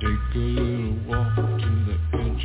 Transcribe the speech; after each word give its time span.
Take 0.00 0.34
a 0.34 0.38
little 0.38 0.96
walk 1.06 1.36
to 1.36 1.70
the 1.84 1.96
edge 2.18 2.44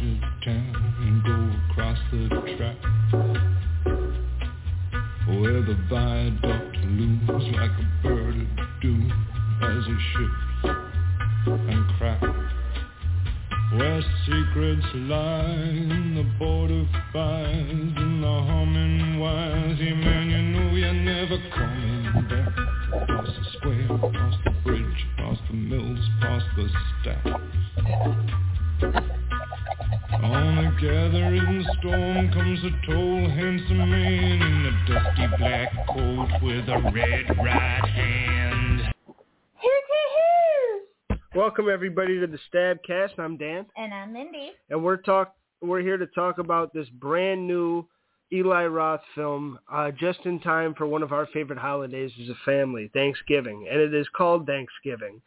Everybody 41.70 42.20
to 42.20 42.26
the 42.26 42.40
Stabcast. 42.52 43.20
I'm 43.20 43.38
Dan, 43.38 43.66
And 43.78 43.94
I'm 43.94 44.12
Mindy. 44.12 44.54
and 44.72 44.84
we're 44.84 44.98
talk 44.98 45.36
we're 45.62 45.82
here 45.82 45.98
to 45.98 46.08
talk 46.08 46.40
about 46.40 46.74
this 46.74 46.88
brand 46.90 47.46
new 47.46 47.86
Eli 48.32 48.66
Roth 48.66 49.02
film, 49.14 49.60
uh, 49.72 49.92
just 49.92 50.20
in 50.26 50.40
time 50.40 50.74
for 50.74 50.88
one 50.88 51.04
of 51.04 51.12
our 51.12 51.28
favorite 51.28 51.60
holidays 51.60 52.12
as 52.22 52.30
a 52.30 52.38
family, 52.44 52.90
Thanksgiving, 52.94 53.68
and 53.70 53.80
it 53.80 53.94
is 53.94 54.08
called 54.16 54.48
Thanksgiving. 54.48 55.22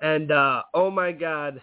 And 0.00 0.32
uh, 0.32 0.62
oh 0.72 0.90
my 0.90 1.12
God, 1.12 1.62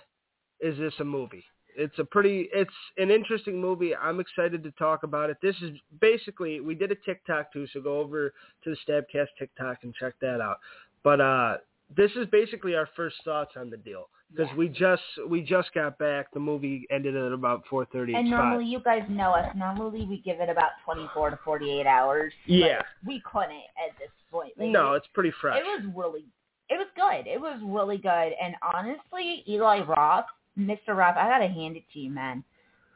is 0.62 0.78
this 0.78 0.94
a 1.00 1.06
movie? 1.06 1.44
It's 1.76 2.00
a 2.00 2.06
pretty, 2.06 2.50
it's 2.54 2.70
an 2.98 3.12
interesting 3.12 3.60
movie. 3.60 3.96
I'm 3.96 4.20
excited 4.20 4.64
to 4.64 4.72
talk 4.72 5.04
about 5.04 5.30
it. 5.30 5.38
This 5.42 5.56
is 5.62 5.72
basically 6.00 6.62
we 6.62 6.76
did 6.76 6.92
a 6.92 6.96
TikTok 6.96 7.52
too, 7.52 7.68
so 7.74 7.82
go 7.82 8.00
over 8.00 8.34
to 8.64 8.70
the 8.70 8.78
Stabcast 8.88 9.28
TikTok 9.38 9.80
and 9.84 9.94
check 9.94 10.14
that 10.22 10.40
out. 10.42 10.60
But 11.04 11.20
uh, 11.20 11.58
this 11.96 12.12
is 12.16 12.28
basically 12.32 12.76
our 12.76 12.88
first 12.96 13.18
thoughts 13.26 13.52
on 13.58 13.70
the 13.70 13.78
deal 13.78 14.08
because 14.32 14.50
Yeah. 14.52 14.58
we 14.58 14.70
just 14.70 15.04
we 15.28 15.42
just 15.42 15.74
got 15.74 15.98
back. 15.98 16.32
The 16.32 16.40
movie 16.40 16.86
ended 16.90 17.16
at 17.16 17.32
about 17.32 17.66
4:30. 17.66 18.16
And 18.16 18.30
normally, 18.30 18.66
you 18.66 18.80
guys 18.80 19.04
know 19.10 19.32
us. 19.32 19.54
Normally, 19.56 20.06
we 20.06 20.20
give 20.22 20.40
it 20.40 20.50
about 20.50 20.72
24 20.86 21.32
to 21.32 21.38
48 21.38 21.86
hours. 21.86 22.34
but 22.48 22.54
Yeah. 22.54 22.82
we 23.06 23.20
couldn't 23.22 23.52
at 23.52 23.98
this 24.00 24.10
point. 24.32 24.54
Like, 24.58 24.70
no, 24.70 24.94
it's 24.94 25.08
pretty 25.08 25.32
fresh. 25.32 25.58
it 25.60 25.64
was 25.64 25.84
really, 25.96 26.26
it 26.70 26.78
was 26.78 26.88
good. 26.96 27.28
It 27.28 27.40
was 27.40 27.60
really 27.64 27.98
good. 27.98 28.34
And 28.42 28.56
honestly, 28.62 29.44
Eli 29.48 29.82
Roth, 29.82 30.26
Mr. 30.58 30.96
Roth, 30.96 31.18
I 31.18 31.28
gotta 31.28 31.48
hand 31.48 31.76
it 31.78 31.84
to 31.94 32.00
you, 32.00 32.10
man. 32.10 32.44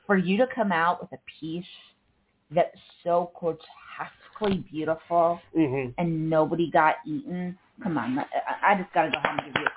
For 0.08 0.18
you 0.18 0.38
to 0.38 0.48
come 0.48 0.72
out 0.72 1.02
with 1.02 1.12
a 1.14 1.22
piece 1.40 1.66
that's 2.52 2.78
so 3.04 3.32
grotesquely 3.40 4.64
beautiful 4.72 5.42
hmm 5.54 5.88
and 5.98 6.30
nobody 6.30 6.70
got 6.72 6.96
eaten. 7.06 7.58
Come 7.82 7.98
on, 7.98 8.20
I, 8.20 8.26
I 8.72 8.76
just 8.76 8.94
gotta 8.94 9.10
go 9.12 9.18
home 9.20 9.40
and 9.40 9.54
give 9.54 9.62
you 9.62 9.68
a. 9.68 9.72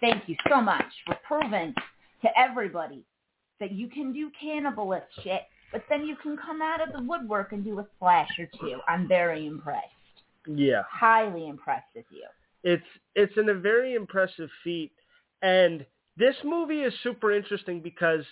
Thank 0.00 0.28
you 0.28 0.36
so 0.48 0.60
much 0.60 0.84
for 1.06 1.16
proving 1.26 1.74
to 2.22 2.28
everybody 2.38 3.04
that 3.60 3.72
you 3.72 3.88
can 3.88 4.12
do 4.12 4.30
cannibalist 4.42 5.02
shit, 5.22 5.42
but 5.72 5.82
then 5.88 6.04
you 6.04 6.16
can 6.22 6.36
come 6.36 6.62
out 6.62 6.80
of 6.80 6.92
the 6.92 7.02
woodwork 7.02 7.52
and 7.52 7.64
do 7.64 7.78
a 7.80 7.86
slash 7.98 8.30
or 8.38 8.46
two. 8.60 8.78
I'm 8.86 9.08
very 9.08 9.46
impressed. 9.46 9.86
Yeah, 10.46 10.82
Highly 10.90 11.48
impressed 11.48 11.88
with 11.94 12.06
you. 12.10 12.24
it's 12.62 12.82
it's 13.14 13.36
in 13.36 13.48
a 13.50 13.54
very 13.54 13.94
impressive 13.94 14.48
feat, 14.64 14.92
and 15.42 15.84
this 16.16 16.36
movie 16.44 16.80
is 16.80 16.92
super 17.02 17.32
interesting 17.32 17.80
because 17.80 18.24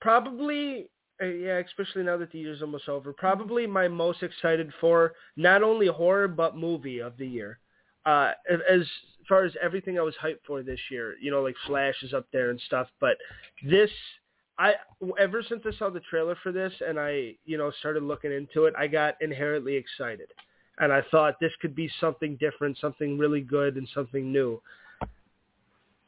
probably. 0.00 0.90
Uh, 1.22 1.26
yeah, 1.26 1.58
especially 1.64 2.02
now 2.02 2.16
that 2.16 2.32
the 2.32 2.38
year's 2.40 2.60
almost 2.60 2.88
over. 2.88 3.12
Probably 3.12 3.68
my 3.68 3.86
most 3.86 4.24
excited 4.24 4.72
for 4.80 5.12
not 5.36 5.62
only 5.62 5.86
horror 5.86 6.26
but 6.26 6.56
movie 6.56 6.98
of 6.98 7.16
the 7.16 7.26
year. 7.26 7.60
Uh, 8.06 8.32
as 8.70 8.82
far 9.28 9.44
as 9.44 9.52
everything 9.62 9.98
I 9.98 10.02
was 10.02 10.14
hyped 10.22 10.44
for 10.46 10.62
this 10.62 10.80
year, 10.90 11.14
you 11.20 11.30
know, 11.30 11.42
like 11.42 11.56
Flash 11.66 11.94
is 12.02 12.12
up 12.12 12.26
there 12.32 12.50
and 12.50 12.60
stuff. 12.66 12.88
But 13.00 13.16
this, 13.66 13.90
I 14.58 14.74
ever 15.18 15.42
since 15.42 15.62
I 15.66 15.76
saw 15.78 15.90
the 15.90 16.00
trailer 16.00 16.36
for 16.42 16.52
this 16.52 16.72
and 16.86 16.98
I, 17.00 17.34
you 17.44 17.56
know, 17.56 17.72
started 17.80 18.02
looking 18.02 18.32
into 18.32 18.64
it, 18.64 18.74
I 18.78 18.86
got 18.86 19.14
inherently 19.20 19.74
excited, 19.74 20.28
and 20.78 20.92
I 20.92 21.02
thought 21.10 21.40
this 21.40 21.52
could 21.60 21.74
be 21.74 21.90
something 22.00 22.36
different, 22.38 22.78
something 22.78 23.18
really 23.18 23.40
good, 23.40 23.76
and 23.76 23.88
something 23.94 24.30
new. 24.30 24.60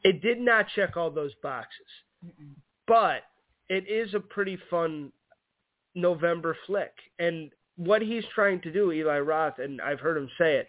It 0.03 0.21
did 0.21 0.39
not 0.39 0.67
check 0.75 0.95
all 0.95 1.09
those 1.09 1.33
boxes, 1.41 1.87
but 2.87 3.23
it 3.69 3.89
is 3.89 4.13
a 4.13 4.19
pretty 4.19 4.57
fun 4.69 5.11
November 5.95 6.55
flick, 6.67 6.93
and 7.17 7.49
what 7.75 8.01
he's 8.01 8.23
trying 8.33 8.61
to 8.61 8.71
do, 8.71 8.91
Eli 8.91 9.19
Roth, 9.19 9.59
and 9.59 9.81
I've 9.81 9.99
heard 9.99 10.17
him 10.17 10.29
say 10.37 10.57
it, 10.57 10.67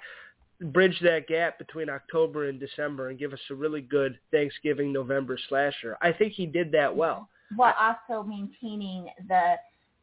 bridge 0.60 0.98
that 1.02 1.26
gap 1.28 1.58
between 1.58 1.88
October 1.88 2.48
and 2.48 2.58
December 2.58 3.10
and 3.10 3.18
give 3.18 3.32
us 3.32 3.40
a 3.50 3.54
really 3.54 3.80
good 3.80 4.18
Thanksgiving 4.32 4.92
November 4.92 5.38
slasher. 5.48 5.96
I 6.02 6.12
think 6.12 6.32
he 6.32 6.46
did 6.46 6.72
that 6.72 6.94
well. 6.94 7.28
While 7.56 7.74
also 7.78 8.26
maintaining 8.28 9.08
the 9.28 9.54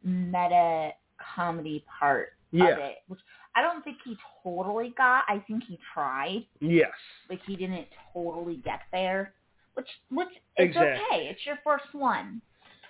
meta 0.04 0.92
comedy 1.36 1.84
part 2.00 2.34
Yeah. 2.52 2.68
of 2.70 2.80
it, 2.80 2.98
which 3.08 3.20
I 3.56 3.62
don't 3.62 3.84
think 3.84 3.98
he 4.04 4.18
totally 4.44 4.90
got. 4.98 5.24
I 5.28 5.40
think 5.48 5.64
he 5.64 5.78
tried. 5.94 6.46
Yes. 6.60 6.92
like 7.30 7.42
he 7.46 7.56
didn't 7.56 7.88
totally 8.14 8.58
get 8.58 8.82
there, 8.92 9.34
which 9.74 9.88
which 10.10 10.28
it's 10.58 10.70
Exactly. 10.76 11.06
okay. 11.06 11.28
It's 11.28 11.46
your 11.46 11.58
first 11.64 11.94
one. 11.94 12.42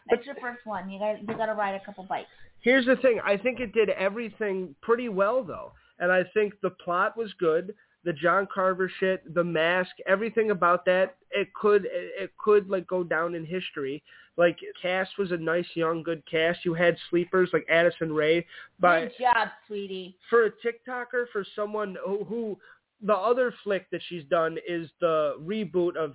But- 0.08 0.20
It's 0.20 0.26
your 0.28 0.36
first 0.36 0.66
one. 0.66 0.90
You 0.90 1.00
got 1.00 1.20
you 1.22 1.28
got 1.36 1.48
to 1.48 1.54
ride 1.54 1.76
a 1.76 1.84
couple 1.86 2.04
bikes. 2.04 2.30
Here's 2.62 2.86
the 2.86 2.96
thing. 2.98 3.20
I 3.24 3.38
think 3.38 3.60
it 3.60 3.74
did 3.74 3.90
everything 3.90 4.76
pretty 4.82 5.08
well, 5.10 5.44
though. 5.44 5.74
And 6.00 6.12
I 6.12 6.24
think 6.34 6.54
the 6.62 6.70
plot 6.72 7.18
was 7.18 7.32
good. 7.40 7.74
The 8.04 8.14
John 8.14 8.48
Carver 8.54 8.92
shit, 9.00 9.34
the 9.34 9.44
mask, 9.44 9.90
everything 10.08 10.52
about 10.52 10.86
that, 10.86 11.16
it 11.32 11.52
could, 11.54 11.88
it, 11.92 12.32
could 12.38 12.70
like 12.70 12.86
go 12.88 13.04
down 13.04 13.34
in 13.34 13.46
history. 13.46 14.04
Like 14.38 14.60
cast 14.80 15.18
was 15.18 15.32
a 15.32 15.38
nice, 15.38 15.66
young, 15.74 16.04
good 16.04 16.22
cast. 16.30 16.60
You 16.66 16.74
had 16.76 16.98
sleepers 17.10 17.50
like 17.52 17.66
Addison 17.70 18.12
Rae, 18.14 18.46
but 18.80 19.00
Good 19.00 19.12
job, 19.20 19.48
sweetie. 19.66 20.18
for 20.30 20.46
a 20.46 20.52
TikToker, 20.52 21.26
for 21.32 21.44
someone 21.56 21.96
who, 22.06 22.24
who 22.26 22.58
the 23.02 23.14
other 23.16 23.54
flick 23.64 23.90
that 23.92 24.02
she's 24.08 24.24
done 24.26 24.58
is 24.68 24.90
the 25.02 25.36
reboot 25.42 25.96
of 25.96 26.14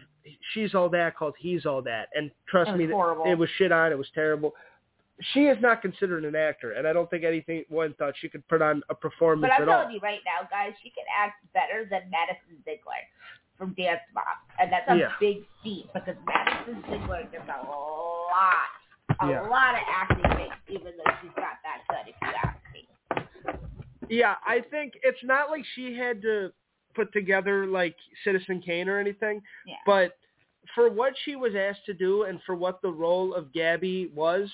She's 0.53 0.75
All 0.75 0.89
That 0.91 1.17
called 1.17 1.35
He's 1.39 1.67
All 1.67 1.83
That, 1.83 2.09
and 2.15 2.31
trust 2.49 2.71
It 2.71 2.77
me, 2.77 2.87
horrible. 2.87 3.25
it 3.27 3.35
was 3.37 3.49
shit 3.59 3.73
on. 3.73 3.91
It 3.91 3.99
was 3.99 4.09
terrible. 4.15 4.53
She 5.33 5.47
is 5.47 5.59
not 5.61 5.83
considered 5.83 6.25
an 6.25 6.35
actor, 6.35 6.73
and 6.73 6.87
I 6.89 6.93
don't 6.93 7.09
think 7.11 7.25
anything 7.25 7.65
one 7.69 7.95
thought 7.99 8.15
she 8.21 8.29
could 8.29 8.47
put 8.49 8.63
on 8.63 8.83
a 8.89 8.95
performance 8.95 9.51
But 9.53 9.63
I'm 9.63 9.69
at 9.69 9.73
all. 9.75 9.83
telling 9.83 9.95
you 9.95 10.01
right 10.01 10.21
now, 10.25 10.49
guys, 10.49 10.73
she 10.83 10.91
can 10.91 11.05
act 11.15 11.45
better 11.53 11.85
than 11.85 12.09
Madison 12.11 12.57
Ziegler 12.65 13.05
from 13.59 13.75
Dance 13.75 14.01
Moms, 14.15 14.27
and 14.59 14.73
that's 14.73 14.89
a 14.89 14.97
Yeah. 14.97 15.13
big 15.21 15.45
feat 15.63 15.93
because 15.93 16.17
Madison 16.25 16.83
Ziegler 16.89 17.25
does 17.25 17.43
a 17.49 17.67
lot, 17.67 18.71
a 19.21 19.29
Yeah. 19.29 19.41
lot 19.43 19.75
of 19.75 19.83
acting, 19.87 20.37
things, 20.37 20.55
even 20.69 20.97
though 20.97 21.13
she's 21.21 21.37
not 21.37 21.59
that 21.65 21.83
good. 21.89 22.09
If 22.09 22.17
you 22.23 22.29
ask 22.29 22.73
me. 22.73 22.89
Yeah, 24.09 24.37
I 24.45 24.61
think 24.63 24.99
it's 25.03 25.23
not 25.23 25.51
like 25.51 25.65
she 25.75 25.95
had 25.95 26.23
to 26.23 26.53
put 26.95 27.13
together 27.13 27.67
like 27.67 27.95
Citizen 28.25 28.61
Kane 28.61 28.89
or 28.89 28.99
anything, 28.99 29.43
Yeah. 29.67 29.77
but 29.85 30.17
for 30.75 30.89
what 30.89 31.17
she 31.19 31.37
was 31.37 31.55
asked 31.55 31.85
to 31.87 31.95
do 31.95 32.23
and 32.25 32.43
for 32.43 32.55
what 32.55 32.81
the 32.83 32.91
role 32.91 33.35
of 33.35 33.53
Gabby 33.53 34.07
was, 34.09 34.51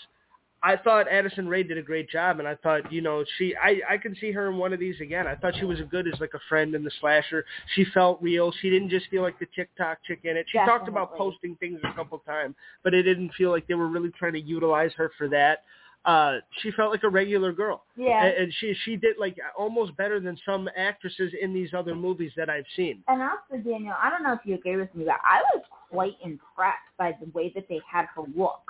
I 0.63 0.77
thought 0.77 1.07
Addison 1.09 1.49
Rae 1.49 1.63
did 1.63 1.79
a 1.79 1.83
great 1.83 2.09
job, 2.09 2.39
and 2.39 2.49
I 2.49 2.55
thought, 2.57 2.91
you 2.91 3.01
know, 3.01 3.25
she, 3.39 3.55
I, 3.57 3.81
I 3.89 3.99
can 3.99 4.17
see 4.21 4.33
her 4.33 4.49
in 4.49 4.57
one 4.57 4.73
of 4.73 4.81
these 4.81 5.01
again. 5.01 5.27
I 5.27 5.35
thought 5.35 5.55
she 5.59 5.65
was 5.65 5.79
as 5.81 5.87
good 5.91 6.09
as 6.13 6.19
like 6.21 6.33
a 6.35 6.41
friend 6.49 6.75
in 6.75 6.83
the 6.83 6.91
slasher. 7.01 7.45
She 7.75 7.85
felt 7.93 8.21
real. 8.23 8.53
She 8.61 8.71
didn't 8.71 8.89
just 8.89 9.07
feel 9.09 9.23
like 9.23 9.39
the 9.39 9.47
TikTok 9.55 9.99
chick 10.07 10.21
in 10.25 10.37
it. 10.37 10.47
She 10.51 10.59
talked 10.59 10.89
about 10.89 11.17
posting 11.17 11.57
things 11.57 11.81
a 11.85 11.95
couple 11.95 12.19
times, 12.21 12.55
but 12.83 12.95
it 12.95 13.03
didn't 13.03 13.33
feel 13.35 13.51
like 13.51 13.67
they 13.69 13.75
were 13.75 13.89
really 13.89 14.11
trying 14.19 14.33
to 14.33 14.41
utilize 14.41 14.91
her 14.97 15.13
for 15.19 15.29
that. 15.29 15.63
Uh, 16.07 16.39
she 16.63 16.71
felt 16.71 16.93
like 16.93 17.03
a 17.03 17.09
regular 17.09 17.53
girl. 17.53 17.83
Yeah. 17.97 18.25
And, 18.25 18.37
and 18.45 18.55
she 18.61 18.75
she 18.85 18.95
did 18.95 19.17
like 19.19 19.37
almost 19.59 19.97
better 19.97 20.21
than 20.21 20.39
some 20.47 20.69
actresses 20.77 21.33
in 21.41 21.53
these 21.53 21.71
other 21.75 21.97
movies 21.97 22.31
that 22.37 22.49
I've 22.49 22.65
seen. 22.77 23.03
And 23.09 23.21
also, 23.21 23.61
Daniel, 23.69 23.95
I 24.01 24.09
don't 24.09 24.23
know 24.23 24.33
if 24.33 24.41
you 24.45 24.55
agree 24.55 24.77
with 24.77 24.95
me, 24.95 25.05
but 25.05 25.17
I 25.25 25.43
was 25.53 25.65
quite 25.91 26.15
impressed 26.25 26.79
by 26.97 27.13
the 27.21 27.29
way 27.33 27.53
that 27.57 27.69
they 27.69 27.81
had 27.91 28.07
her 28.15 28.23
look. 28.37 28.63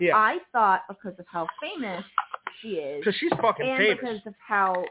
Yeah, 0.00 0.16
I 0.16 0.38
thought 0.52 0.82
because 0.88 1.18
of 1.18 1.26
how 1.30 1.46
famous 1.60 2.04
she 2.60 2.68
is, 2.70 3.04
because 3.04 3.18
she's 3.18 3.30
fucking 3.40 3.66
and 3.68 3.78
famous. 3.78 3.98
because 4.00 4.20
of 4.26 4.34
how 4.46 4.84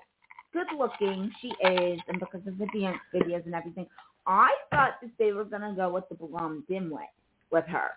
good 0.54 0.68
looking 0.78 1.32
she 1.42 1.48
is, 1.48 2.00
and 2.08 2.20
because 2.20 2.42
of 2.48 2.58
the 2.58 2.68
dance 2.80 3.00
videos 3.14 3.46
and 3.46 3.56
everything, 3.56 3.88
I 4.28 4.50
thought 4.72 4.94
that 5.02 5.12
they 5.18 5.32
were 5.34 5.46
gonna 5.46 5.74
go 5.76 5.90
with 5.92 6.08
the 6.10 6.16
blonde 6.16 6.64
dimwit 6.70 7.10
with 7.52 7.66
her. 7.66 7.92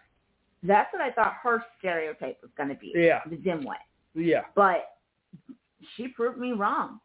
That's 0.63 0.93
what 0.93 1.03
I 1.03 1.11
thought 1.11 1.35
her 1.43 1.63
stereotype 1.79 2.39
was 2.41 2.51
gonna 2.57 2.75
be. 2.75 2.93
Yeah. 2.95 3.21
The 3.29 3.37
dimwit. 3.37 3.77
yeah, 4.15 4.43
But 4.55 4.97
she 5.97 6.09
proved 6.09 6.39
me 6.39 6.53
wrong. 6.53 7.01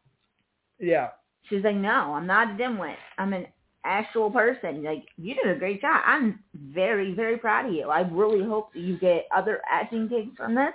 Yeah. 0.80 1.10
She's 1.50 1.64
like, 1.64 1.76
no, 1.76 2.14
I'm 2.14 2.28
not 2.28 2.52
a 2.52 2.54
dimwit. 2.54 2.96
I'm 3.18 3.34
an 3.34 3.48
actual 3.88 4.30
person. 4.30 4.84
Like, 4.84 5.06
you 5.18 5.36
did 5.36 5.48
a 5.48 5.58
great 5.58 5.82
job. 5.82 6.02
I'm 6.06 6.40
very, 6.54 7.14
very 7.14 7.38
proud 7.38 7.66
of 7.68 7.74
you. 7.74 7.90
I 7.90 8.02
really 8.02 8.44
hope 8.44 8.74
that 8.74 8.80
you 8.80 8.98
get 8.98 9.28
other 9.36 9.62
acting 9.70 10.08
gigs 10.08 10.36
from 10.38 10.56
this. 10.56 10.74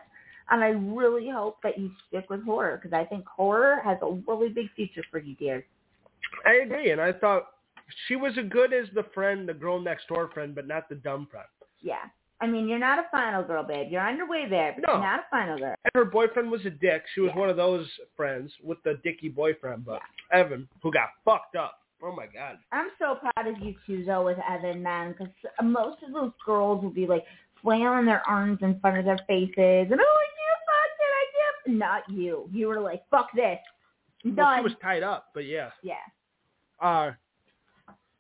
And 0.51 0.63
I 0.63 0.69
really 0.69 1.31
hope 1.31 1.59
that 1.63 1.79
you 1.79 1.91
stick 2.09 2.29
with 2.29 2.45
horror 2.45 2.79
because 2.83 2.93
I 2.93 3.05
think 3.05 3.25
horror 3.27 3.81
has 3.85 3.99
a 4.03 4.11
really 4.27 4.49
big 4.49 4.67
future 4.75 5.05
for 5.11 5.19
you, 5.19 5.35
dear. 5.37 5.65
I 6.45 6.55
agree, 6.65 6.91
and 6.91 7.01
I 7.01 7.13
thought 7.13 7.49
she 8.07 8.17
was 8.17 8.33
as 8.39 8.47
good 8.51 8.73
as 8.73 8.87
the 8.95 9.05
friend, 9.15 9.49
the 9.49 9.55
girl 9.55 9.81
next 9.81 10.09
door 10.09 10.31
friend, 10.33 10.55
but 10.55 10.67
not 10.67 10.89
the 10.89 10.97
dumb 10.97 11.29
friend. 11.31 11.47
Yeah. 11.81 12.05
I 12.41 12.47
mean, 12.49 12.69
you're 12.69 12.79
not 12.79 12.99
a 12.99 13.05
final 13.13 13.45
girl, 13.45 13.63
babe. 13.63 13.87
You're 13.91 14.01
on 14.03 14.17
your 14.17 14.29
way 14.29 14.47
there, 14.49 14.73
but 14.75 14.85
No. 14.87 14.95
you're 14.95 15.03
not 15.03 15.21
a 15.21 15.27
final 15.31 15.59
girl. 15.59 15.75
And 15.85 15.93
her 15.95 16.05
boyfriend 16.05 16.51
was 16.51 16.65
a 16.67 16.71
dick. 16.71 17.05
She 17.15 17.21
was 17.21 17.31
Yeah. 17.35 17.39
one 17.39 17.49
of 17.49 17.57
those 17.57 17.89
friends 18.17 18.53
with 18.63 18.83
the 18.83 18.95
dicky 19.05 19.29
boyfriend, 19.29 19.85
but 19.85 20.03
Evan, 20.33 20.69
who 20.83 20.91
got 20.91 21.11
fucked 21.25 21.55
up. 21.55 21.82
Oh 22.03 22.13
my 22.15 22.27
god. 22.27 22.59
I'm 22.73 22.89
so 22.99 23.17
proud 23.17 23.47
of 23.47 23.59
you 23.63 23.75
two, 23.87 24.05
though, 24.05 24.25
with 24.25 24.39
Evan, 24.49 24.83
man, 24.83 25.13
because 25.13 25.33
most 25.63 26.03
of 26.03 26.13
those 26.13 26.33
girls 26.45 26.83
will 26.83 26.91
be 26.91 27.07
like 27.07 27.25
flailing 27.63 28.07
their 28.07 28.27
arms 28.29 28.59
in 28.63 28.81
front 28.81 28.99
of 28.99 29.05
their 29.05 29.21
faces 29.29 29.55
and, 29.91 30.01
oh, 30.01 30.17
I 30.21 30.29
can't 30.39 30.63
fuck 30.67 30.93
it, 30.99 31.13
I 31.13 31.27
can't. 31.67 31.79
Not 31.79 32.03
you. 32.11 32.49
You 32.53 32.67
were 32.67 32.81
like, 32.81 33.03
fuck 33.11 33.29
this. 33.35 33.59
Well, 34.25 34.35
Done. 34.35 34.59
she 34.59 34.63
was 34.65 34.73
tied 34.83 35.03
up, 35.03 35.27
but 35.33 35.47
yeah. 35.47 35.71
yeah. 35.83 35.95
Uh, 36.81 37.13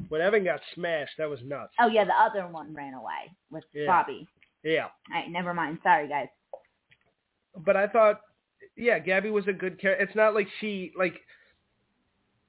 when 0.09 0.21
Evan 0.21 0.45
got 0.45 0.61
smashed, 0.75 1.13
that 1.19 1.29
was 1.29 1.41
nuts. 1.45 1.73
Oh, 1.81 1.89
yeah, 1.89 2.05
the 2.05 2.13
other 2.13 2.47
one 2.49 2.73
ran 2.75 2.95
away 2.95 3.33
with 3.51 3.65
Yeah. 3.73 3.87
Bobby. 3.87 4.29
Yeah. 4.63 4.85
All 4.85 5.21
right, 5.21 5.29
never 5.31 5.53
mind. 5.55 5.79
Sorry, 5.83 6.09
guys. 6.09 6.29
But 7.65 7.77
I 7.77 7.89
thought, 7.89 8.21
yeah, 8.77 8.99
Gabby 9.01 9.31
was 9.31 9.47
a 9.49 9.53
good 9.53 9.81
character. 9.81 10.05
It's 10.05 10.15
not 10.17 10.35
like 10.35 10.47
she 10.61 10.93
like. 10.97 11.15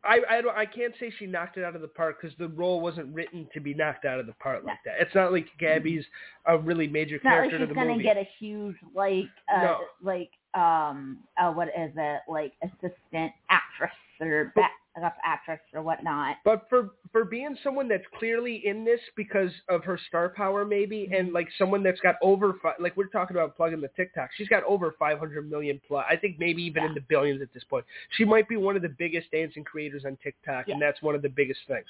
I 0.05 0.19
I 0.29 0.41
don't 0.41 0.55
I 0.57 0.65
can't 0.65 0.93
say 0.99 1.11
she 1.17 1.25
knocked 1.25 1.57
it 1.57 1.63
out 1.63 1.75
of 1.75 1.81
the 1.81 1.87
park 1.87 2.21
because 2.21 2.37
the 2.37 2.49
role 2.49 2.81
wasn't 2.81 3.13
written 3.13 3.47
to 3.53 3.59
be 3.59 3.73
knocked 3.73 4.05
out 4.05 4.19
of 4.19 4.25
the 4.27 4.33
park 4.33 4.63
like 4.65 4.77
that. 4.85 4.95
It's 4.99 5.15
not 5.15 5.31
like 5.31 5.47
Gabby's 5.59 6.03
a 6.45 6.57
really 6.57 6.87
major 6.87 7.15
It's 7.15 7.23
not 7.23 7.29
like 7.31 7.49
character 7.49 7.57
she's 7.59 7.67
to 7.67 7.73
the 7.73 7.75
gonna 7.75 7.91
movie. 7.93 8.03
get 8.03 8.17
a 8.17 8.27
huge 8.39 8.75
like 8.95 9.25
uh 9.53 9.61
No. 9.61 9.77
like 10.01 10.29
um 10.55 11.19
uh 11.41 11.51
what 11.51 11.69
is 11.69 11.91
it 11.95 12.21
like 12.27 12.53
assistant 12.63 13.31
actress 13.49 13.91
or 14.27 14.53
backup 14.55 15.17
actress 15.23 15.59
or 15.73 15.81
whatnot. 15.81 16.37
But 16.43 16.65
for 16.69 16.91
for 17.11 17.25
being 17.25 17.55
someone 17.63 17.87
that's 17.87 18.03
clearly 18.17 18.61
in 18.65 18.83
this 18.83 18.99
because 19.15 19.51
of 19.69 19.83
her 19.83 19.99
star 20.07 20.29
power, 20.29 20.65
maybe, 20.65 21.09
and 21.11 21.27
mm-hmm. 21.27 21.35
like 21.35 21.47
someone 21.57 21.83
that's 21.83 21.99
got 22.01 22.15
over 22.21 22.55
fi- 22.61 22.73
like 22.79 22.95
we're 22.97 23.07
talking 23.07 23.35
about 23.35 23.55
plugging 23.55 23.81
the 23.81 23.89
TikTok, 23.95 24.29
she's 24.37 24.47
got 24.47 24.63
over 24.63 24.95
500 24.97 25.49
million 25.49 25.79
plus. 25.87 26.05
I 26.09 26.15
think 26.15 26.37
maybe 26.39 26.63
even 26.63 26.83
in 26.83 26.93
the 26.93 27.01
billions 27.01 27.41
at 27.41 27.53
this 27.53 27.63
point. 27.63 27.85
She 28.17 28.25
might 28.25 28.47
be 28.47 28.57
one 28.57 28.75
of 28.75 28.81
the 28.81 28.89
biggest 28.89 29.31
dancing 29.31 29.63
creators 29.63 30.03
on 30.05 30.17
TikTok, 30.23 30.69
and 30.69 30.81
that's 30.81 31.01
one 31.01 31.15
of 31.15 31.21
the 31.21 31.29
biggest 31.29 31.59
things. 31.67 31.85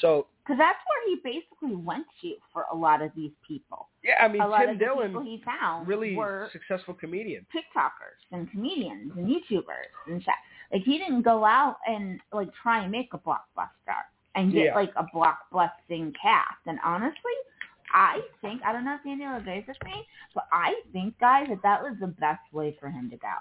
So 0.00 0.26
Because 0.44 0.58
that's 0.58 0.78
where 0.88 1.08
he 1.08 1.16
basically 1.22 1.76
went 1.76 2.06
to 2.22 2.34
for 2.52 2.66
a 2.72 2.76
lot 2.76 3.02
of 3.02 3.10
these 3.16 3.32
people. 3.46 3.88
yeah, 4.02 4.14
I 4.20 4.28
mean 4.28 4.40
a 4.40 4.48
lot 4.48 4.60
Tim 4.60 4.70
of 4.70 4.78
the 4.78 4.84
people 4.84 5.08
Dillon, 5.10 5.26
he 5.26 5.42
found 5.44 5.86
really 5.88 6.14
were 6.14 6.48
successful 6.52 6.94
comedian. 6.94 7.46
TikTokers 7.54 8.18
and 8.32 8.50
comedians 8.50 9.12
and 9.16 9.26
YouTubers 9.26 9.90
and 10.06 10.22
shit. 10.22 10.34
Like 10.72 10.82
he 10.82 10.98
didn't 10.98 11.22
go 11.22 11.44
out 11.44 11.76
and 11.86 12.20
like 12.32 12.48
try 12.62 12.82
and 12.82 12.92
make 12.92 13.08
a 13.14 13.18
blockbuster 13.18 14.00
and 14.34 14.52
get 14.52 14.66
Yeah. 14.66 14.74
like 14.74 14.92
a 14.96 15.04
blockbusting 15.14 16.12
cast. 16.20 16.58
And 16.66 16.78
honestly, 16.84 17.32
I 17.94 18.20
think 18.42 18.60
I 18.64 18.72
don't 18.72 18.84
know 18.84 18.94
if 18.96 19.02
Daniel 19.04 19.36
agrees 19.36 19.64
with 19.66 19.78
me, 19.84 20.06
but 20.34 20.44
I 20.52 20.74
think 20.92 21.18
guys 21.18 21.46
that 21.48 21.62
that 21.62 21.82
was 21.82 21.94
the 22.00 22.08
best 22.08 22.42
way 22.52 22.76
for 22.78 22.90
him 22.90 23.08
to 23.10 23.16
go. 23.16 23.32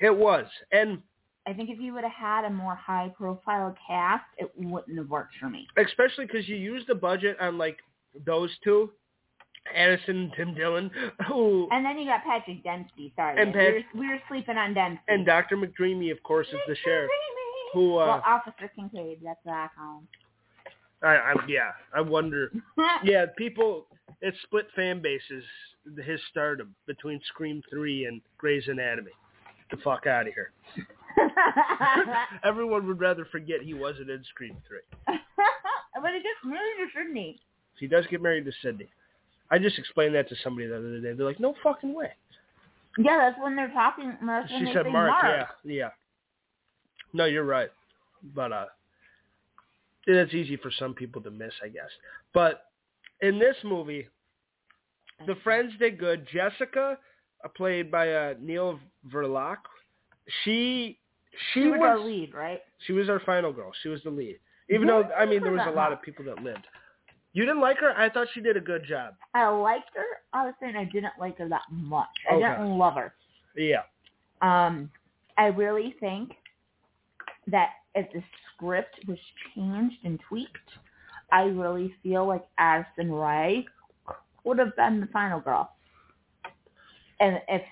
It 0.00 0.14
was, 0.14 0.44
and 0.72 1.00
I 1.46 1.52
think 1.54 1.70
if 1.70 1.78
you 1.80 1.94
would 1.94 2.04
have 2.04 2.12
had 2.12 2.44
a 2.44 2.50
more 2.50 2.74
high 2.74 3.12
profile 3.16 3.74
cast, 3.86 4.24
it 4.38 4.50
wouldn't 4.58 4.98
have 4.98 5.08
worked 5.08 5.34
for 5.40 5.48
me. 5.48 5.66
especially 5.78 6.26
because 6.26 6.48
you 6.48 6.56
used 6.56 6.86
the 6.88 6.94
budget 6.94 7.38
on 7.40 7.56
like 7.56 7.78
those 8.26 8.50
two, 8.62 8.90
Addison 9.74 10.30
Tim 10.36 10.54
Dillon, 10.54 10.90
who 11.28 11.68
And 11.70 11.84
then 11.84 11.98
you 11.98 12.06
got 12.06 12.24
Patrick 12.24 12.62
Dempsey. 12.62 13.12
Sorry, 13.16 13.40
And 13.40 13.54
we, 13.54 13.60
were, 13.60 13.80
we 13.94 14.08
were 14.08 14.18
sleeping 14.28 14.56
on 14.56 14.74
Dempsey. 14.74 15.02
and 15.08 15.26
Dr. 15.26 15.56
McDreamy, 15.56 16.10
of 16.12 16.22
course, 16.22 16.46
is 16.48 16.60
the 16.66 16.76
sheriff. 16.84 17.10
Who, 17.74 17.94
uh, 17.98 18.06
well, 18.06 18.22
Officer 18.26 18.70
Kincaid. 18.76 19.18
That's 19.24 19.40
what 19.42 19.54
I 19.54 19.68
call 19.76 19.98
him. 19.98 20.08
I, 21.02 21.16
I 21.16 21.34
yeah, 21.48 21.72
I 21.94 22.00
wonder. 22.00 22.50
Yeah, 23.04 23.26
people, 23.36 23.86
it's 24.20 24.36
split 24.44 24.66
fan 24.74 25.02
bases. 25.02 25.44
His 26.02 26.18
stardom 26.30 26.74
between 26.86 27.20
Scream 27.28 27.60
Three 27.68 28.06
and 28.06 28.22
Grey's 28.38 28.66
Anatomy. 28.68 29.10
Get 29.70 29.78
the 29.78 29.82
fuck 29.84 30.06
out 30.06 30.26
of 30.26 30.32
here. 30.32 30.52
Everyone 32.44 32.86
would 32.86 33.00
rather 33.00 33.26
forget 33.26 33.60
he 33.62 33.74
wasn't 33.74 34.08
in 34.10 34.22
Scream 34.30 34.56
Three. 34.66 34.78
but 35.06 36.10
he 36.12 36.18
gets 36.18 36.40
married, 36.44 36.90
shouldn't 36.94 37.16
he? 37.16 37.40
He 37.78 37.86
does 37.86 38.06
get 38.10 38.22
married 38.22 38.44
to 38.46 38.52
Sydney. 38.62 38.88
I 39.50 39.58
just 39.58 39.78
explained 39.78 40.14
that 40.14 40.28
to 40.28 40.36
somebody 40.42 40.66
the 40.66 40.76
other 40.78 41.00
day. 41.00 41.12
They're 41.12 41.26
like, 41.26 41.40
"No 41.40 41.54
fucking 41.62 41.94
way." 41.94 42.12
Yeah, 42.98 43.18
that's 43.18 43.42
when 43.42 43.56
they're 43.56 43.72
talking. 43.72 44.16
That's 44.24 44.48
She 44.50 44.70
said 44.72 44.86
Mark, 44.86 45.10
Mark. 45.22 45.48
Yeah, 45.64 45.72
yeah. 45.74 45.88
No, 47.12 47.24
you're 47.24 47.44
right. 47.44 47.70
But 48.34 48.52
uh, 48.52 48.66
that's 50.06 50.32
easy 50.34 50.56
for 50.56 50.70
some 50.78 50.94
people 50.94 51.20
to 51.22 51.30
miss, 51.30 51.52
I 51.62 51.68
guess. 51.68 51.90
But 52.32 52.66
in 53.20 53.38
this 53.38 53.56
movie, 53.64 54.08
the 55.26 55.34
friends 55.44 55.72
did 55.78 55.98
good. 55.98 56.26
Jessica, 56.32 56.98
uh, 57.44 57.48
played 57.48 57.90
by 57.90 58.12
uh, 58.12 58.34
Nell 58.40 58.78
Verlaque, 59.12 59.66
she 60.44 60.98
she 61.52 61.62
She 61.62 61.66
was 61.68 61.80
was 61.80 61.88
our 61.88 61.98
lead, 61.98 62.34
right? 62.34 62.60
she 62.86 62.92
was 62.92 63.08
our 63.08 63.20
final 63.20 63.52
girl. 63.52 63.72
She 63.82 63.88
was 63.88 64.02
the 64.02 64.10
lead. 64.10 64.38
Even 64.70 64.88
Yeah, 64.88 65.02
though 65.02 65.14
I 65.14 65.26
mean 65.26 65.42
there 65.42 65.52
was 65.52 65.66
a 65.66 65.70
lot 65.70 65.92
of 65.92 66.00
people 66.02 66.24
that 66.26 66.42
lived. 66.42 66.66
You 67.34 67.44
didn't 67.44 67.60
like 67.60 67.78
her? 67.78 67.92
I 67.98 68.08
thought 68.08 68.28
she 68.32 68.40
did 68.40 68.56
a 68.56 68.60
good 68.60 68.84
job. 68.88 69.14
I 69.34 69.46
liked 69.48 69.90
her. 69.94 70.04
I 70.32 70.44
was 70.46 70.54
saying 70.60 70.76
I 70.76 70.84
didn't 70.84 71.14
like 71.18 71.36
her 71.38 71.48
that 71.48 71.62
much. 71.70 72.06
I 72.30 72.34
Okay. 72.34 72.46
didn't 72.48 72.78
love 72.78 72.94
her. 72.94 73.12
Yeah. 73.56 73.82
Um, 74.40 74.90
I 75.36 75.46
really 75.46 75.96
think 76.00 76.30
that 77.48 77.70
if 77.96 78.10
the 78.12 78.22
script 78.54 78.94
was 79.08 79.18
changed 79.54 79.96
and 80.04 80.20
tweaked, 80.28 80.70
I 81.32 81.42
really 81.42 81.92
feel 82.02 82.26
like 82.26 82.44
Addison 82.58 83.10
Rae 83.12 83.66
would 84.44 84.58
have 84.60 84.76
been 84.76 85.00
the 85.00 85.06
final 85.08 85.40
girl. 85.40 85.72
And 87.18 87.40
if 87.48 87.62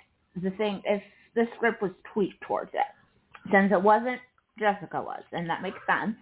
the 0.43 0.50
thing, 0.53 0.82
if 0.85 1.03
the 1.35 1.47
script 1.56 1.82
was 1.82 1.93
tweaked 2.12 2.41
towards 2.43 2.70
it, 2.75 3.50
since 3.53 3.70
it 3.73 3.81
wasn't, 3.81 4.20
Jessica 4.58 5.01
was, 5.01 5.22
and 5.32 5.48
that 5.48 5.63
makes 5.63 5.79
sense. 5.87 6.17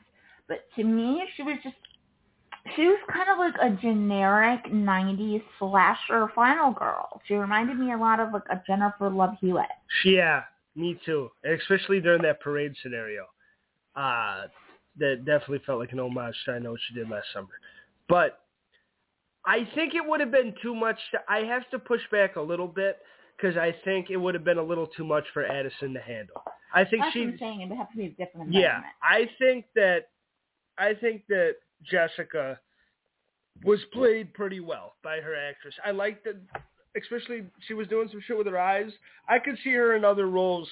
But 0.49 0.65
to 0.77 0.85
me, 0.85 1.23
she 1.37 1.43
was 1.43 1.57
just, 1.63 1.77
she 2.77 2.87
was 2.87 2.99
kind 3.13 3.29
of 3.31 3.39
like 3.39 3.55
a 3.61 3.77
generic 3.81 4.65
'90s 4.67 5.43
slasher 5.59 6.31
final 6.35 6.73
girl. 6.73 7.21
She 7.27 7.35
reminded 7.35 7.79
me 7.79 7.93
a 7.93 7.97
lot 7.97 8.21
of 8.21 8.33
like 8.33 8.43
a 8.51 8.63
Jennifer 8.67 9.11
Love 9.11 9.35
Hewitt. 9.41 9.67
Yeah, 10.05 10.43
me 10.77 10.99
too. 11.05 11.31
Especially 11.45 12.01
during 12.01 12.23
that 12.23 12.41
parade 12.41 12.75
scenario. 12.83 13.27
Uh 13.97 14.43
that 14.99 15.25
definitely 15.25 15.61
felt 15.65 15.79
like 15.79 15.93
an 15.93 16.01
homage 16.01 16.35
to 16.45 16.53
I 16.53 16.59
Know 16.59 16.73
What 16.73 16.81
She 16.89 16.95
Did 16.95 17.09
Last 17.09 17.27
Summer. 17.33 17.49
But 18.09 18.41
I 19.47 19.67
think 19.75 19.95
it 19.95 20.05
would 20.07 20.21
have 20.21 20.31
been 20.31 20.55
too 20.63 20.75
much. 20.75 20.99
To, 21.13 21.21
I 21.29 21.39
have 21.45 21.69
to 21.71 21.79
push 21.79 22.03
back 22.11 22.37
a 22.37 22.41
little 22.41 22.67
bit 22.67 22.99
because 23.37 23.57
I 23.57 23.75
think 23.85 24.11
it 24.11 24.17
would 24.17 24.35
have 24.35 24.45
been 24.45 24.59
a 24.59 24.63
little 24.63 24.87
too 24.87 25.05
much 25.05 25.25
for 25.33 25.47
Addison 25.47 25.95
to 25.95 26.01
handle. 26.01 26.43
I 26.75 26.85
think 26.85 27.03
That's 27.03 27.13
she, 27.15 27.21
what 27.21 27.29
I'm 27.33 27.39
saying. 27.39 27.61
It 27.63 27.69
would 27.69 27.79
have 27.79 27.91
to 27.91 27.97
be 27.97 28.07
a 28.07 28.09
different 28.11 28.49
environment. 28.49 28.55
yeah. 28.55 28.81
I 29.03 29.29
think 29.39 29.65
that, 29.77 30.09
I 30.77 30.95
think 30.95 31.23
that 31.29 31.55
Jessica 31.89 32.59
was 33.65 33.81
played 33.93 34.33
pretty 34.35 34.61
well 34.61 34.95
by 35.03 35.21
her 35.21 35.35
actress. 35.35 35.75
I 35.85 35.91
liked 35.91 36.25
that, 36.25 36.37
especially 36.97 37.45
she 37.67 37.75
was 37.75 37.89
doing 37.89 38.09
some 38.11 38.23
shit 38.27 38.37
with 38.37 38.47
her 38.47 38.59
eyes. 38.59 38.91
I 39.29 39.39
could 39.39 39.57
see 39.63 39.73
her 39.73 39.95
in 39.95 40.05
other 40.05 40.29
roles. 40.29 40.69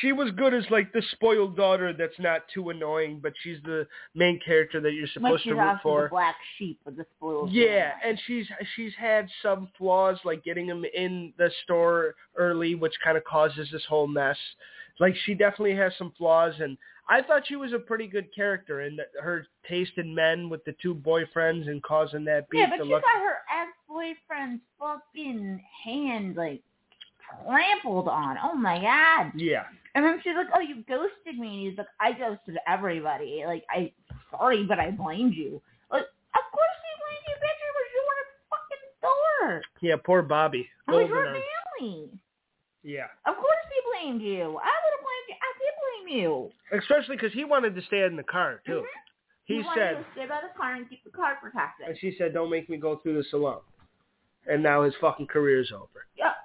She 0.00 0.12
was 0.12 0.30
good 0.36 0.54
as 0.54 0.64
like 0.70 0.92
the 0.92 1.02
spoiled 1.12 1.56
daughter 1.56 1.92
that's 1.92 2.18
not 2.20 2.42
too 2.54 2.70
annoying, 2.70 3.18
but 3.20 3.32
she's 3.42 3.58
the 3.64 3.88
main 4.14 4.38
character 4.44 4.80
that 4.80 4.92
you're 4.92 5.08
supposed 5.08 5.42
she's 5.42 5.52
to 5.52 5.58
root 5.58 5.78
for. 5.82 6.04
the 6.04 6.10
black 6.10 6.36
sheep 6.58 6.78
of 6.86 6.94
the 6.94 7.04
spoiled. 7.16 7.50
Yeah, 7.50 7.90
family. 7.98 8.02
and 8.04 8.20
she's 8.24 8.46
she's 8.76 8.92
had 8.96 9.28
some 9.42 9.68
flaws 9.76 10.18
like 10.24 10.44
getting 10.44 10.66
him 10.66 10.84
in 10.94 11.32
the 11.38 11.50
store 11.64 12.14
early, 12.36 12.76
which 12.76 12.94
kind 13.02 13.16
of 13.16 13.24
causes 13.24 13.68
this 13.72 13.84
whole 13.88 14.06
mess. 14.06 14.36
Like 15.00 15.16
she 15.24 15.34
definitely 15.34 15.74
has 15.76 15.92
some 15.98 16.12
flaws, 16.16 16.54
and 16.60 16.76
I 17.08 17.22
thought 17.22 17.46
she 17.46 17.56
was 17.56 17.72
a 17.72 17.78
pretty 17.78 18.06
good 18.06 18.32
character. 18.34 18.80
And 18.80 19.00
her 19.20 19.46
taste 19.68 19.92
in 19.96 20.14
men 20.14 20.48
with 20.48 20.64
the 20.66 20.74
two 20.80 20.94
boyfriends 20.94 21.68
and 21.68 21.82
causing 21.82 22.24
that 22.26 22.48
beef 22.50 22.60
yeah, 22.60 22.66
but 22.70 22.76
to 22.76 22.84
she 22.84 22.90
look. 22.90 23.02
got 23.02 23.20
her 23.20 23.38
ex-boyfriend's 23.62 24.62
fucking 24.78 25.60
hand 25.84 26.36
like 26.36 26.60
trampled 27.46 28.08
on. 28.08 28.36
Oh 28.42 28.54
my 28.54 28.78
god! 28.80 29.32
Yeah, 29.34 29.64
And 29.94 30.04
then 30.04 30.20
she's 30.22 30.34
like, 30.36 30.48
"Oh, 30.54 30.60
you 30.60 30.84
ghosted 30.88 31.38
me." 31.38 31.48
And 31.48 31.68
he's 31.70 31.78
like, 31.78 31.86
"I 31.98 32.12
ghosted 32.12 32.58
everybody. 32.68 33.42
Like, 33.46 33.64
I 33.70 33.92
sorry, 34.30 34.64
but 34.64 34.78
I 34.78 34.90
blamed 34.90 35.34
you." 35.34 35.62
Like, 35.90 36.02
of 36.02 36.44
course 36.52 36.76
he 36.84 36.92
blamed 37.00 37.24
you, 37.26 37.34
bitch. 37.40 37.60
It 37.64 37.74
was 37.74 37.88
your 37.96 38.14
fucking 38.50 38.84
store. 39.00 39.62
yeah, 39.80 39.96
poor 40.04 40.22
Bobby. 40.22 40.68
It 40.88 40.90
was 40.92 41.08
your 41.08 41.24
family. 41.24 42.10
Yeah, 42.82 43.08
Of 43.26 43.34
course 43.36 43.64
he 43.68 43.80
blamed 43.92 44.22
you. 44.22 44.40
I 44.40 44.46
would 44.46 44.54
have 44.54 44.56
blamed 44.56 44.70
you. 46.10 46.18
I 46.18 46.22
feel 46.22 46.50
you. 46.72 46.78
Especially 46.80 47.16
because 47.16 47.32
he 47.32 47.44
wanted 47.44 47.74
to 47.74 47.82
stay 47.82 48.02
in 48.02 48.16
the 48.16 48.22
car 48.22 48.60
too. 48.66 48.82
Mhm. 48.82 48.84
He 49.44 49.62
wanted 49.62 49.80
said, 49.80 49.96
to 49.96 50.04
stay 50.12 50.26
by 50.26 50.40
the 50.42 50.56
car 50.56 50.74
and 50.74 50.88
keep 50.88 51.02
the 51.04 51.10
car 51.10 51.36
protected. 51.42 51.88
and 51.88 51.98
she 51.98 52.14
said, 52.16 52.32
"Don't 52.32 52.50
make 52.50 52.68
me 52.68 52.76
go 52.76 52.96
through 52.96 53.14
this 53.14 53.32
alone." 53.32 53.62
And 54.46 54.62
now 54.62 54.82
his 54.82 54.94
fucking 55.00 55.26
career's 55.26 55.72
over. 55.72 56.06
Yep. 56.16 56.36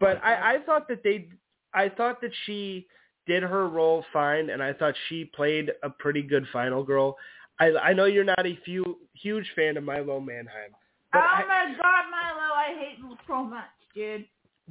But 0.00 0.22
I, 0.22 0.54
I 0.54 0.58
thought 0.60 0.88
that 0.88 1.02
they, 1.02 1.28
I 1.74 1.88
thought 1.88 2.20
that 2.20 2.32
she 2.44 2.86
did 3.26 3.42
her 3.42 3.68
role 3.68 4.04
fine, 4.12 4.50
and 4.50 4.62
I 4.62 4.72
thought 4.72 4.94
she 5.08 5.24
played 5.24 5.70
a 5.82 5.90
pretty 5.90 6.22
good 6.22 6.46
final 6.52 6.82
girl. 6.82 7.16
I, 7.60 7.72
I 7.72 7.92
know 7.92 8.04
you're 8.04 8.24
not 8.24 8.46
a 8.46 8.56
few, 8.64 8.98
huge 9.14 9.50
fan 9.56 9.76
of 9.76 9.84
Milo 9.84 10.20
Manheim, 10.20 10.70
oh 11.14 11.18
I, 11.18 11.44
my 11.46 11.74
god, 11.76 12.04
Milo, 12.10 12.54
I 12.54 12.74
hate 12.78 12.98
him 12.98 13.16
so 13.26 13.42
much, 13.42 13.64
dude. 13.94 14.24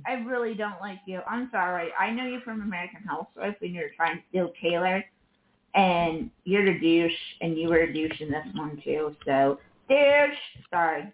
I 0.06 0.13
really 0.13 0.54
don't 0.54 0.80
like 0.80 1.00
you. 1.06 1.22
I'm 1.30 1.50
sorry. 1.51 1.89
I 2.00 2.12
know 2.12 2.25
you 2.25 2.39
from 2.44 2.62
American 2.62 3.01
Housewives 3.08 3.56
when 3.60 3.74
you 3.74 3.82
were 3.82 3.92
trying 3.96 4.18
to 4.18 4.24
steal 4.30 4.51
Taylor, 4.62 5.04
and 5.75 6.30
you're 6.44 6.68
a 6.68 6.80
douche, 6.80 7.12
and 7.42 7.58
you 7.58 7.70
were 7.70 7.80
a 7.80 7.94
douche 7.94 8.20
in 8.22 8.30
this 8.32 8.46
one 8.56 8.82
too. 8.84 9.16
So, 9.25 9.60
douche. 9.89 10.38
Sorry. 10.70 11.12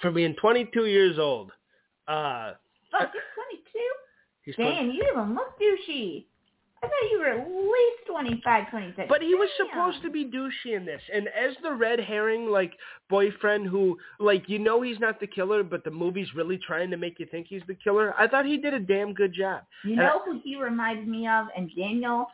for 0.00 0.10
being 0.10 0.34
22 0.40 0.86
years 0.86 1.18
old, 1.18 1.50
uh, 2.08 2.52
Fuck, 2.92 3.10
you're 3.14 3.22
22. 3.34 3.78
he's 4.44 4.54
20 4.56 4.70
Damn, 4.70 4.90
you 4.90 5.04
even 5.12 5.34
look 5.34 5.58
douchey. 5.60 6.24
I 6.96 7.02
thought 7.02 7.10
you 7.12 7.18
were 7.18 7.26
at 7.26 7.48
least 7.48 8.06
25, 8.06 8.70
26. 8.70 9.08
But 9.08 9.22
he 9.22 9.34
was 9.34 9.48
Damn. 9.58 9.68
supposed 9.68 10.02
to 10.02 10.10
be 10.10 10.24
douchey 10.24 10.76
in 10.76 10.84
this, 10.84 11.00
and 11.12 11.28
as 11.28 11.54
the 11.62 11.72
red 11.72 12.00
herring 12.00 12.48
like 12.48 12.72
boyfriend 13.08 13.66
who 13.66 13.98
like 14.18 14.48
you 14.48 14.58
know 14.58 14.82
he's 14.82 14.98
not 14.98 15.20
the 15.20 15.26
killer, 15.26 15.62
but 15.62 15.84
the 15.84 15.90
movie's 15.90 16.28
really 16.34 16.58
trying 16.58 16.90
to 16.90 16.96
make 16.96 17.18
you 17.18 17.26
think 17.26 17.46
he's 17.48 17.62
the 17.66 17.74
killer. 17.74 18.14
I 18.18 18.26
thought 18.26 18.46
he 18.46 18.56
did 18.56 18.74
a 18.74 18.80
damn 18.80 19.12
good 19.12 19.32
job. 19.32 19.62
You 19.84 19.92
And 19.92 20.00
know 20.00 20.22
who 20.24 20.40
he 20.42 20.56
reminded 20.56 21.06
me 21.08 21.28
of? 21.28 21.46
And 21.56 21.70
Daniel, 21.76 22.26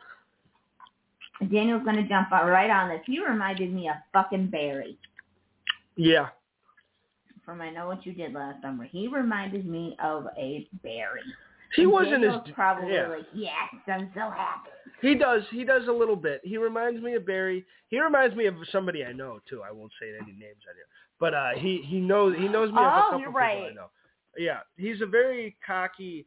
Daniel's 1.51 1.83
going 1.83 1.97
to 1.97 2.07
jump 2.07 2.31
out 2.31 2.47
right 2.47 2.69
on 2.69 2.89
this. 2.89 3.01
He 3.05 3.19
reminded 3.23 3.73
me 3.73 3.89
of 3.89 3.95
fucking 4.13 4.47
Barry 4.47 4.97
Yeah, 5.95 6.27
from 7.45 7.61
I 7.61 7.69
Know 7.69 7.87
What 7.87 8.05
You 8.05 8.13
Did 8.13 8.33
Last 8.33 8.61
Summer. 8.61 8.85
He 8.85 9.07
reminded 9.07 9.65
me 9.65 9.97
of 10.03 10.27
a 10.37 10.67
Barry. 10.83 11.21
He 11.75 11.85
wasn't 11.85 12.23
as 12.23 12.35
probably 12.53 12.93
yeah. 12.93 13.07
like, 13.07 13.25
yes, 13.33 13.51
I'm 13.87 14.09
so 14.13 14.29
happy. 14.29 14.69
He 15.01 15.15
does. 15.15 15.43
He 15.51 15.63
does 15.63 15.87
a 15.87 15.91
little 15.91 16.15
bit. 16.15 16.41
He 16.43 16.57
reminds 16.57 17.01
me 17.01 17.15
of 17.15 17.25
Barry. 17.25 17.65
He 17.89 17.99
reminds 17.99 18.35
me 18.35 18.45
of 18.45 18.55
somebody 18.71 19.03
I 19.03 19.11
know 19.11 19.39
too. 19.49 19.61
I 19.67 19.71
won't 19.71 19.91
say 19.99 20.07
any 20.09 20.31
names 20.31 20.63
on 20.67 20.75
here, 20.75 20.87
but 21.19 21.33
uh, 21.33 21.49
he 21.57 21.83
he 21.85 21.99
knows 21.99 22.35
he 22.37 22.47
knows 22.47 22.71
me 22.71 22.77
of 22.79 22.85
a 22.85 22.87
Oh, 22.87 23.01
couple 23.01 23.19
you're 23.19 23.29
people 23.29 23.41
I 23.41 23.63
right. 23.65 23.75
know. 23.75 23.87
Yeah, 24.37 24.59
he's 24.77 25.01
a 25.01 25.05
very 25.05 25.57
cocky 25.65 26.25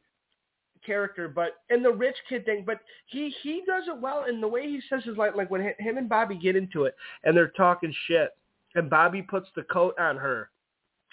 character, 0.85 1.29
but 1.29 1.57
and 1.71 1.85
the 1.85 1.91
rich 1.91 2.17
kid 2.29 2.45
thing, 2.45 2.65
but 2.67 2.81
he 3.07 3.35
he 3.43 3.63
does 3.67 3.85
it 3.89 4.01
well. 4.01 4.25
And 4.29 4.43
the 4.43 4.49
way 4.49 4.65
he 4.65 4.81
says 4.89 5.05
his 5.05 5.17
like 5.17 5.35
like 5.35 5.51
when 5.51 5.63
him 5.79 5.97
and 5.97 6.09
Bobby 6.09 6.37
get 6.37 6.55
into 6.55 6.85
it 6.85 6.95
and 7.25 7.37
they're 7.37 7.49
talking 7.49 7.95
shit, 8.07 8.31
and 8.75 8.91
Bobby 8.91 9.23
puts 9.23 9.49
the 9.57 9.63
coat 9.65 9.95
on 9.99 10.17
her 10.17 10.51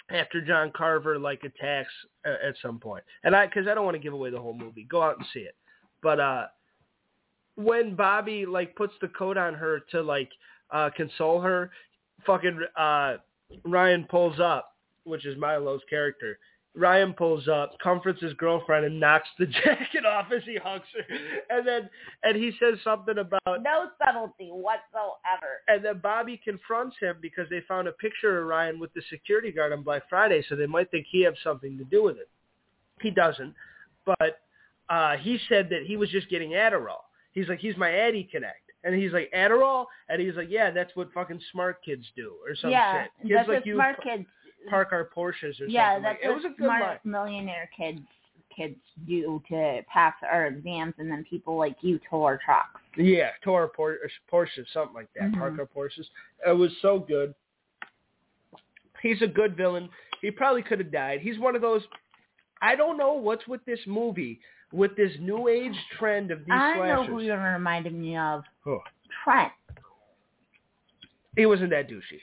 after 0.10 0.41
John 0.41 0.72
Carver 0.75 1.17
like 1.17 1.43
attacks 1.43 1.91
at, 2.25 2.55
some 2.62 2.79
point. 2.79 3.03
And 3.24 3.36
I 3.36 3.45
because 3.48 3.67
I 3.67 3.74
don't 3.74 3.86
want 3.86 3.95
to 3.95 4.03
give 4.03 4.13
away 4.13 4.29
the 4.29 4.39
whole 4.39 4.53
movie. 4.53 4.86
Go 4.89 5.01
out 5.01 5.17
and 5.17 5.25
see 5.33 5.41
it. 5.41 5.55
But 6.01 6.19
uh 6.19 6.45
when 7.55 7.95
Bobby 7.95 8.45
like 8.45 8.75
puts 8.75 8.93
the 9.01 9.07
coat 9.10 9.38
on 9.38 9.53
her 9.53 9.81
to 9.91 10.01
like 10.01 10.29
uh 10.72 10.89
console 10.95 11.39
her, 11.41 11.72
fucking 12.25 12.60
uh 12.77 13.17
Ryan 13.63 14.05
pulls 14.10 14.39
up, 14.39 14.75
which 15.03 15.25
is 15.25 15.38
Milo's 15.38 15.81
character. 15.89 16.39
Ryan 16.75 17.13
pulls 17.13 17.47
up, 17.47 17.77
comforts 17.79 18.21
his 18.21 18.33
girlfriend, 18.33 18.85
and 18.85 18.99
knocks 18.99 19.27
the 19.37 19.45
jacket 19.63 20.05
off 20.05 20.31
as 20.35 20.41
he 20.43 20.55
hugs 20.55 20.87
her. 20.95 21.15
And 21.49 21.67
then 21.67 21.89
and 22.23 22.35
he 22.35 22.51
says 22.59 22.79
something 22.83 23.17
about 23.19 23.63
No 23.63 23.89
subtlety 24.03 24.49
whatsoever. 24.49 25.61
and 25.67 25.85
then 25.85 25.99
Bobby 25.99 26.41
confronts 26.43 26.95
him 26.99 27.17
because 27.21 27.47
they 27.49 27.61
found 27.67 27.87
a 27.87 27.91
picture 27.93 28.39
of 28.41 28.47
Ryan 28.47 28.79
with 28.79 28.93
the 28.93 29.01
security 29.09 29.51
guard 29.51 29.71
on 29.71 29.83
Black 29.83 30.03
Friday, 30.09 30.43
so 30.49 30.55
they 30.55 30.65
might 30.65 30.89
think 30.89 31.05
he 31.09 31.21
has 31.23 31.35
something 31.43 31.77
to 31.77 31.83
do 31.85 32.03
with 32.03 32.17
it. 32.17 32.29
He 33.01 33.11
doesn't, 33.11 33.53
but 34.05 34.39
uh, 34.89 35.17
he 35.17 35.39
said 35.49 35.69
that 35.69 35.83
he 35.85 35.97
was 35.97 36.09
just 36.09 36.29
getting 36.29 36.51
Adderall. 36.51 37.03
He's 37.33 37.47
like, 37.47 37.59
he's 37.59 37.77
my 37.77 37.91
Addy 37.91 38.27
Connect. 38.31 38.57
And 38.83 38.93
he's 38.95 39.13
like, 39.13 39.31
Adderall? 39.35 39.85
And 40.09 40.21
he's 40.21 40.35
like, 40.35 40.49
yeah, 40.49 40.69
that's 40.71 40.95
what 40.95 41.11
fucking 41.13 41.39
smart 41.51 41.83
kids 41.83 42.05
do 42.15 42.33
or 42.47 42.55
some 42.55 42.69
yeah, 42.69 43.03
shit. 43.03 43.11
Kids 43.21 43.33
that's 43.33 43.47
like 43.47 43.57
what 43.59 43.65
you 43.65 43.75
smart 43.75 44.03
kids. 44.03 44.25
Park 44.70 44.89
our 44.91 45.10
Porsches 45.15 45.60
or 45.62 45.65
Yeah, 45.65 45.96
something. 45.96 46.03
Yeah, 46.03 46.13
that's 46.13 46.24
like. 46.24 46.36
What 46.36 46.46
a 46.46 46.50
good 46.55 46.67
line. 46.67 46.79
smart 46.82 47.05
millionaire 47.05 47.70
kids 47.75 48.00
kids 48.55 48.75
do 49.08 49.41
to 49.50 49.82
pass 49.91 50.13
our 50.32 50.46
exams, 50.46 50.93
and 51.00 51.10
then 51.10 51.25
people 51.27 51.58
like 51.58 51.75
you 51.82 52.00
tow 52.08 52.24
our 52.24 52.39
trucks. 52.46 52.79
Yeah, 52.96 53.32
Toro 53.43 53.67
Por- 53.67 53.98
Porsche, 54.32 54.63
something 54.72 54.93
like 54.93 55.12
that. 55.15 55.32
Mhm. 55.32 55.39
Parker 55.39 55.65
Porsches. 55.75 56.08
It 56.46 56.51
was 56.55 56.72
so 56.79 57.00
good. 57.00 57.34
He's 59.01 59.22
a 59.24 59.27
good 59.27 59.58
villain. 59.58 59.89
He 60.22 60.29
probably 60.29 60.62
could 60.62 60.77
have 60.79 60.91
died. 60.91 61.20
He's 61.22 61.39
one 61.39 61.55
of 61.55 61.62
those. 61.62 61.82
I 62.62 62.75
don't 62.75 62.96
know 62.98 63.13
what's 63.13 63.48
with 63.48 63.65
this 63.65 63.79
movie, 63.88 64.39
with 64.72 64.96
this 64.96 65.12
new 65.20 65.48
age 65.48 65.75
trend 65.98 66.29
of 66.29 66.39
these 66.46 66.51
I 66.51 66.77
know 66.88 67.03
who 67.05 67.22
you 67.22 67.34
reminded 67.34 67.93
me 67.96 68.15
of. 68.17 68.43
Who? 68.62 68.79
Trent. 69.24 69.51
He 71.36 71.46
wasn't 71.48 71.72
that 71.72 71.89
douchey. 71.89 72.22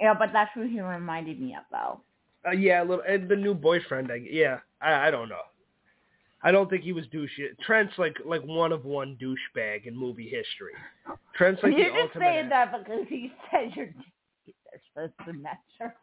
Yeah, 0.00 0.14
but 0.18 0.30
that's 0.32 0.50
who 0.54 0.62
he 0.62 0.80
reminded 0.80 1.40
me 1.40 1.54
of, 1.56 1.64
though. 1.70 2.00
Uh, 2.46 2.52
yeah, 2.52 2.82
a 2.82 2.84
little. 2.84 3.04
And 3.08 3.28
the 3.28 3.36
new 3.36 3.54
boyfriend. 3.54 4.10
I, 4.12 4.16
yeah, 4.28 4.58
I, 4.80 5.08
I 5.08 5.10
don't 5.10 5.28
know. 5.28 5.40
I 6.42 6.50
don't 6.50 6.68
think 6.68 6.84
he 6.84 6.92
was 6.92 7.06
douchey. 7.06 7.56
Trent's 7.64 7.94
like 7.96 8.16
like 8.26 8.42
one 8.42 8.70
of 8.70 8.84
one 8.84 9.16
douchebag 9.20 9.86
in 9.86 9.96
movie 9.96 10.28
history. 10.28 10.74
Trent's 11.34 11.62
like 11.62 11.72
You're 11.72 11.90
the 11.90 11.96
just 12.02 12.16
ultimate. 12.16 12.24
saying 12.26 12.48
that 12.50 12.70
because 12.70 13.06
he 13.08 13.32
said 13.50 13.70
you're 13.74 13.86
to 15.26 15.32
match 15.32 15.56
your 15.80 15.94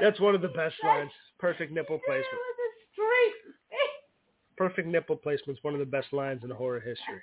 That's 0.00 0.18
one 0.20 0.34
of 0.34 0.42
the 0.42 0.48
best 0.48 0.74
lines. 0.84 1.12
Perfect 1.38 1.72
nipple 1.72 2.00
placement. 2.06 2.26
perfect 4.56 4.88
nipple 4.88 5.16
placement's 5.16 5.62
one 5.62 5.74
of 5.74 5.80
the 5.80 5.86
best 5.86 6.12
lines 6.12 6.42
in 6.42 6.50
horror 6.50 6.80
history. 6.80 7.22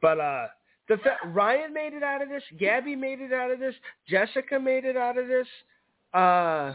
But 0.00 0.20
uh 0.20 0.46
the 0.88 0.96
fa- 0.98 1.16
Ryan 1.26 1.72
made 1.72 1.94
it 1.94 2.02
out 2.02 2.22
of 2.22 2.28
this, 2.28 2.42
Gabby 2.58 2.94
made 2.96 3.20
it 3.20 3.32
out 3.32 3.50
of 3.50 3.58
this, 3.58 3.74
Jessica 4.08 4.58
made 4.60 4.84
it 4.84 4.96
out 4.96 5.18
of 5.18 5.26
this. 5.28 5.46
Uh 6.14 6.74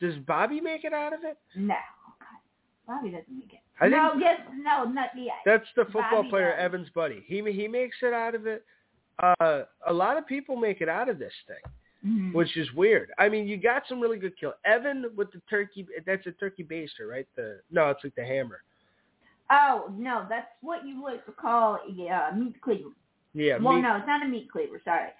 does 0.00 0.14
Bobby 0.26 0.60
make 0.60 0.84
it 0.84 0.92
out 0.92 1.12
of 1.12 1.20
it? 1.24 1.36
No. 1.56 1.74
Bobby 2.86 3.10
doesn't 3.10 3.26
make 3.36 3.52
it. 3.52 3.60
I 3.80 3.88
no, 3.88 4.12
yes, 4.18 4.40
no, 4.62 4.84
not 4.84 5.10
yet. 5.16 5.34
that's 5.44 5.66
the 5.76 5.84
football 5.84 6.22
Bobby 6.22 6.30
player 6.30 6.50
does. 6.50 6.60
Evans 6.64 6.88
buddy. 6.94 7.22
He 7.26 7.42
he 7.52 7.68
makes 7.68 7.96
it 8.02 8.12
out 8.12 8.34
of 8.34 8.46
it. 8.46 8.64
Uh 9.22 9.62
a 9.86 9.92
lot 9.92 10.16
of 10.16 10.26
people 10.26 10.56
make 10.56 10.80
it 10.80 10.88
out 10.88 11.08
of 11.08 11.18
this 11.18 11.32
thing, 11.46 11.72
Mhm. 12.06 12.32
which 12.34 12.56
is 12.56 12.72
weird. 12.74 13.10
I 13.18 13.28
mean, 13.28 13.46
you 13.48 13.56
got 13.56 13.82
some 13.88 14.00
really 14.00 14.18
good 14.18 14.36
kill. 14.38 14.54
Evan 14.64 15.06
with 15.16 15.30
the 15.32 15.40
turkey 15.50 15.86
that's 16.06 16.26
a 16.26 16.32
turkey 16.32 16.64
baster, 16.64 17.08
right? 17.08 17.26
The 17.36 17.60
no, 17.70 17.90
it's 17.90 18.02
like 18.04 18.14
the 18.14 18.24
hammer. 18.24 18.62
Oh 19.50 19.92
no, 19.96 20.26
that's 20.28 20.48
what 20.60 20.86
you 20.86 21.02
like 21.02 21.24
to 21.26 21.32
call 21.32 21.76
a 21.76 22.08
uh, 22.08 22.36
meat 22.36 22.60
cleaver. 22.60 22.90
Yeah, 23.34 23.58
well, 23.58 23.74
meat- 23.74 23.82
no, 23.82 23.96
it's 23.96 24.06
not 24.06 24.24
a 24.24 24.28
meat 24.28 24.50
cleaver. 24.50 24.80
Sorry, 24.84 25.10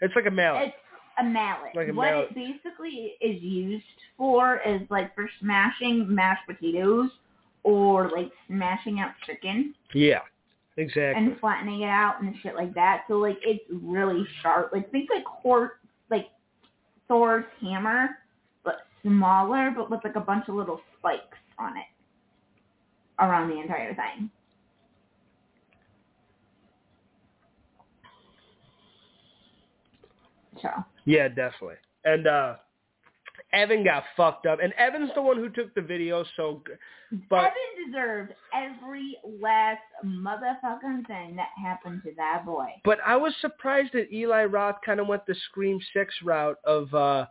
it's 0.00 0.14
like 0.14 0.26
a 0.26 0.30
mallet. 0.30 0.68
it's 0.68 0.76
a 1.18 1.24
mallet. 1.24 1.74
Like 1.74 1.88
a 1.88 1.92
what 1.92 2.10
mallet. 2.10 2.28
it 2.30 2.34
basically 2.34 3.14
is 3.20 3.42
used 3.42 3.84
for 4.16 4.60
is 4.66 4.82
like 4.90 5.14
for 5.14 5.28
smashing 5.40 6.12
mashed 6.14 6.46
potatoes 6.46 7.10
or 7.62 8.10
like 8.10 8.30
smashing 8.46 9.00
out 9.00 9.12
chicken 9.26 9.74
yeah. 9.94 10.20
Exactly. 10.78 11.24
and 11.24 11.40
flattening 11.40 11.80
it 11.80 11.88
out 11.88 12.20
and 12.20 12.34
shit 12.42 12.54
like 12.54 12.74
that. 12.74 13.04
So 13.08 13.14
like 13.14 13.38
it's 13.42 13.64
really 13.70 14.26
sharp. 14.42 14.70
Like 14.72 14.90
think 14.90 15.08
like 15.08 15.24
Hor 15.24 15.78
like 16.10 16.26
Thor's 17.08 17.46
hammer, 17.62 18.18
but 18.62 18.80
smaller, 19.02 19.72
but 19.74 19.90
with 19.90 20.00
like 20.04 20.16
a 20.16 20.20
bunch 20.20 20.44
of 20.48 20.54
little 20.54 20.80
spikes 20.98 21.38
on 21.58 21.78
it 21.78 21.86
around 23.18 23.50
the 23.50 23.60
entire 23.60 23.94
thing. 23.94 24.30
So 30.62 30.68
Yeah, 31.04 31.28
definitely. 31.28 31.76
And 32.04 32.26
uh 32.26 32.56
Evan 33.52 33.84
got 33.84 34.04
fucked 34.16 34.46
up, 34.46 34.58
and 34.62 34.72
Evan's 34.74 35.10
the 35.14 35.22
one 35.22 35.36
who 35.36 35.48
took 35.48 35.74
the 35.74 35.80
video. 35.80 36.24
So, 36.36 36.62
but 37.30 37.36
Evan 37.36 37.86
deserved 37.92 38.32
every 38.52 39.16
last 39.40 39.80
motherfucking 40.04 41.06
thing 41.06 41.36
that 41.36 41.48
happened 41.62 42.02
to 42.04 42.12
that 42.16 42.44
boy. 42.44 42.68
but 42.84 42.98
I 43.06 43.16
was 43.16 43.34
surprised 43.40 43.92
that 43.92 44.12
Eli 44.12 44.44
Roth 44.44 44.76
kind 44.84 45.00
of 45.00 45.06
went 45.06 45.26
the 45.26 45.36
Scream 45.48 45.78
Six 45.94 46.14
route 46.24 46.58
of 46.64 46.92
uh 46.94 47.26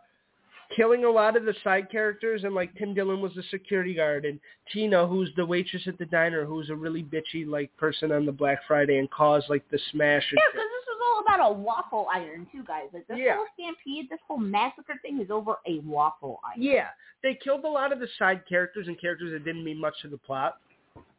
killing 0.74 1.04
a 1.04 1.10
lot 1.10 1.36
of 1.36 1.44
the 1.44 1.54
side 1.62 1.90
characters, 1.90 2.44
and 2.44 2.54
like 2.54 2.74
Tim 2.76 2.94
Dillon 2.94 3.20
was 3.20 3.32
the 3.34 3.42
security 3.50 3.94
guard, 3.94 4.24
and 4.24 4.40
Tina, 4.72 5.06
who's 5.06 5.30
the 5.36 5.46
waitress 5.46 5.82
at 5.86 5.98
the 5.98 6.06
diner, 6.06 6.44
who's 6.44 6.70
a 6.70 6.74
really 6.74 7.02
bitchy 7.02 7.46
like 7.46 7.74
person 7.76 8.12
on 8.12 8.26
the 8.26 8.32
Black 8.32 8.58
Friday, 8.66 8.98
and 8.98 9.10
caused 9.10 9.48
like 9.48 9.68
the 9.70 9.78
smash. 9.92 10.24
and 10.30 10.38
Yeah, 10.38 10.50
because 10.52 10.68
this 10.68 10.86
was 10.88 11.00
all 11.06 11.20
about 11.22 11.50
a 11.50 11.52
waffle 11.54 12.06
iron 12.12 12.46
too, 12.50 12.64
guys. 12.66 12.84
Like 12.92 13.06
this 13.06 13.18
Yeah. 13.18 13.36
whole 13.36 13.46
stampede, 13.54 14.08
this 14.10 14.20
whole 14.26 14.38
massacre 14.38 14.94
thing 15.02 15.20
is 15.20 15.30
over 15.30 15.56
a 15.66 15.78
waffle 15.80 16.40
iron. 16.44 16.62
Yeah, 16.62 16.88
they 17.22 17.34
killed 17.34 17.64
a 17.64 17.68
lot 17.68 17.92
of 17.92 18.00
the 18.00 18.08
side 18.18 18.42
characters 18.48 18.88
and 18.88 19.00
characters 19.00 19.32
that 19.32 19.44
didn't 19.44 19.64
mean 19.64 19.80
much 19.80 19.94
to 20.02 20.08
the 20.08 20.18
plot. 20.18 20.58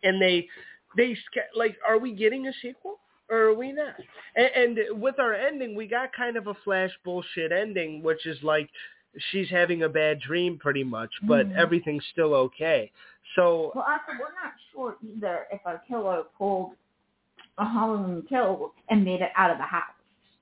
and 0.04 0.22
they 0.22 0.48
they 0.96 1.16
like, 1.56 1.78
are 1.88 1.98
we 2.00 2.12
getting 2.14 2.48
a 2.48 2.54
sequel 2.62 3.00
or 3.30 3.38
are 3.40 3.54
we 3.54 3.72
not? 3.72 3.94
And, 4.36 4.78
and 4.80 5.02
with 5.02 5.20
our 5.20 5.34
ending, 5.34 5.76
we 5.76 5.86
got 5.86 6.14
kind 6.14 6.38
of 6.38 6.48
a 6.48 6.54
flash 6.64 6.92
bullshit 7.04 7.52
ending, 7.52 8.02
which 8.02 8.26
is 8.26 8.42
like 8.42 8.70
she's 9.32 9.50
having 9.50 9.84
a 9.84 9.90
bad 9.90 10.20
dream 10.20 10.58
pretty 10.58 10.84
much, 10.84 11.12
but 11.24 11.48
Mhm. 11.48 11.56
everything's 11.56 12.06
still 12.08 12.34
okay. 12.36 12.92
So 13.36 13.72
Well, 13.76 13.86
also, 13.88 14.12
we're 14.20 14.34
not 14.44 14.54
sure 14.72 14.98
either 15.02 15.48
if 15.52 15.66
our 15.66 15.80
killer 15.88 16.24
pulled 16.38 16.76
a 17.58 17.66
Halloween 17.66 18.22
kill 18.24 18.74
and 18.90 19.04
made 19.04 19.22
it 19.22 19.32
out 19.36 19.52
of 19.52 19.58
the 19.58 19.64
house 19.64 19.94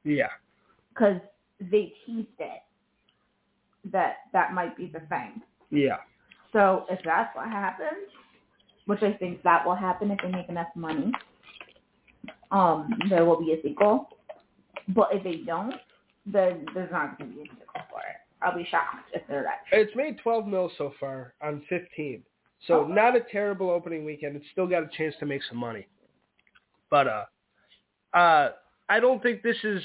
yeah, 0.04 0.30
because 0.90 1.20
they 1.60 1.94
teased 2.06 2.40
it 2.40 2.62
that 3.86 4.18
that 4.34 4.54
might 4.54 4.76
be 4.76 4.88
the 4.88 5.00
thing. 5.02 5.42
yeah, 5.72 5.98
So 6.52 6.86
if 6.90 7.02
that's 7.04 7.36
what 7.36 7.48
happens, 7.48 8.10
which 8.86 9.02
I 9.04 9.14
think 9.14 9.42
that 9.44 9.66
will 9.66 9.76
happen 9.76 10.12
if 10.12 10.20
they 10.22 10.30
make 10.30 10.50
enough 10.50 10.74
money, 10.76 11.12
um, 12.52 12.90
there 13.10 13.26
will 13.26 13.40
be 13.40 13.54
a 13.54 13.62
sequel. 13.62 14.10
But 14.90 15.10
if 15.14 15.24
they 15.24 15.38
don't, 15.38 15.76
then 16.26 16.66
there's 16.74 16.92
not 16.92 17.18
going 17.18 17.32
to 17.32 17.36
be 17.36 17.42
a 17.44 17.46
sequel. 17.46 17.65
I'll 18.46 18.56
be 18.56 18.64
shocked 18.70 19.10
if 19.14 19.24
they're 19.28 19.44
that. 19.44 19.62
it's 19.72 19.96
made 19.96 20.18
12 20.20 20.48
mil 20.48 20.72
so 20.78 20.94
far 21.00 21.34
on 21.42 21.62
15. 21.68 22.24
So 22.68 22.82
Oh. 22.82 22.88
not 22.88 23.16
a 23.16 23.22
terrible 23.32 23.70
opening 23.70 24.06
weekend. 24.06 24.36
It's 24.36 24.46
still 24.52 24.68
got 24.68 24.84
a 24.84 24.90
chance 24.98 25.16
to 25.20 25.26
make 25.26 25.42
some 25.44 25.58
money. 25.58 25.88
But 26.90 27.08
uh, 27.08 27.26
uh, 28.14 28.50
I 28.88 29.00
don't 29.00 29.22
think 29.22 29.42
this 29.44 29.58
is 29.64 29.82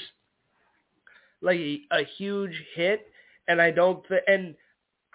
like 1.41 1.59
a, 1.59 1.81
a 1.91 2.03
huge 2.17 2.53
hit, 2.75 3.07
and 3.47 3.61
I 3.61 3.71
don't. 3.71 4.07
Th- 4.07 4.21
and 4.27 4.55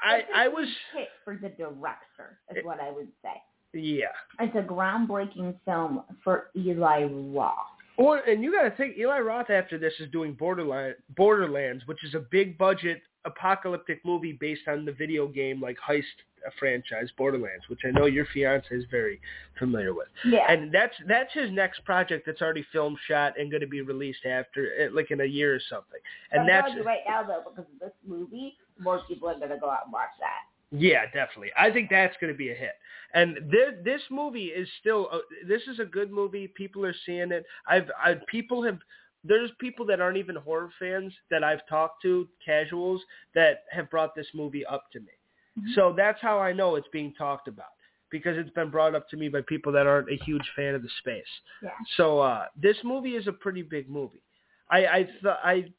I 0.03 0.23
I 0.35 0.49
was 0.49 0.69
hit 0.95 1.09
for 1.25 1.37
the 1.41 1.49
director, 1.50 2.38
is 2.55 2.65
what 2.65 2.81
I 2.81 2.91
would 2.91 3.09
say. 3.23 3.41
yeah. 3.73 4.07
It's 4.41 4.55
a 4.57 4.62
groundbreaking 4.62 5.55
film 5.65 6.03
for 6.25 6.50
Eli 6.57 7.05
Roth. 7.05 7.55
Or 7.97 8.19
and 8.19 8.43
you 8.43 8.53
got 8.53 8.65
to 8.65 8.71
think 8.76 8.99
Eli 8.99 9.21
Roth 9.21 9.49
after 9.49 9.79
this 9.79 9.95
is 10.00 10.11
doing 10.11 10.35
Borderline 10.35 10.95
Borderlands, 11.17 11.87
which 11.87 12.05
is 12.05 12.15
a 12.15 12.21
big 12.31 12.59
budget 12.59 13.00
apocalyptic 13.26 14.04
movie 14.04 14.33
based 14.33 14.68
on 14.68 14.85
the 14.85 14.92
video 14.92 15.26
game 15.26 15.61
like 15.61 15.76
heist 15.87 16.02
uh, 16.47 16.50
franchise 16.59 17.09
Borderlands, 17.18 17.64
which 17.68 17.80
I 17.85 17.90
know 17.90 18.06
your 18.06 18.26
fiance 18.33 18.68
is 18.71 18.85
very 18.90 19.21
familiar 19.59 19.92
with. 19.92 20.09
Yeah. 20.25 20.47
And 20.49 20.73
that's 20.73 20.95
that's 21.06 21.33
his 21.33 21.50
next 21.50 21.85
project 21.85 22.25
that's 22.26 22.40
already 22.40 22.64
filmed, 22.73 22.99
shot, 23.09 23.38
and 23.38 23.50
going 23.50 23.61
to 23.61 23.66
be 23.66 23.83
released 23.83 24.25
after 24.25 24.68
uh, 24.80 24.95
like 24.95 25.11
in 25.11 25.21
a 25.21 25.25
year 25.25 25.54
or 25.54 25.61
something. 25.68 26.00
And 26.33 26.42
I'm 26.42 26.47
that's 26.47 26.75
you 26.75 26.83
right 26.83 27.00
now 27.06 27.23
though, 27.23 27.42
because 27.45 27.71
of 27.73 27.80
this 27.80 27.97
movie, 28.06 28.56
more 28.78 29.02
people 29.09 29.28
are 29.28 29.38
gonna 29.38 29.59
go 29.59 29.71
out 29.71 29.85
and 29.85 29.92
watch 29.92 30.11
that. 30.21 30.42
Yeah, 30.73 31.04
definitely. 31.06 31.50
I 31.56 31.71
think 31.71 31.90
that's 31.90 32.16
going 32.21 32.33
to 32.33 32.37
be 32.37 32.50
a 32.50 32.54
hit. 32.54 32.73
And 33.14 33.37
this 33.50 33.75
this 33.85 34.00
movie 34.11 34.47
is 34.47 34.68
still 34.80 35.09
a, 35.12 35.21
this 35.47 35.62
is 35.68 35.78
a 35.78 35.85
good 35.85 36.11
movie. 36.11 36.49
People 36.49 36.85
are 36.85 36.95
seeing 37.06 37.30
it. 37.30 37.45
I've 37.68 37.88
I 38.02 38.16
people 38.28 38.64
have 38.64 38.78
there's 39.26 39.50
people 39.59 39.85
that 39.87 40.00
aren't 40.00 40.16
even 40.16 40.37
horror 40.37 40.71
fans 40.78 41.12
that 41.30 41.42
I've 41.45 41.66
talked 41.68 42.02
to, 42.02 42.28
casuals 42.45 43.02
that 43.35 43.64
have 43.71 43.90
brought 43.90 44.14
this 44.14 44.26
movie 44.35 44.64
up 44.66 44.90
to 44.92 45.00
me. 45.00 45.12
Mhm. 45.59 45.75
So 45.75 45.92
that's 45.92 46.21
how 46.21 46.38
I 46.38 46.52
know 46.52 46.76
it's 46.76 46.88
being 46.88 47.14
talked 47.14 47.49
about 47.49 47.68
because 48.11 48.37
it's 48.38 48.50
been 48.50 48.71
brought 48.71 48.95
up 48.95 49.09
to 49.11 49.16
me 49.16 49.28
by 49.28 49.40
people 49.42 49.73
that 49.73 49.87
aren't 49.87 50.11
a 50.11 50.16
huge 50.25 50.49
fan 50.54 50.75
of 50.75 50.83
the 50.83 50.88
space. 51.00 51.25
Yeah. 51.62 51.71
So 51.97 52.21
uh 52.21 52.47
this 52.56 52.76
movie 52.85 53.16
is 53.16 53.26
a 53.26 53.33
pretty 53.33 53.62
big 53.62 53.88
movie. 53.88 54.23
I 54.71 54.87
I 54.87 55.02
th- 55.04 55.40
I 55.42 55.73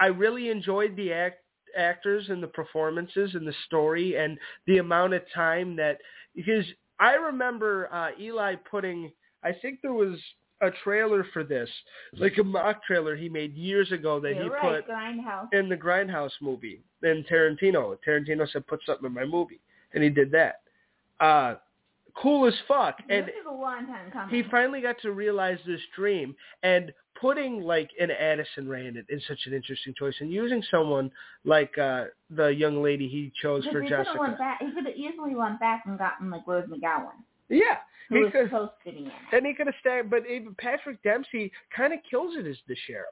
I 0.00 0.06
really 0.06 0.50
enjoyed 0.50 0.94
the 0.96 1.12
act 1.12 1.42
actors 1.76 2.28
and 2.30 2.42
the 2.42 2.48
performances 2.48 3.34
and 3.34 3.46
the 3.46 3.54
story 3.66 4.16
and 4.16 4.38
the 4.66 4.78
amount 4.78 5.12
of 5.14 5.22
time 5.34 5.76
that 5.76 5.98
because 6.34 6.64
I 6.98 7.14
remember 7.14 7.88
uh 7.92 8.10
Eli 8.18 8.54
putting 8.70 9.12
I 9.42 9.52
think 9.52 9.80
there 9.82 9.92
was 9.92 10.18
a 10.60 10.70
trailer 10.82 11.24
for 11.32 11.44
this, 11.44 11.68
like 12.14 12.36
a 12.38 12.44
mock 12.44 12.82
trailer 12.84 13.14
he 13.16 13.28
made 13.28 13.54
years 13.54 13.92
ago 13.92 14.18
that 14.20 14.34
You're 14.34 14.44
he 14.44 14.48
right, 14.50 14.84
put 14.84 14.92
Grindhouse. 14.92 15.52
in 15.52 15.68
the 15.68 15.76
Grindhouse 15.76 16.32
movie 16.40 16.80
in 17.02 17.24
Tarantino. 17.30 17.96
Tarantino 18.06 18.50
said 18.50 18.66
put 18.66 18.80
something 18.84 19.06
in 19.06 19.14
my 19.14 19.24
movie 19.24 19.60
and 19.94 20.02
he 20.02 20.10
did 20.10 20.30
that. 20.32 20.60
Uh 21.20 21.54
cool 22.20 22.46
as 22.48 22.54
fuck. 22.66 22.98
And 23.08 23.26
this 23.26 23.34
is 23.40 23.46
a 23.48 23.52
long 23.54 23.86
time 23.86 24.10
coming. 24.10 24.34
he 24.34 24.48
finally 24.50 24.80
got 24.80 24.96
to 25.02 25.12
realize 25.12 25.58
this 25.66 25.80
dream 25.94 26.34
and 26.64 26.92
putting 27.20 27.60
like 27.62 27.90
an 28.00 28.10
Addison 28.10 28.68
Rae 28.68 28.86
in 28.86 28.96
it 28.96 29.06
is 29.08 29.22
such 29.28 29.38
an 29.46 29.52
interesting 29.52 29.94
choice 29.96 30.14
and 30.20 30.32
using 30.32 30.62
someone 30.70 31.10
like 31.44 31.76
uh 31.78 32.06
the 32.30 32.48
young 32.48 32.82
lady 32.82 33.06
he 33.08 33.32
chose 33.40 33.64
for 33.70 33.80
Jessica. 33.82 34.16
went 34.18 34.38
back. 34.38 34.58
He 34.60 34.72
could 34.72 34.86
have 34.86 34.96
easily 34.96 35.34
went 35.36 35.60
back 35.60 35.84
and 35.86 35.96
gotten 35.98 36.30
like 36.30 36.42
Rose 36.46 36.66
McGowan, 36.68 37.12
Yeah. 37.48 37.78
who 38.08 38.24
He 38.26 38.30
could, 38.30 38.50
hosting 38.50 39.06
it. 39.06 39.12
and 39.32 39.46
he 39.46 39.54
could 39.54 39.66
have 39.66 39.76
stayed 39.80 40.10
but 40.10 40.26
even 40.26 40.54
Patrick 40.58 41.02
Dempsey 41.02 41.52
kind 41.74 41.92
of 41.92 42.00
kills 42.10 42.36
it 42.36 42.46
as 42.46 42.56
the 42.68 42.76
sheriff. 42.86 43.08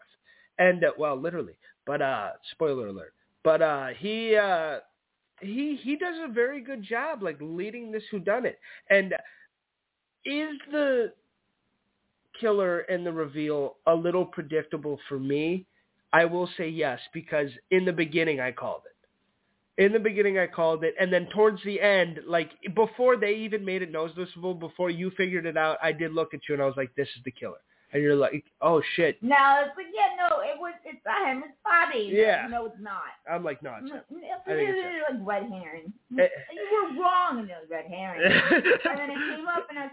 And 0.58 0.84
uh, 0.84 0.92
well, 0.98 1.16
literally. 1.20 1.56
But 1.86 2.02
uh 2.02 2.30
spoiler 2.52 2.88
alert. 2.88 3.14
But 3.44 3.62
uh 3.62 3.88
he 3.98 4.34
uh 4.36 4.78
he 5.40 5.78
he 5.82 5.96
does 5.96 6.16
a 6.24 6.32
very 6.32 6.60
good 6.60 6.82
job 6.82 7.22
like 7.22 7.38
leading 7.40 7.92
this 7.92 8.02
whodunit. 8.12 8.56
And 8.90 9.12
is 10.24 10.56
the 10.72 11.12
killer 12.40 12.80
and 12.80 13.06
the 13.06 13.12
reveal 13.12 13.76
a 13.86 13.94
little 13.94 14.24
predictable 14.24 14.98
for 15.08 15.18
me? 15.18 15.66
I 16.12 16.24
will 16.24 16.48
say 16.56 16.68
yes 16.68 16.98
because 17.12 17.50
in 17.70 17.84
the 17.84 17.92
beginning 17.92 18.40
I 18.40 18.50
called 18.52 18.82
it. 18.86 18.95
In 19.78 19.92
the 19.92 19.98
beginning 19.98 20.38
I 20.38 20.46
called 20.46 20.84
it, 20.84 20.94
and 20.98 21.12
then 21.12 21.26
towards 21.34 21.62
the 21.62 21.80
end, 21.80 22.20
like 22.26 22.50
before 22.74 23.16
they 23.16 23.34
even 23.34 23.62
made 23.62 23.82
it 23.82 23.92
noticeable, 23.92 24.54
before 24.54 24.88
you 24.88 25.10
figured 25.16 25.44
it 25.44 25.56
out, 25.58 25.76
I 25.82 25.92
did 25.92 26.12
look 26.14 26.32
at 26.32 26.40
you 26.48 26.54
and 26.54 26.62
I 26.62 26.66
was 26.66 26.76
like, 26.78 26.94
"This 26.94 27.08
is 27.16 27.22
the 27.24 27.30
killer," 27.30 27.58
and 27.92 28.02
you're 28.02 28.16
like, 28.16 28.42
"Oh 28.62 28.80
shit!" 28.94 29.22
No, 29.22 29.36
it's 29.66 29.76
like 29.76 29.86
yeah, 29.94 30.16
no, 30.16 30.40
it 30.40 30.58
was 30.58 30.72
it's 30.84 31.04
not 31.04 31.28
him, 31.28 31.42
it's 31.44 31.52
Bobby. 31.62 32.08
Yeah. 32.10 32.46
No, 32.50 32.64
it's 32.64 32.80
not. 32.80 33.02
I'm 33.30 33.44
like, 33.44 33.62
"No, 33.62 33.74
it's 33.78 33.90
No, 33.90 33.96
him." 33.96 34.02
It's 34.12 34.42
it's 34.46 35.10
like 35.10 35.26
red 35.26 35.42
herring. 35.50 35.92
Eh. 36.18 36.28
you 36.54 36.94
were 36.96 37.02
wrong, 37.02 37.40
and 37.40 37.50
it 37.50 37.56
was 37.60 37.68
red 37.70 37.84
herring. 37.84 38.22
and 38.32 38.98
then 38.98 39.10
it 39.10 39.36
came 39.36 39.46
up 39.46 39.66
and 39.68 39.78
I 39.78 39.82
was 39.82 39.90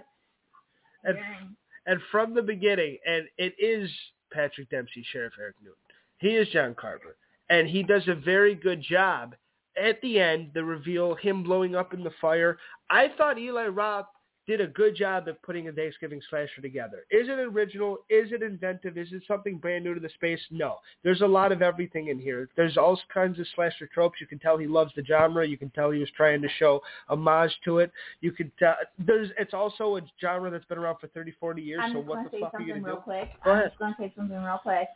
And- 1.04 1.56
and 1.86 2.00
from 2.10 2.34
the 2.34 2.42
beginning, 2.42 2.98
and 3.06 3.28
it 3.38 3.54
is 3.60 3.92
Patrick 4.32 4.70
Dempsey, 4.70 5.04
Sheriff 5.12 5.34
Eric 5.38 5.58
Newlon. 5.62 5.76
He 6.20 6.38
is 6.38 6.48
John 6.54 6.74
Carver, 6.74 7.18
and 7.50 7.68
he 7.68 7.84
does 7.84 8.08
a 8.08 8.16
very 8.16 8.56
good 8.56 8.82
job. 8.82 9.36
At 9.82 10.02
the 10.02 10.20
end, 10.20 10.52
the 10.54 10.64
reveal, 10.64 11.16
him 11.16 11.44
blowing 11.44 11.76
up 11.76 11.94
in 11.94 12.04
the 12.04 12.12
fire. 12.22 12.58
I 12.90 13.08
thought 13.18 13.40
Eli 13.40 13.68
Roth 13.68 14.06
did 14.46 14.60
a 14.60 14.68
good 14.68 14.96
job 14.96 15.28
of 15.28 15.42
putting 15.42 15.70
a 15.70 15.72
Thanksgiving 15.72 16.22
slasher 16.30 16.62
together. 16.62 17.06
Is 17.12 17.30
it 17.30 17.40
original? 17.40 18.00
Is 18.10 18.32
it 18.32 18.44
inventive? 18.44 18.98
Is 18.98 19.08
it 19.14 19.24
something 19.28 19.58
brand 19.58 19.86
new 19.86 19.94
to 19.94 20.00
the 20.00 20.10
space? 20.10 20.40
No. 20.52 20.80
There's 21.04 21.22
a 21.22 21.26
lot 21.26 21.52
of 21.52 21.62
everything 21.62 22.10
in 22.10 22.20
here. 22.20 22.50
There's 22.58 22.78
all 22.78 23.00
kinds 23.14 23.40
of 23.40 23.48
slasher 23.56 23.88
tropes. 23.94 24.20
You 24.20 24.28
can 24.28 24.40
tell 24.40 24.58
he 24.58 24.68
loves 24.68 24.92
the 24.96 25.04
genre. 25.04 25.48
You 25.48 25.58
can 25.58 25.70
tell 25.70 25.92
he 25.92 26.00
was 26.00 26.10
trying 26.16 26.42
to 26.42 26.50
show 26.60 26.82
homage 27.08 27.58
to 27.66 27.80
it. 27.80 27.92
You 28.20 28.32
can 28.34 28.52
tell 28.60 28.76
there's 29.00 29.30
it's 29.40 29.54
also 29.54 29.96
a 29.98 30.02
genre 30.20 30.52
that's 30.52 30.66
been 30.66 30.78
around 30.78 30.98
for 31.00 31.08
30, 31.08 31.34
40 31.40 31.62
years. 31.62 31.80
I'm 31.82 31.94
so 31.94 32.00
what 32.00 32.30
the 32.30 32.40
fuck 32.40 32.54
are 32.56 32.62
you 32.62 32.74
gonna 32.74 32.96
do? 32.96 33.02
quick. 33.02 33.30
Go 33.46 33.52
I'm 33.52 33.58
ahead. 33.60 33.70
just 33.70 33.80
gonna 33.80 33.96
say 33.98 34.14
something 34.16 34.38
real 34.38 34.60
quick. 34.62 34.88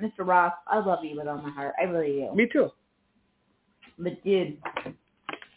Mr. 0.00 0.26
Ross, 0.26 0.52
I 0.66 0.78
love 0.78 1.04
you 1.04 1.16
with 1.16 1.26
all 1.28 1.38
my 1.42 1.50
heart. 1.50 1.74
I 1.80 1.84
really 1.84 2.12
do. 2.20 2.34
Me 2.34 2.48
too. 2.52 2.70
But 3.98 4.22
dude, 4.24 4.58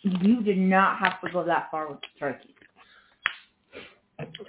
you 0.03 0.41
did 0.43 0.57
not 0.57 0.99
have 0.99 1.21
to 1.21 1.29
go 1.31 1.43
that 1.45 1.69
far 1.71 1.89
with 1.89 1.99
the 2.01 2.07
turkey. 2.19 2.49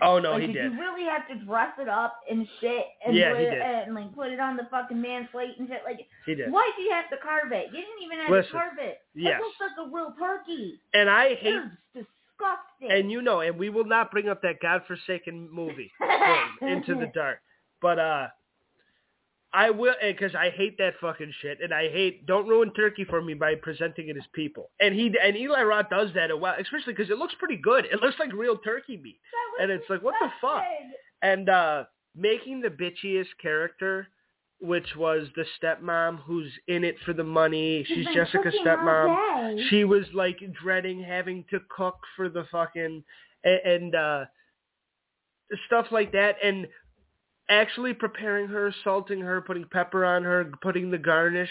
Oh 0.03 0.19
no, 0.21 0.33
like, 0.33 0.43
he 0.43 0.47
did 0.49 0.53
did. 0.55 0.73
you 0.73 0.79
really 0.81 1.05
have 1.05 1.27
to 1.29 1.45
dress 1.45 1.71
it 1.81 1.89
up 1.89 2.21
and 2.31 2.47
shit 2.61 2.85
and 3.05 3.17
Yeah, 3.17 3.31
put 3.31 3.39
he 3.41 3.45
it, 3.47 3.51
did. 3.51 3.63
and 3.63 3.95
like 3.95 4.15
put 4.15 4.29
it 4.31 4.39
on 4.39 4.57
the 4.57 4.69
fucking 4.71 5.01
man's 5.01 5.29
plate 5.33 5.55
and 5.59 5.67
shit? 5.69 5.81
Like, 5.85 6.01
He 6.27 6.35
did. 6.35 6.53
why 6.53 6.71
did 6.77 6.85
you 6.85 6.93
have 6.93 7.09
to 7.11 7.17
carve 7.17 7.51
it? 7.51 7.67
You 7.73 7.81
didn't 7.81 8.03
even 8.05 8.19
have 8.19 8.31
Listen, 8.31 8.53
to 8.53 8.59
carve 8.59 8.79
it. 8.79 8.99
yes. 9.15 9.41
It 9.41 9.43
looks 9.43 9.57
like 9.61 9.87
a 9.87 9.91
real 9.91 10.15
turkey. 10.19 10.81
And 10.93 11.09
I 11.11 11.25
It 11.29 11.39
hate 11.39 11.61
disgusting. 11.95 12.91
and 12.91 13.11
you 13.11 13.23
know, 13.23 13.41
and 13.41 13.59
we 13.59 13.71
will 13.71 13.87
not 13.87 14.11
bring 14.11 14.29
up 14.29 14.43
that 14.43 14.61
godforsaken 14.61 15.49
movie 15.51 15.91
Into 16.61 16.95
the 16.95 17.11
Dark. 17.15 17.39
But 17.81 17.99
uh 17.99 18.27
I 19.55 19.71
will 19.71 19.95
because 20.03 20.35
I 20.35 20.51
hate 20.51 20.77
that 20.79 20.95
fucking 21.01 21.33
shit, 21.41 21.59
and 21.63 21.73
I 21.73 21.89
hate 21.89 22.27
don't 22.27 22.49
ruin 22.49 22.73
turkey 22.75 23.05
for 23.05 23.23
me 23.23 23.35
by 23.35 23.55
presenting 23.55 24.09
it 24.09 24.17
as 24.17 24.25
people. 24.33 24.71
And 24.81 24.95
he 24.95 25.15
and 25.23 25.37
Eli 25.37 25.63
Roth 25.63 25.89
does 25.91 26.11
that 26.15 26.31
a 26.33 26.37
while, 26.37 26.57
especially 26.61 26.93
because 26.93 27.09
it 27.11 27.19
looks 27.19 27.35
pretty 27.39 27.57
good. 27.57 27.85
It 27.85 28.03
looks 28.03 28.19
like 28.19 28.33
real 28.33 28.59
turkey 28.59 28.97
meat, 28.97 29.19
and 29.63 29.71
it's 29.71 29.89
like 29.89 30.03
what 30.03 30.15
the 30.21 30.29
fuck. 30.41 30.63
And 31.23 31.49
uh 31.49 31.85
making 32.17 32.61
the 32.61 32.69
bitchiest 32.69 33.29
character, 33.41 34.09
which 34.61 34.97
was 34.97 35.29
the 35.37 35.45
stepmom 35.63 36.19
who's 36.27 36.53
in 36.69 36.83
it 36.85 36.97
for 37.05 37.13
the 37.13 37.25
money. 37.25 37.85
She's 37.87 38.07
Jessica's 38.15 38.55
stepmom. 38.65 39.17
She 39.71 39.85
was 39.85 40.05
like 40.15 40.41
dreading 40.61 41.01
having 41.03 41.45
to 41.51 41.61
cook 41.75 41.99
for 42.17 42.29
the 42.29 42.45
fucking 42.51 43.05
and, 43.45 43.61
and 43.65 43.95
uh 43.95 44.25
stuff 45.67 45.87
like 45.93 46.11
that 46.13 46.37
and 46.43 46.67
actually 47.49 47.95
preparing 47.95 48.49
her, 48.49 48.75
salting 48.85 49.21
her, 49.21 49.41
putting 49.41 49.65
pepper 49.65 50.05
on 50.05 50.23
her, 50.23 50.51
putting 50.63 50.91
the 50.91 50.99
garnish, 50.99 51.51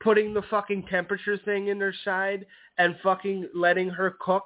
putting 0.00 0.34
the 0.34 0.42
fucking 0.42 0.84
temperature 0.90 1.38
thing 1.38 1.68
in 1.68 1.80
her 1.80 1.94
side 2.04 2.46
and 2.78 2.96
fucking 3.02 3.48
letting 3.54 3.88
her 3.90 4.16
cook 4.20 4.44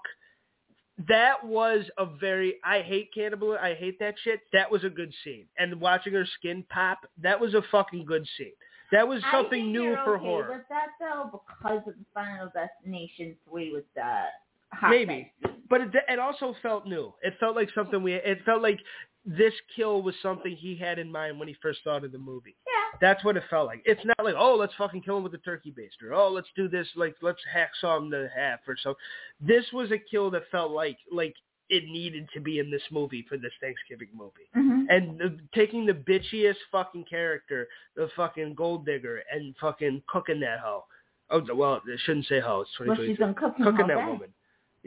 that 1.07 1.45
was 1.45 1.85
a 1.99 2.07
very 2.07 2.57
I 2.65 2.81
hate 2.81 3.11
cannibal 3.15 3.57
I 3.61 3.75
hate 3.75 3.99
that 4.01 4.17
shit. 4.25 4.41
That 4.53 4.71
was 4.71 4.83
a 4.85 4.91
good 4.91 5.13
scene. 5.23 5.47
And 5.57 5.81
watching 5.81 6.13
her 6.15 6.27
skin 6.39 6.65
pop, 6.69 6.99
that 7.23 7.41
was 7.41 7.55
a 7.55 7.63
fucking 7.71 8.05
good 8.05 8.27
scene. 8.37 8.53
That 8.91 9.07
was 9.07 9.23
something 9.31 9.71
new 9.71 9.95
for 10.05 10.17
okay 10.17 10.25
horror. 10.25 10.51
With 10.57 10.69
that 10.71 10.89
though, 10.99 11.31
because 11.31 11.83
of 11.87 11.95
the 11.95 12.05
Final 12.15 12.51
Destination 12.53 13.37
three 13.49 13.71
was 13.71 13.85
the 13.95 14.25
hot 14.73 14.91
Maybe. 14.91 15.33
scene. 15.45 15.55
But 15.71 15.83
it, 15.83 15.89
it 16.09 16.19
also 16.19 16.55
felt 16.63 16.87
new. 16.87 17.13
It 17.23 17.35
felt 17.39 17.55
like 17.57 17.69
something 17.75 18.03
we 18.03 18.15
it 18.15 18.39
felt 18.47 18.63
like 18.63 18.79
this 19.25 19.53
kill 19.77 20.01
was 20.03 20.15
something 20.23 20.57
he 20.57 20.75
had 20.77 20.99
in 20.99 21.13
mind 21.13 21.39
when 21.39 21.49
he 21.49 21.55
first 21.61 21.81
started 21.81 22.13
the 22.13 22.19
movie. 22.19 22.57
Yeah. 22.67 22.99
That's 23.01 23.23
what 23.25 23.37
it 23.37 23.43
felt 23.51 23.67
like. 23.67 23.83
It's 23.85 24.05
not 24.05 24.25
like, 24.25 24.35
oh, 24.39 24.55
let's 24.57 24.73
fucking 24.79 25.03
kill 25.03 25.19
him 25.19 25.25
with 25.25 25.35
a 25.35 25.39
turkey 25.39 25.71
baster. 25.79 26.11
Oh, 26.15 26.31
let's 26.31 26.49
do 26.57 26.69
this, 26.69 26.89
like 26.97 27.17
let's 27.21 27.41
hacksaw 27.55 27.99
him 27.99 28.11
to 28.13 28.31
half 28.35 28.61
or 28.67 28.77
so. 28.83 28.95
This 29.41 29.65
was 29.73 29.91
a 29.93 29.99
kill 29.99 30.31
that 30.31 30.45
felt 30.51 30.71
like 30.71 30.97
like 31.13 31.35
it 31.69 31.85
needed 31.85 32.27
to 32.33 32.41
be 32.41 32.61
in 32.61 32.71
this 32.71 32.83
movie 32.91 33.27
for 33.29 33.37
this 33.37 33.53
Thanksgiving 33.61 34.09
movie. 34.15 34.49
hmm 34.55 34.87
And 34.89 35.19
the, 35.19 35.37
taking 35.55 35.85
the 35.85 35.93
bitchiest 35.93 36.57
fucking 36.73 37.05
character, 37.05 37.69
the 37.95 38.09
fucking 38.17 38.55
gold 38.55 38.87
digger, 38.87 39.23
and 39.31 39.55
fucking 39.61 40.03
cooking 40.09 40.41
that 40.41 40.61
hoe. 40.61 40.85
Oh 41.29 41.43
well, 41.55 41.83
I 41.87 41.97
shouldn't 42.07 42.25
say 42.25 42.41
hoe. 42.41 42.63
It's 42.63 42.71
Well, 42.81 42.97
2022 42.97 43.07
she's 43.13 43.19
been 43.19 43.35
cooking, 43.35 43.65
cooking 43.67 43.87
that 43.89 43.99
day. 43.99 44.07
woman. 44.07 44.33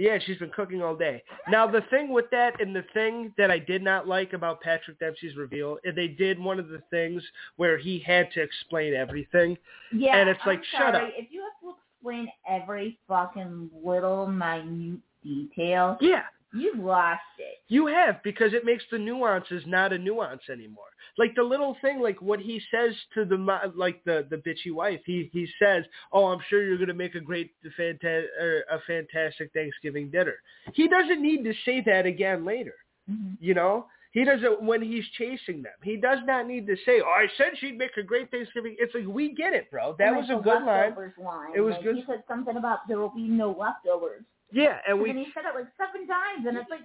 Yeah, 0.02 0.18
she's 0.26 0.38
been 0.38 0.50
cooking 0.50 0.82
all 0.82 0.96
day. 0.96 1.22
Now 1.48 1.68
the 1.68 1.82
thing 1.92 2.12
with 2.12 2.26
that 2.32 2.60
and 2.60 2.76
the 2.76 2.84
thing 2.92 3.32
that 3.38 3.52
I 3.52 3.60
did 3.60 3.84
not 3.84 4.08
like 4.08 4.34
about 4.34 4.60
Patrick 4.60 4.98
Dempsey's 4.98 5.36
reveal, 5.36 5.78
is 5.84 5.94
they 5.96 6.08
did 6.08 6.40
one 6.40 6.60
of 6.60 6.70
the 6.70 6.82
things 6.90 7.22
where 7.58 7.78
he 7.78 8.00
had 8.00 8.32
to 8.32 8.42
explain 8.42 8.96
everything. 8.96 9.60
Yeah, 9.94 10.18
And 10.18 10.28
it's 10.28 10.40
I'm 10.44 10.48
like, 10.56 10.64
shut 10.66 10.96
up. 10.96 11.04
If 11.16 11.28
you 11.32 11.44
have 11.44 11.52
to 11.62 11.78
explain 12.00 12.28
every 12.50 12.98
fucking 13.08 13.70
little 13.84 14.26
minute 14.26 15.02
detail, 15.24 16.00
Yeah, 16.02 16.24
you've 16.54 16.80
lost 16.80 17.22
it. 17.40 17.60
you 17.68 17.88
have 17.88 18.22
because 18.24 18.54
it 18.54 18.66
makes 18.66 18.84
the 18.92 18.98
nuances 19.00 19.64
not 19.66 19.94
a 19.94 19.98
nuance 19.98 20.42
anymore. 20.52 20.86
Like 21.18 21.36
the 21.36 21.44
little 21.44 21.76
thing, 21.82 22.00
like 22.00 22.22
what 22.22 22.40
he 22.40 22.62
says 22.74 22.94
to 23.16 23.26
the 23.26 23.38
like 23.76 24.04
the 24.06 24.26
the 24.30 24.38
bitchy 24.38 24.72
wife. 24.74 25.02
He 25.06 25.30
he 25.34 25.48
says, 25.62 25.84
"Oh, 26.12 26.26
I'm 26.28 26.40
sure 26.50 26.64
you're 26.64 26.78
going 26.78 26.88
to 26.88 26.94
make 26.94 27.16
a 27.16 27.20
great 27.20 27.52
fanta- 27.78 28.28
or 28.40 28.64
a 28.72 28.80
fantastic 28.88 29.52
Thanksgiving 29.54 30.10
dinner." 30.10 30.36
He 30.74 30.88
doesn't 30.88 31.22
need 31.22 31.44
to 31.44 31.54
say 31.66 31.82
that 31.86 32.06
again 32.06 32.46
later. 32.46 32.76
hmm 33.10 33.34
You 33.40 33.54
know, 33.56 33.88
he 34.14 34.24
doesn't 34.24 34.62
when 34.64 34.82
he's 34.82 35.06
chasing 35.18 35.62
them. 35.64 35.74
He 35.84 35.98
does 35.98 36.20
not 36.26 36.48
need 36.48 36.66
to 36.68 36.76
say, 36.86 37.02
"Oh, 37.02 37.10
I 37.10 37.28
said 37.38 37.58
she'd 37.60 37.78
make 37.78 37.98
a 37.98 38.04
great 38.04 38.30
Thanksgiving." 38.32 38.76
It's 38.80 38.94
like 38.96 39.06
we 39.08 39.34
get 39.34 39.54
it, 39.54 39.70
bro. 39.72 39.96
That 40.00 40.16
was 40.16 40.30
a 40.30 40.36
good 40.42 40.64
line. 40.64 40.96
line. 41.18 41.52
It 41.56 41.62
was 41.62 41.74
like, 41.74 41.84
good. 41.84 41.96
He 41.98 42.04
said 42.08 42.24
something 42.28 42.56
about 42.58 42.88
there 42.88 43.00
will 43.00 43.10
be 43.10 43.28
no 43.28 43.52
leftovers. 43.58 44.24
Yeah, 44.52 44.78
and 44.88 44.94
And 44.96 45.02
we 45.02 45.10
then 45.10 45.18
he 45.18 45.32
said 45.34 45.44
it 45.46 45.56
like 45.56 45.68
seven 45.78 46.08
times, 46.08 46.46
and 46.48 46.58
it's 46.58 46.70
like, 46.70 46.82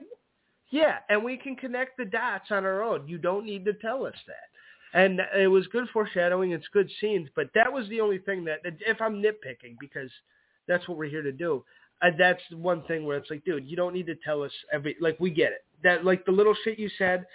yeah, 0.70 0.98
and 1.08 1.22
we 1.22 1.36
can 1.36 1.56
connect 1.56 1.96
the 1.96 2.04
dots 2.04 2.50
on 2.50 2.64
our 2.64 2.82
own. 2.82 3.06
You 3.08 3.18
don't 3.18 3.44
need 3.44 3.64
to 3.66 3.72
tell 3.74 4.06
us 4.06 4.14
that. 4.26 4.98
And 4.98 5.20
it 5.36 5.48
was 5.48 5.66
good 5.68 5.88
foreshadowing. 5.92 6.52
It's 6.52 6.66
good 6.72 6.90
scenes, 7.00 7.28
but 7.36 7.48
that 7.54 7.72
was 7.72 7.88
the 7.88 8.00
only 8.00 8.18
thing 8.18 8.44
that, 8.44 8.60
if 8.64 9.00
I'm 9.00 9.22
nitpicking, 9.22 9.76
because 9.78 10.10
that's 10.66 10.88
what 10.88 10.96
we're 10.96 11.10
here 11.10 11.22
to 11.22 11.32
do. 11.32 11.64
Uh, 12.02 12.10
that's 12.18 12.42
one 12.52 12.82
thing 12.84 13.04
where 13.04 13.16
it's 13.16 13.30
like, 13.30 13.44
dude, 13.44 13.66
you 13.66 13.76
don't 13.76 13.94
need 13.94 14.06
to 14.06 14.16
tell 14.24 14.42
us 14.42 14.52
every. 14.72 14.96
Like, 15.00 15.18
we 15.18 15.30
get 15.30 15.52
it. 15.52 15.64
That 15.82 16.04
like 16.04 16.24
the 16.24 16.32
little 16.32 16.54
shit 16.64 16.78
you 16.78 16.90
said 16.98 17.26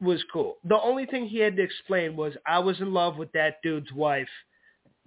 was 0.00 0.22
cool. 0.32 0.56
The 0.64 0.80
only 0.80 1.06
thing 1.06 1.26
he 1.26 1.38
had 1.38 1.56
to 1.56 1.62
explain 1.62 2.16
was 2.16 2.34
I 2.46 2.58
was 2.58 2.80
in 2.80 2.92
love 2.92 3.16
with 3.16 3.32
that 3.32 3.62
dude's 3.62 3.92
wife. 3.92 4.28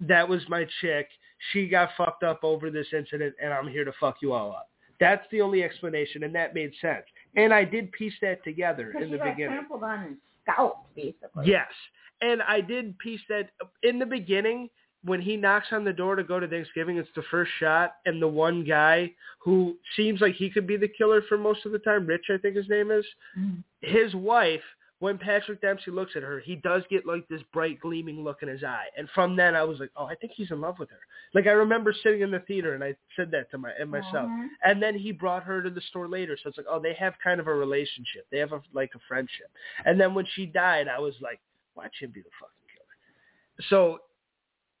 That 0.00 0.28
was 0.28 0.42
my 0.48 0.66
chick. 0.80 1.08
She 1.52 1.68
got 1.68 1.90
fucked 1.96 2.22
up 2.22 2.40
over 2.42 2.70
this 2.70 2.86
incident, 2.92 3.34
and 3.42 3.52
I'm 3.52 3.68
here 3.68 3.84
to 3.84 3.92
fuck 4.00 4.16
you 4.20 4.32
all 4.32 4.50
up. 4.52 4.70
That's 5.00 5.24
the 5.30 5.40
only 5.40 5.62
explanation, 5.62 6.24
and 6.24 6.34
that 6.34 6.54
made 6.54 6.72
sense. 6.80 7.04
And 7.36 7.54
I 7.54 7.64
did 7.64 7.92
piece 7.92 8.14
that 8.20 8.42
together 8.42 8.92
in 9.00 9.10
the 9.10 9.18
beginning. 9.18 9.46
trampled 9.50 9.84
on 9.84 10.00
and 10.00 10.16
scalped, 10.42 10.94
basically. 10.96 11.46
Yes. 11.46 11.68
And 12.20 12.42
I 12.42 12.60
did 12.60 12.98
piece 12.98 13.20
that 13.28 13.50
in 13.84 14.00
the 14.00 14.06
beginning 14.06 14.68
when 15.04 15.20
he 15.20 15.36
knocks 15.36 15.68
on 15.70 15.84
the 15.84 15.92
door 15.92 16.16
to 16.16 16.24
go 16.24 16.40
to 16.40 16.48
Thanksgiving, 16.48 16.96
it's 16.96 17.08
the 17.14 17.22
first 17.30 17.52
shot 17.60 17.96
and 18.06 18.20
the 18.20 18.26
one 18.26 18.64
guy 18.64 19.12
who 19.38 19.76
seems 19.94 20.20
like 20.20 20.34
he 20.34 20.50
could 20.50 20.66
be 20.66 20.76
the 20.76 20.88
killer 20.88 21.22
for 21.28 21.38
most 21.38 21.64
of 21.64 21.70
the 21.70 21.78
time, 21.78 22.04
Rich 22.04 22.24
I 22.34 22.38
think 22.38 22.56
his 22.56 22.68
name 22.68 22.90
is, 22.90 23.06
Mhm. 23.38 23.62
his 23.82 24.12
wife, 24.16 24.64
when 25.00 25.16
Patrick 25.16 25.60
Dempsey 25.60 25.92
looks 25.92 26.12
at 26.16 26.22
her, 26.22 26.40
he 26.40 26.56
does 26.56 26.82
get 26.90 27.06
like 27.06 27.26
this 27.28 27.40
bright 27.52 27.78
gleaming 27.80 28.24
look 28.24 28.42
in 28.42 28.48
his 28.48 28.64
eye. 28.64 28.86
And 28.96 29.08
from 29.14 29.36
then 29.36 29.54
I 29.54 29.62
was 29.62 29.78
like, 29.78 29.90
oh, 29.96 30.06
I 30.06 30.16
think 30.16 30.32
he's 30.34 30.50
in 30.50 30.60
love 30.60 30.78
with 30.78 30.90
her. 30.90 30.98
Like 31.34 31.46
I 31.46 31.52
remember 31.52 31.94
sitting 32.02 32.22
in 32.22 32.30
the 32.32 32.40
theater 32.40 32.74
and 32.74 32.82
I 32.82 32.96
said 33.14 33.30
that 33.30 33.50
to 33.52 33.58
my 33.58 33.70
and 33.78 33.90
myself. 33.90 34.28
Mhm. 34.28 34.48
And 34.64 34.82
then 34.82 34.96
he 34.98 35.12
brought 35.12 35.44
her 35.44 35.62
to 35.62 35.70
the 35.70 35.80
store 35.82 36.08
later. 36.08 36.36
So 36.42 36.48
it's 36.48 36.58
like, 36.58 36.66
oh, 36.68 36.80
they 36.80 36.94
have 36.94 37.14
kind 37.22 37.38
of 37.38 37.46
a 37.46 37.54
relationship. 37.54 38.26
They 38.32 38.38
have 38.38 38.52
a, 38.52 38.60
like 38.72 38.90
a 38.96 38.98
friendship. 39.06 39.50
And 39.84 40.00
then 40.00 40.14
when 40.14 40.26
she 40.34 40.46
died, 40.46 40.88
I 40.88 40.98
was 40.98 41.14
like, 41.20 41.40
watch 41.76 41.94
him 42.00 42.10
be 42.10 42.20
the 42.20 42.30
fucking 42.40 42.54
killer. 42.74 43.68
So 43.70 44.00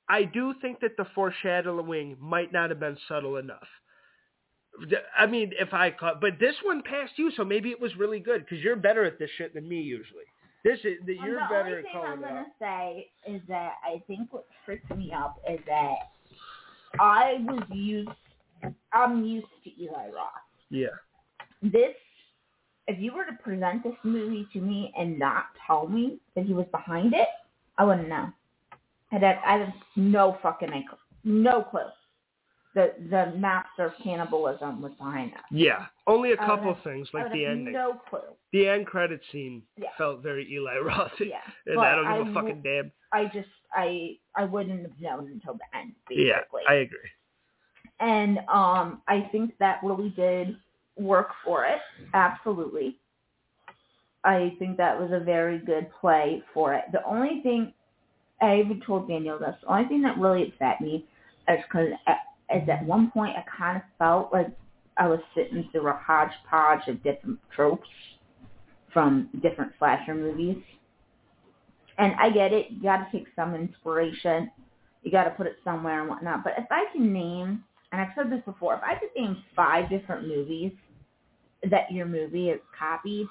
I 0.08 0.24
do 0.24 0.54
think 0.60 0.80
that 0.80 0.96
the 0.96 1.04
foreshadowing 1.14 2.16
might 2.18 2.52
not 2.52 2.70
have 2.70 2.80
been 2.80 2.96
subtle 3.06 3.36
enough. 3.36 3.68
I 5.18 5.26
mean, 5.26 5.52
if 5.58 5.72
I 5.74 5.90
caught, 5.90 6.20
but 6.20 6.38
this 6.38 6.54
one 6.64 6.82
passed 6.82 7.12
you, 7.16 7.30
so 7.36 7.44
maybe 7.44 7.70
it 7.70 7.80
was 7.80 7.94
really 7.96 8.20
good 8.20 8.44
because 8.44 8.62
you're 8.62 8.76
better 8.76 9.04
at 9.04 9.18
this 9.18 9.30
shit 9.36 9.54
than 9.54 9.68
me 9.68 9.80
usually. 9.80 10.24
This 10.64 10.78
is 10.84 10.98
that 11.06 11.14
you're 11.24 11.34
the 11.34 11.46
better 11.48 11.64
only 11.66 11.72
at 11.78 11.82
thing 11.84 11.92
calling 11.92 12.10
I'm 12.12 12.20
gonna 12.20 12.40
out. 12.40 12.46
say 12.60 13.08
is 13.26 13.40
that 13.48 13.74
I 13.84 14.02
think 14.06 14.32
what 14.32 14.44
tripped 14.64 14.90
me 14.96 15.12
up 15.12 15.38
is 15.48 15.60
that 15.66 15.94
I 17.00 17.36
was 17.40 17.62
used. 17.72 18.10
I'm 18.92 19.24
used 19.24 19.46
to 19.64 19.82
Eli 19.82 20.06
Roth. 20.08 20.26
Yeah, 20.70 20.88
This, 21.62 21.94
if 22.88 22.98
you 22.98 23.14
were 23.14 23.24
to 23.24 23.32
present 23.42 23.84
this 23.84 23.94
movie 24.02 24.48
to 24.52 24.60
me 24.60 24.92
and 24.98 25.18
not 25.18 25.44
tell 25.66 25.86
me 25.88 26.18
that 26.34 26.44
he 26.44 26.52
was 26.52 26.66
behind 26.72 27.14
it, 27.14 27.28
I 27.78 27.84
wouldn't 27.84 28.08
know. 28.08 28.28
I'd 29.12 29.22
have, 29.22 29.36
I 29.46 29.58
have 29.58 29.72
no 29.96 30.36
fucking 30.42 30.84
no 31.24 31.62
clue. 31.62 31.80
The 32.74 32.92
the 33.10 33.32
master 33.36 33.86
of 33.86 33.92
cannibalism 34.04 34.82
was 34.82 34.92
behind 34.98 35.32
that. 35.32 35.44
yeah. 35.50 35.86
Only 36.06 36.32
a 36.32 36.36
couple 36.36 36.74
have- 36.74 36.82
things 36.84 37.08
like 37.14 37.32
the 37.32 37.44
ending. 37.46 37.72
no 37.72 37.94
clue. 38.08 38.20
The 38.52 38.68
end 38.68 38.86
credit 38.86 39.20
scene 39.32 39.62
Yeah. 39.76 39.88
felt 39.96 40.22
very 40.22 40.46
Eli 40.52 40.78
Roth, 40.78 41.12
Yeah, 41.18 41.36
and 41.66 41.80
I 41.80 41.94
don't 41.96 42.04
give 42.04 42.14
a 42.14 42.18
w- 42.18 42.34
fucking 42.34 42.62
damn. 42.62 42.92
I 43.12 43.24
just 43.26 43.48
I 43.72 44.16
I 44.36 44.44
wouldn't 44.44 44.82
have 44.82 45.00
known 45.00 45.28
until 45.32 45.54
the 45.54 45.76
end, 45.78 45.92
Yeah. 46.10 46.40
I 46.68 46.74
agree. 46.74 47.10
and 48.00 48.38
um 48.48 49.02
I 49.08 49.28
think 49.32 49.56
that 49.58 49.80
really 49.82 50.10
did 50.10 50.56
work 50.96 51.28
for 51.44 51.64
it. 51.64 51.78
Absolutely. 52.14 52.98
I 54.24 54.54
think 54.58 54.76
that 54.76 54.98
was 55.00 55.10
a 55.12 55.20
very 55.20 55.58
good 55.58 55.88
play 56.00 56.42
for 56.52 56.74
it. 56.74 56.84
The 56.92 57.04
only 57.04 57.40
thing 57.42 57.72
I 58.42 58.58
even 58.60 58.80
told 58.86 59.08
Daniel 59.08 59.38
this. 59.38 59.54
The 59.62 59.68
only 59.72 59.88
thing 59.88 60.02
that 60.02 60.18
really 60.18 60.42
upset 60.48 60.80
me 60.80 61.06
is 61.48 61.58
because 61.68 61.88
is 62.54 62.68
at 62.68 62.84
one 62.84 63.10
point 63.10 63.36
I 63.36 63.44
kind 63.56 63.76
of 63.76 63.82
felt 63.98 64.32
like 64.32 64.48
I 64.96 65.06
was 65.08 65.20
sitting 65.34 65.68
through 65.70 65.88
a 65.88 65.92
hodgepodge 65.92 66.88
of 66.88 67.02
different 67.02 67.38
tropes 67.54 67.88
from 68.92 69.28
different 69.42 69.72
slasher 69.78 70.14
movies. 70.14 70.56
And 71.98 72.14
I 72.18 72.30
get 72.30 72.52
it. 72.52 72.70
You 72.70 72.82
got 72.82 72.98
to 72.98 73.08
take 73.12 73.26
some 73.36 73.54
inspiration. 73.54 74.50
You 75.02 75.10
got 75.10 75.24
to 75.24 75.30
put 75.30 75.46
it 75.46 75.56
somewhere 75.64 76.00
and 76.00 76.08
whatnot. 76.08 76.44
But 76.44 76.54
if 76.58 76.66
I 76.70 76.86
can 76.92 77.12
name 77.12 77.64
and 77.92 78.00
I've 78.00 78.08
said 78.16 78.30
this 78.30 78.42
before, 78.44 78.74
if 78.74 78.82
I 78.82 78.94
could 78.94 79.10
name 79.16 79.36
five 79.54 79.88
different 79.90 80.26
movies 80.26 80.72
that 81.70 81.90
your 81.90 82.06
movie 82.06 82.50
is 82.50 82.60
copied, 82.78 83.26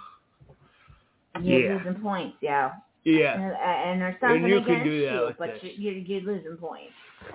you're 1.41 1.59
Yeah. 1.61 1.77
losing 1.77 2.01
points, 2.01 2.37
yeah. 2.41 2.71
Yeah, 3.03 3.35
And, 3.35 3.53
and 3.53 4.01
there's 4.01 4.19
something 4.19 4.43
And 4.43 4.49
you 4.51 4.57
against 4.59 4.83
do 4.83 5.05
that 5.05 5.13
you, 5.13 5.35
but 5.37 5.63
you, 5.63 5.71
you're, 5.77 5.93
you're 5.93 6.21
losing 6.33 6.57
points. 6.57 6.93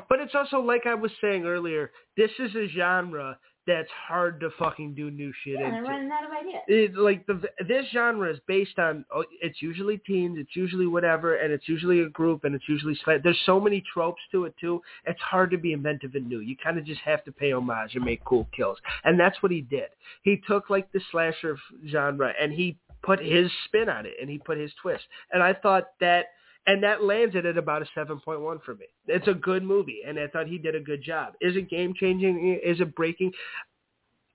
But 0.09 0.21
it's 0.21 0.35
also 0.35 0.59
like 0.61 0.87
I 0.87 0.95
was 0.95 1.11
saying 1.21 1.45
earlier. 1.45 1.91
This 2.17 2.31
is 2.39 2.55
a 2.55 2.69
genre 2.69 3.39
that's 3.65 3.89
hard 4.09 4.41
to 4.41 4.51
fucking 4.59 4.93
do 4.93 5.09
new 5.09 5.33
shit 5.45 5.55
Yeah, 5.61 5.71
they're 5.71 5.79
into. 5.79 5.89
running 5.89 6.11
out 6.11 6.25
of 6.25 6.33
ideas. 6.33 6.63
it, 6.67 6.97
like 6.97 7.25
the 7.27 7.41
this 7.69 7.87
genre 7.93 8.29
is 8.33 8.41
based 8.49 8.77
on 8.79 9.05
oh, 9.15 9.25
it's 9.41 9.63
usually 9.63 9.99
teens, 9.99 10.37
it's 10.41 10.57
usually 10.57 10.87
whatever, 10.89 11.37
and 11.37 11.53
it's 11.53 11.69
usually 11.69 12.01
a 12.01 12.09
group, 12.09 12.43
and 12.43 12.57
it's 12.57 12.69
usually 12.69 12.99
there's 13.23 13.39
so 13.47 13.61
many 13.61 13.81
tropes 13.95 14.21
to 14.33 14.47
it 14.47 14.55
too. 14.61 14.83
It's 15.07 15.21
hard 15.21 15.53
to 15.53 15.59
be 15.59 15.73
inventive 15.73 16.17
and 16.17 16.27
new. 16.29 16.41
You 16.41 16.57
kind 16.57 16.77
of 16.77 16.85
just 16.85 17.03
have 17.03 17.23
to 17.25 17.31
pay 17.33 17.53
homage 17.53 17.95
and 17.95 18.05
make 18.05 18.25
cool 18.25 18.49
kills, 18.57 18.79
and 19.05 19.19
that's 19.19 19.41
what 19.45 19.53
he 19.53 19.61
did. 19.61 19.91
He 20.23 20.43
took 20.49 20.69
like 20.69 20.91
the 20.91 21.01
slasher 21.13 21.57
genre 21.89 22.33
and 22.41 22.53
he 22.53 22.77
put 23.05 23.21
his 23.21 23.49
spin 23.67 23.89
on 23.89 24.07
it, 24.07 24.15
and 24.21 24.29
he 24.29 24.39
put 24.39 24.59
his 24.59 24.73
twist, 24.83 25.05
and 25.33 25.41
I 25.43 25.53
thought 25.55 25.85
that. 26.01 26.27
And 26.67 26.85
that 26.85 27.03
lands 27.03 27.35
it 27.35 27.45
at 27.45 27.59
about 27.59 27.83
a 27.83 27.87
7.1 27.99 28.63
for 28.63 28.75
me. 28.77 28.87
It's 29.09 29.27
a 29.27 29.35
good 29.35 29.65
movie, 29.65 30.03
and 30.07 30.19
I 30.19 30.29
thought 30.29 30.47
he 30.47 30.59
did 30.59 30.77
a 30.77 30.81
good 30.81 31.03
job. 31.03 31.35
Is 31.41 31.57
it 31.57 31.69
game 31.69 31.93
changing? 31.99 32.61
Is 32.65 32.81
it 32.81 32.95
breaking? 32.95 33.33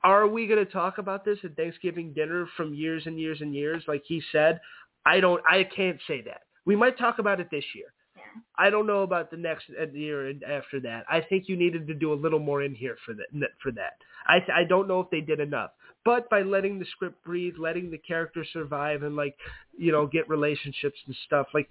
are 0.03 0.27
we 0.27 0.47
going 0.47 0.63
to 0.63 0.71
talk 0.71 0.99
about 0.99 1.25
this 1.25 1.37
at 1.43 1.55
Thanksgiving 1.55 2.13
dinner 2.13 2.47
from 2.55 2.73
years 2.73 3.03
and 3.05 3.19
years 3.19 3.41
and 3.41 3.53
years, 3.53 3.83
like 3.87 4.03
he 4.05 4.21
said? 4.31 4.59
I 5.05 5.19
don't. 5.19 5.41
I 5.49 5.63
can't 5.63 5.99
say 6.07 6.21
that. 6.21 6.41
We 6.65 6.75
might 6.75 6.97
talk 6.97 7.19
about 7.19 7.39
it 7.39 7.49
this 7.49 7.63
year. 7.73 7.93
Yeah. 8.15 8.23
I 8.57 8.69
don't 8.69 8.87
know 8.87 9.03
about 9.03 9.31
the 9.31 9.37
next 9.37 9.65
uh, 9.79 9.87
year 9.91 10.27
and 10.27 10.43
after 10.43 10.79
that. 10.81 11.05
I 11.09 11.21
think 11.21 11.47
you 11.47 11.57
needed 11.57 11.87
to 11.87 11.93
do 11.93 12.13
a 12.13 12.15
little 12.15 12.39
more 12.39 12.61
in 12.61 12.75
here 12.75 12.97
for 13.05 13.13
that. 13.15 13.49
For 13.61 13.71
that, 13.73 13.93
I 14.27 14.37
I 14.53 14.63
don't 14.63 14.87
know 14.87 14.99
if 14.99 15.09
they 15.09 15.21
did 15.21 15.39
enough. 15.39 15.71
but 16.05 16.29
by 16.29 16.41
letting 16.41 16.79
the 16.79 16.85
script 16.91 17.23
breathe, 17.23 17.55
letting 17.57 17.89
the 17.89 17.97
characters 17.97 18.47
survive, 18.53 19.03
and 19.03 19.15
like 19.15 19.35
you 19.77 19.91
know 19.91 20.05
get 20.05 20.29
relationships 20.29 20.99
and 21.05 21.15
stuff. 21.25 21.47
Like 21.53 21.69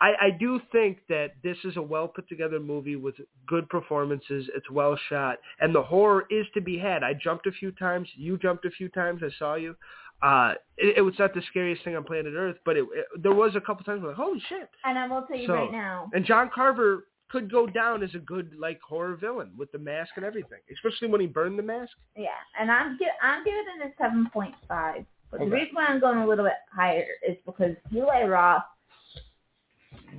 I, 0.00 0.12
I 0.26 0.30
do 0.30 0.60
think 0.72 0.98
that 1.08 1.32
this 1.42 1.56
is 1.64 1.76
a 1.76 1.82
well 1.82 2.08
put 2.08 2.28
together 2.28 2.58
movie 2.60 2.96
with 2.96 3.14
good 3.46 3.68
performances. 3.68 4.48
It's 4.54 4.70
well 4.70 4.98
shot, 5.08 5.38
and 5.60 5.74
the 5.74 5.82
horror 5.82 6.24
is 6.30 6.46
to 6.54 6.60
be 6.60 6.78
had. 6.78 7.02
I 7.02 7.14
jumped 7.14 7.46
a 7.46 7.52
few 7.52 7.70
times. 7.72 8.08
You 8.16 8.36
jumped 8.38 8.64
a 8.64 8.70
few 8.70 8.88
times. 8.88 9.22
I 9.24 9.30
saw 9.38 9.54
you. 9.54 9.76
Uh, 10.22 10.54
it, 10.78 10.98
it 10.98 11.00
was 11.02 11.14
not 11.18 11.34
the 11.34 11.42
scariest 11.50 11.84
thing 11.84 11.96
on 11.96 12.04
planet 12.04 12.32
Earth, 12.36 12.56
but 12.64 12.76
it, 12.76 12.84
it 12.94 13.06
there 13.22 13.34
was 13.34 13.54
a 13.56 13.60
couple 13.60 13.84
times 13.84 14.00
where 14.02 14.10
like, 14.12 14.16
holy 14.16 14.40
shit. 14.48 14.68
And 14.84 14.98
I 14.98 15.06
will 15.06 15.22
tell 15.22 15.36
you 15.36 15.46
So- 15.46 15.54
right 15.54 15.72
now, 15.72 16.10
And 16.12 16.24
John 16.24 16.50
Carver 16.54 17.06
could 17.30 17.50
go 17.50 17.66
down 17.66 18.02
as 18.02 18.14
a 18.14 18.18
good 18.18 18.52
like 18.58 18.80
horror 18.80 19.16
villain 19.16 19.50
with 19.56 19.70
the 19.72 19.78
mask 19.78 20.10
and 20.16 20.24
everything, 20.24 20.58
especially 20.72 21.08
when 21.08 21.20
he 21.20 21.26
burned 21.26 21.58
the 21.58 21.62
mask. 21.62 21.92
yeah, 22.16 22.28
and 22.60 22.70
I'm 22.70 22.96
gi- 22.98 23.06
I'm 23.22 23.44
giving 23.44 23.64
it 23.80 23.86
a 23.86 24.02
seven 24.02 24.28
point 24.32 24.54
five. 24.68 25.04
But 25.30 25.40
the 25.40 25.46
reason 25.46 25.70
why 25.74 25.86
I'm 25.86 25.98
going 26.00 26.18
a 26.18 26.26
little 26.28 26.44
bit 26.44 26.54
higher 26.72 27.06
is 27.28 27.36
because 27.44 27.74
Eli 27.92 28.22
Roth 28.24 28.62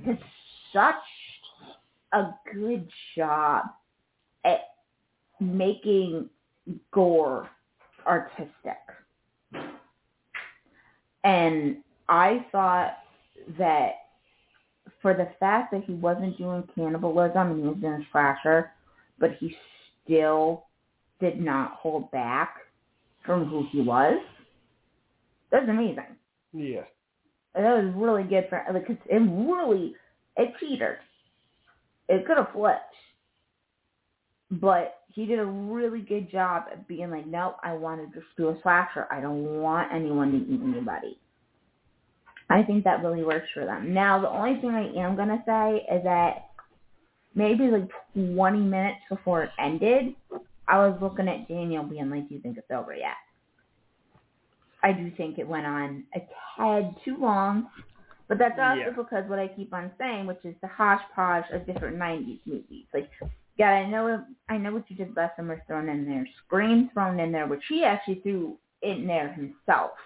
did 0.06 0.18
such 0.72 0.94
a 2.12 2.30
good 2.54 2.88
job 3.16 3.64
at 4.44 4.60
making 5.40 6.28
gore 6.92 7.48
artistic. 8.06 8.78
And 11.24 11.78
I 12.08 12.46
thought 12.52 12.98
that 13.58 13.92
for 15.02 15.14
the 15.14 15.28
fact 15.40 15.72
that 15.72 15.84
he 15.84 15.94
wasn't 15.94 16.38
doing 16.38 16.64
cannibalism 16.74 17.50
and 17.50 17.60
he 17.60 17.68
was 17.68 17.78
doing 17.80 18.06
slasher, 18.12 18.70
but 19.18 19.32
he 19.38 19.54
still 20.04 20.66
did 21.20 21.40
not 21.40 21.72
hold 21.72 22.10
back 22.10 22.56
from 23.24 23.46
who 23.46 23.66
he 23.72 23.80
was. 23.80 24.18
That's 25.50 25.68
amazing. 25.68 26.16
Yeah. 26.52 26.82
That 27.56 27.82
was 27.84 27.94
really 27.96 28.24
good 28.24 28.46
for 28.50 28.62
like 28.72 28.88
it 28.88 29.00
really 29.10 29.94
it 30.36 30.52
teetered. 30.60 30.98
It 32.08 32.26
could 32.26 32.36
have 32.36 32.52
flipped, 32.52 32.94
but 34.50 35.00
he 35.08 35.24
did 35.24 35.38
a 35.38 35.44
really 35.44 36.00
good 36.00 36.30
job 36.30 36.64
at 36.70 36.86
being 36.86 37.10
like, 37.10 37.26
nope, 37.26 37.56
I 37.64 37.72
want 37.72 38.00
to 38.00 38.20
just 38.20 38.30
do 38.36 38.50
a 38.50 38.58
slasher. 38.62 39.06
I 39.10 39.20
don't 39.20 39.60
want 39.60 39.92
anyone 39.92 40.32
to 40.32 40.36
eat 40.36 40.60
anybody. 40.62 41.18
I 42.50 42.62
think 42.62 42.84
that 42.84 43.02
really 43.02 43.24
works 43.24 43.48
for 43.54 43.64
them. 43.64 43.94
Now, 43.94 44.20
the 44.20 44.28
only 44.28 44.60
thing 44.60 44.70
I 44.70 44.92
am 45.00 45.16
gonna 45.16 45.42
say 45.46 45.86
is 45.90 46.04
that 46.04 46.50
maybe 47.34 47.68
like 47.68 47.90
20 48.14 48.58
minutes 48.60 49.00
before 49.08 49.44
it 49.44 49.50
ended, 49.58 50.14
I 50.68 50.78
was 50.86 50.98
looking 51.00 51.28
at 51.28 51.48
Daniel 51.48 51.84
being 51.84 52.10
like, 52.10 52.28
"Do 52.28 52.34
you 52.34 52.40
think 52.40 52.58
it's 52.58 52.70
over 52.70 52.94
yet?" 52.94 53.16
I 54.86 54.92
do 54.92 55.10
think 55.16 55.38
it 55.38 55.48
went 55.48 55.66
on 55.66 56.04
a 56.14 56.20
tad 56.56 56.94
too 57.04 57.16
long, 57.16 57.68
but 58.28 58.38
that's 58.38 58.56
also 58.56 58.78
Yeah. 58.78 58.90
because 58.90 59.28
what 59.28 59.40
I 59.40 59.48
keep 59.48 59.74
on 59.74 59.90
saying, 59.98 60.26
which 60.26 60.44
is 60.44 60.54
the 60.60 60.68
hodgepodge 60.68 61.50
of 61.50 61.66
different 61.66 61.96
'90s 61.96 62.40
movies. 62.46 62.86
Like, 62.94 63.10
yeah, 63.56 63.70
I 63.70 63.86
know, 63.86 64.24
I 64.48 64.56
know 64.58 64.72
what 64.72 64.88
you 64.88 64.94
did 64.94 65.16
last 65.16 65.34
summer 65.34 65.60
thrown 65.66 65.88
in 65.88 66.06
there, 66.06 66.24
Scream 66.44 66.88
thrown 66.90 67.18
in 67.18 67.32
there, 67.32 67.48
which 67.48 67.64
he 67.68 67.82
actually 67.82 68.20
threw 68.20 68.56
in 68.82 69.08
there 69.08 69.32
himself, 69.32 69.98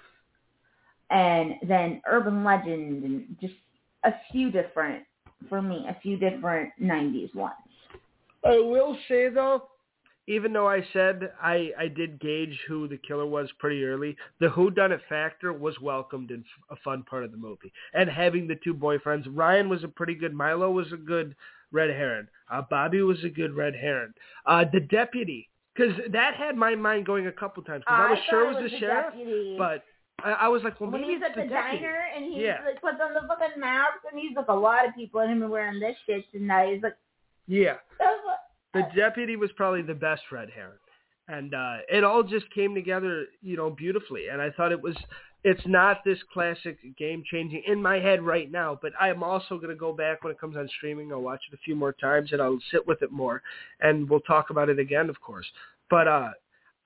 and 1.11 1.57
then 1.69 2.01
Urban 2.07 2.43
Legend, 2.43 3.05
and 3.05 3.37
just 3.39 3.61
a 4.05 4.15
few 4.33 4.51
different, 4.51 5.05
for 5.51 5.61
me, 5.61 5.87
a 5.89 5.95
few 6.01 6.17
different 6.17 6.73
'90s 6.81 7.35
ones. 7.35 7.69
I 8.47 8.57
will 8.61 8.97
say 9.09 9.29
though, 9.29 9.69
even 10.31 10.53
though 10.53 10.69
I 10.69 10.85
said 10.93 11.33
I, 11.43 11.71
I 11.79 11.89
did 11.89 12.21
gauge 12.21 12.57
who 12.69 12.87
the 12.89 12.97
killer 12.97 13.27
was 13.27 13.49
pretty 13.59 13.85
early, 13.85 14.17
the 14.39 14.49
who 14.49 14.71
done 14.71 14.93
it 14.93 15.01
factor 15.09 15.53
was 15.53 15.81
welcomed 15.81 16.31
and 16.31 16.45
f- 16.45 16.77
a 16.79 16.81
fun 16.83 17.03
part 17.03 17.25
of 17.25 17.33
the 17.33 17.37
movie. 17.37 17.73
And 17.95 18.09
having 18.09 18.47
the 18.47 18.55
two 18.63 18.73
boyfriends, 18.75 19.25
Ryan 19.29 19.69
was 19.69 19.83
a 19.85 19.89
pretty 19.89 20.15
good, 20.15 20.33
Milo 20.33 20.71
was 20.71 20.93
a 20.93 20.97
good 20.97 21.35
red 21.73 21.91
heron, 21.91 22.29
uh, 22.51 22.63
Bobby 22.71 23.03
was 23.03 23.23
a 23.25 23.29
good 23.29 23.55
red 23.55 23.75
heron. 23.75 24.15
Uh, 24.47 24.65
the 24.73 24.81
deputy, 24.81 25.49
because 25.75 25.95
that 26.11 26.35
had 26.35 26.57
my 26.57 26.75
mind 26.75 27.07
going 27.07 27.27
a 27.27 27.33
couple 27.33 27.63
times 27.63 27.83
because 27.87 28.07
I 28.09 28.11
was 28.11 28.19
sure 28.29 28.47
it 28.51 28.57
it 28.59 28.63
was 28.63 28.71
the 28.73 28.79
sheriff, 28.79 29.13
deputy. 29.15 29.57
but 29.59 29.85
I, 30.23 30.33
I 30.33 30.49
was 30.49 30.63
like, 30.63 30.81
well, 30.81 30.91
when 30.91 31.01
maybe 31.01 31.15
he's 31.15 31.23
at 31.23 31.35
the, 31.35 31.43
the, 31.43 31.49
diner 31.49 31.99
and 32.15 32.25
he 32.25 32.43
Yeah. 32.45 32.59
like 32.67 32.81
puts 32.81 32.99
on 33.03 33.15
the 33.15 33.27
fucking 33.27 33.59
mask 33.59 33.99
and 34.11 34.21
he's 34.21 34.37
like 34.37 34.49
a 34.49 34.55
lot 34.55 34.87
of 34.87 34.95
people 34.95 35.21
and 35.21 35.31
him 35.33 35.49
wearing 35.49 35.81
this 35.81 35.97
shit 36.07 36.25
tonight. 36.33 36.75
He's 36.75 36.83
like, 36.83 36.97
Yeah. 37.49 37.77
the 38.75 38.83
deputy 38.95 39.37
was 39.37 39.51
probably 39.57 39.83
the 39.83 39.95
best 39.95 40.23
red 40.31 40.51
heron 40.51 40.79
and 41.29 41.55
uh 41.55 41.77
it 41.89 42.05
all 42.05 42.23
just 42.23 42.53
came 42.55 42.75
together 42.75 43.27
you 43.43 43.57
know 43.57 43.71
beautifully. 43.71 44.29
And 44.29 44.41
i 44.41 44.51
thought 44.51 44.73
it 44.73 44.83
was 44.83 44.97
it's 45.43 45.67
not 45.67 46.05
this 46.05 46.19
classic 46.33 46.79
game 46.99 47.23
changing 47.31 47.63
in 47.67 47.81
my 47.81 47.99
head 47.99 48.23
right 48.23 48.51
now 48.51 48.79
but 48.81 48.93
i'm 49.01 49.23
also 49.23 49.57
going 49.57 49.71
to 49.71 49.77
go 49.77 49.93
back 49.93 50.23
when 50.23 50.33
it 50.33 50.41
comes 50.41 50.57
on 50.57 50.69
streaming. 50.77 51.13
I'll 51.13 51.21
watch 51.21 51.41
it 51.51 51.55
a 51.55 51.59
few 51.65 51.75
more 51.75 51.93
times 51.93 52.33
and 52.33 52.43
i'll 52.43 52.59
sit 52.71 52.87
with 52.87 53.03
it 53.03 53.13
more. 53.13 53.43
And 53.81 54.09
we'll 54.09 54.21
talk 54.21 54.51
about 54.51 54.69
it 54.69 54.79
again 54.79 55.09
of 55.09 55.21
course. 55.21 55.47
But 55.89 56.09
uh 56.09 56.31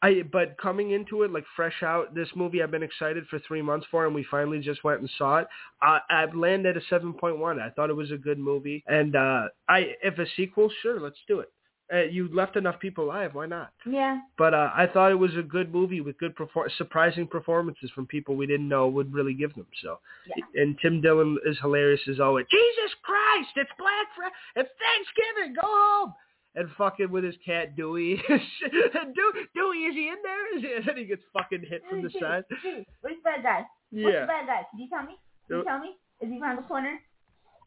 I, 0.02 0.20
but 0.30 0.58
coming 0.58 0.90
into 0.90 1.22
it 1.22 1.32
like 1.32 1.46
fresh 1.56 1.82
out, 1.82 2.14
this 2.14 2.28
movie 2.36 2.62
I've 2.62 2.70
been 2.70 2.82
excited 2.82 3.24
for 3.30 3.38
three 3.38 3.62
months 3.62 3.86
for, 3.90 4.04
and 4.04 4.14
we 4.14 4.26
finally 4.30 4.60
just 4.60 4.84
went 4.84 5.00
and 5.00 5.08
saw 5.16 5.38
it. 5.38 5.46
I, 5.80 6.00
I've 6.10 6.34
landed 6.34 6.76
at 6.76 6.82
a 6.82 6.86
seven 6.90 7.14
point 7.14 7.38
one. 7.38 7.58
I 7.58 7.70
thought 7.70 7.88
it 7.88 7.96
was 7.96 8.12
a 8.12 8.18
good 8.18 8.38
movie, 8.38 8.84
and 8.86 9.16
uh, 9.16 9.44
I 9.66 9.94
if 10.02 10.18
a 10.18 10.26
sequel, 10.36 10.70
sure, 10.82 11.00
let's 11.00 11.16
do 11.26 11.40
it. 11.40 11.50
Uh, 11.92 12.02
you 12.04 12.28
left 12.34 12.56
enough 12.56 12.80
people 12.80 13.04
alive, 13.04 13.34
why 13.34 13.44
not? 13.46 13.70
yeah. 13.86 14.18
But 14.38 14.54
uh, 14.54 14.70
I 14.74 14.86
thought 14.86 15.12
it 15.12 15.16
was 15.18 15.36
a 15.36 15.42
good 15.42 15.72
movie 15.72 16.00
with 16.00 16.16
good, 16.18 16.34
perfor- 16.34 16.70
surprising 16.78 17.26
performances 17.26 17.90
from 17.94 18.06
people 18.06 18.36
we 18.36 18.46
didn't 18.46 18.68
know 18.68 18.88
would 18.88 19.12
really 19.12 19.34
give 19.34 19.54
them. 19.54 19.66
So, 19.82 19.98
Yeah. 20.34 20.62
and 20.62 20.78
Tim 20.80 21.02
Dillon 21.02 21.36
is 21.44 21.58
hilarious 21.60 22.00
as 22.08 22.20
always. 22.20 22.46
Jesus 22.50 22.94
Christ, 23.02 23.50
it's 23.56 23.70
Black 23.78 24.06
Friday, 24.16 24.34
it's 24.56 24.70
Thanksgiving, 24.80 25.54
go 25.60 25.66
home. 25.66 26.14
And 26.56 26.70
fucking 26.78 27.10
with 27.10 27.24
his 27.24 27.34
cat 27.44 27.76
Dewey. 27.76 28.16
Dewey, 28.28 29.44
Dewey, 29.54 29.78
is 29.84 29.94
he 29.94 30.08
in 30.08 30.16
there? 30.22 30.56
Is 30.56 30.62
he, 30.62 30.88
and 30.90 30.98
he 30.98 31.04
gets 31.04 31.22
fucking 31.32 31.64
hit 31.68 31.82
from 31.90 32.02
the 32.02 32.08
Dude, 32.08 32.22
side. 32.22 32.44
dude, 32.62 32.86
where's 33.02 33.16
the 33.16 33.22
bad 33.24 33.42
guy? 33.42 33.66
Yeah. 33.90 34.04
What's 34.04 34.20
the 34.20 34.26
bad 34.26 34.46
guy? 34.46 34.62
Can 34.70 34.80
you 34.80 34.88
tell 34.88 35.02
me? 35.02 35.16
Can 35.48 35.58
you 35.58 35.64
tell 35.64 35.78
me? 35.80 35.96
Is 36.22 36.30
he 36.32 36.40
around 36.40 36.56
the 36.56 36.62
corner? 36.62 36.98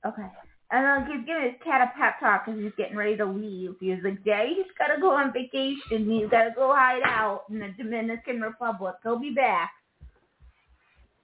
Okay. 0.05 0.23
And 0.71 0.85
then 0.85 1.05
he's 1.17 1.25
giving 1.25 1.43
his 1.43 1.61
cat 1.63 1.81
a 1.81 1.97
pep 1.97 2.19
talk 2.19 2.45
because 2.45 2.59
he's 2.61 2.73
getting 2.77 2.97
ready 2.97 3.15
to 3.17 3.25
leave. 3.25 3.75
He's 3.79 3.99
like, 4.03 4.23
Daddy's 4.25 4.65
got 4.77 4.93
to 4.93 4.99
go 4.99 5.11
on 5.11 5.31
vacation. 5.31 6.09
He's 6.09 6.29
got 6.29 6.43
to 6.43 6.51
go 6.55 6.73
hide 6.75 7.03
out 7.05 7.43
in 7.49 7.59
the 7.59 7.69
Dominican 7.77 8.41
Republic. 8.41 8.95
He'll 9.03 9.19
be 9.19 9.31
back. 9.31 9.71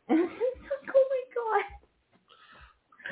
And 0.10 0.20
it's 0.20 0.32
like, 0.32 0.96
oh 0.96 1.06
my 1.10 1.64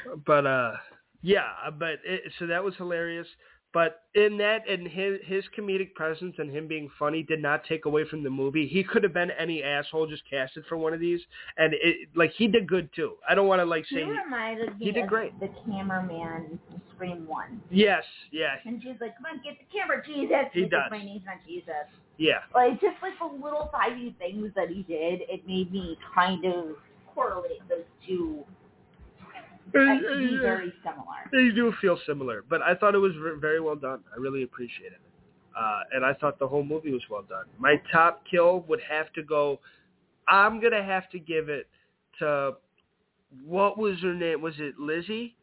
God. 0.09 0.21
but 0.25 0.45
uh 0.45 0.73
yeah 1.21 1.69
but 1.79 1.99
it, 2.05 2.31
so 2.39 2.47
that 2.47 2.63
was 2.63 2.75
hilarious 2.77 3.27
but 3.73 4.01
in 4.15 4.37
that 4.37 4.67
and 4.69 4.87
his 4.87 5.19
his 5.25 5.43
comedic 5.57 5.93
presence 5.93 6.35
and 6.37 6.49
him 6.51 6.67
being 6.67 6.89
funny 6.99 7.23
did 7.23 7.41
not 7.41 7.63
take 7.65 7.85
away 7.85 8.03
from 8.09 8.23
the 8.23 8.29
movie 8.29 8.67
he 8.67 8.83
could 8.83 9.03
have 9.03 9.13
been 9.13 9.31
any 9.31 9.63
asshole 9.63 10.05
just 10.07 10.23
casted 10.29 10.63
for 10.67 10.77
one 10.77 10.93
of 10.93 10.99
these 10.99 11.21
and 11.57 11.73
it 11.75 12.09
like 12.15 12.31
he 12.37 12.47
did 12.47 12.67
good 12.67 12.89
too 12.95 13.13
i 13.29 13.33
don't 13.35 13.47
want 13.47 13.59
to 13.61 13.65
like 13.65 13.85
He 13.87 13.95
say 13.95 14.03
reminded 14.03 14.77
me 14.79 14.85
he 14.85 14.91
did 14.91 15.07
great. 15.07 15.37
the 15.39 15.49
cameraman 15.65 16.59
from 16.69 16.81
Scream 16.95 17.27
1. 17.27 17.61
yes 17.69 18.03
yeah 18.31 18.55
And 18.65 18.81
she's 18.81 18.95
like, 19.01 19.15
come 19.17 19.25
on, 19.31 19.41
get 19.43 19.57
the 19.57 19.65
camera, 19.75 20.03
Jesus. 20.05 20.51
He 20.53 20.65
does. 20.65 20.91
My 20.91 21.03
name's 21.03 21.23
not 21.25 21.37
Jesus. 21.47 21.87
yeah 22.17 22.39
Like, 22.53 22.79
just 22.81 22.97
like 23.01 23.13
the 23.19 23.43
little 23.43 23.71
tiny 23.73 24.15
things 24.19 24.51
that 24.55 24.69
he 24.69 24.83
did, 24.83 25.21
it 25.29 25.47
made 25.47 25.71
me 25.71 25.97
kind 26.13 26.45
of 26.45 26.75
correlate 27.15 27.67
those 27.69 27.85
two 28.07 28.43
be 29.73 30.37
very 30.41 30.73
similar. 30.83 31.19
they 31.31 31.53
do 31.53 31.73
feel 31.81 31.97
similar 32.05 32.43
but 32.49 32.61
i 32.61 32.73
thought 32.75 32.95
it 32.95 32.99
was 32.99 33.13
very 33.39 33.59
well 33.59 33.75
done. 33.75 33.99
I 34.15 34.19
really 34.19 34.43
appreciated 34.43 34.93
it. 34.93 35.01
Uh 35.57 35.79
and 35.93 36.05
i 36.05 36.13
thought 36.13 36.39
the 36.39 36.47
whole 36.47 36.63
movie 36.63 36.91
was 36.91 37.01
well 37.09 37.23
done. 37.27 37.45
My 37.59 37.75
top 37.91 38.23
kill 38.29 38.61
would 38.67 38.81
have 38.89 39.11
to 39.13 39.23
go 39.23 39.59
i'm 40.27 40.59
gonna 40.61 40.83
have 40.83 41.09
to 41.11 41.19
give 41.19 41.49
it 41.49 41.67
to 42.19 42.53
what 43.45 43.77
was 43.77 43.97
her 44.01 44.13
name? 44.13 44.41
Was 44.41 44.55
it 44.59 44.77
lizzie? 44.79 45.35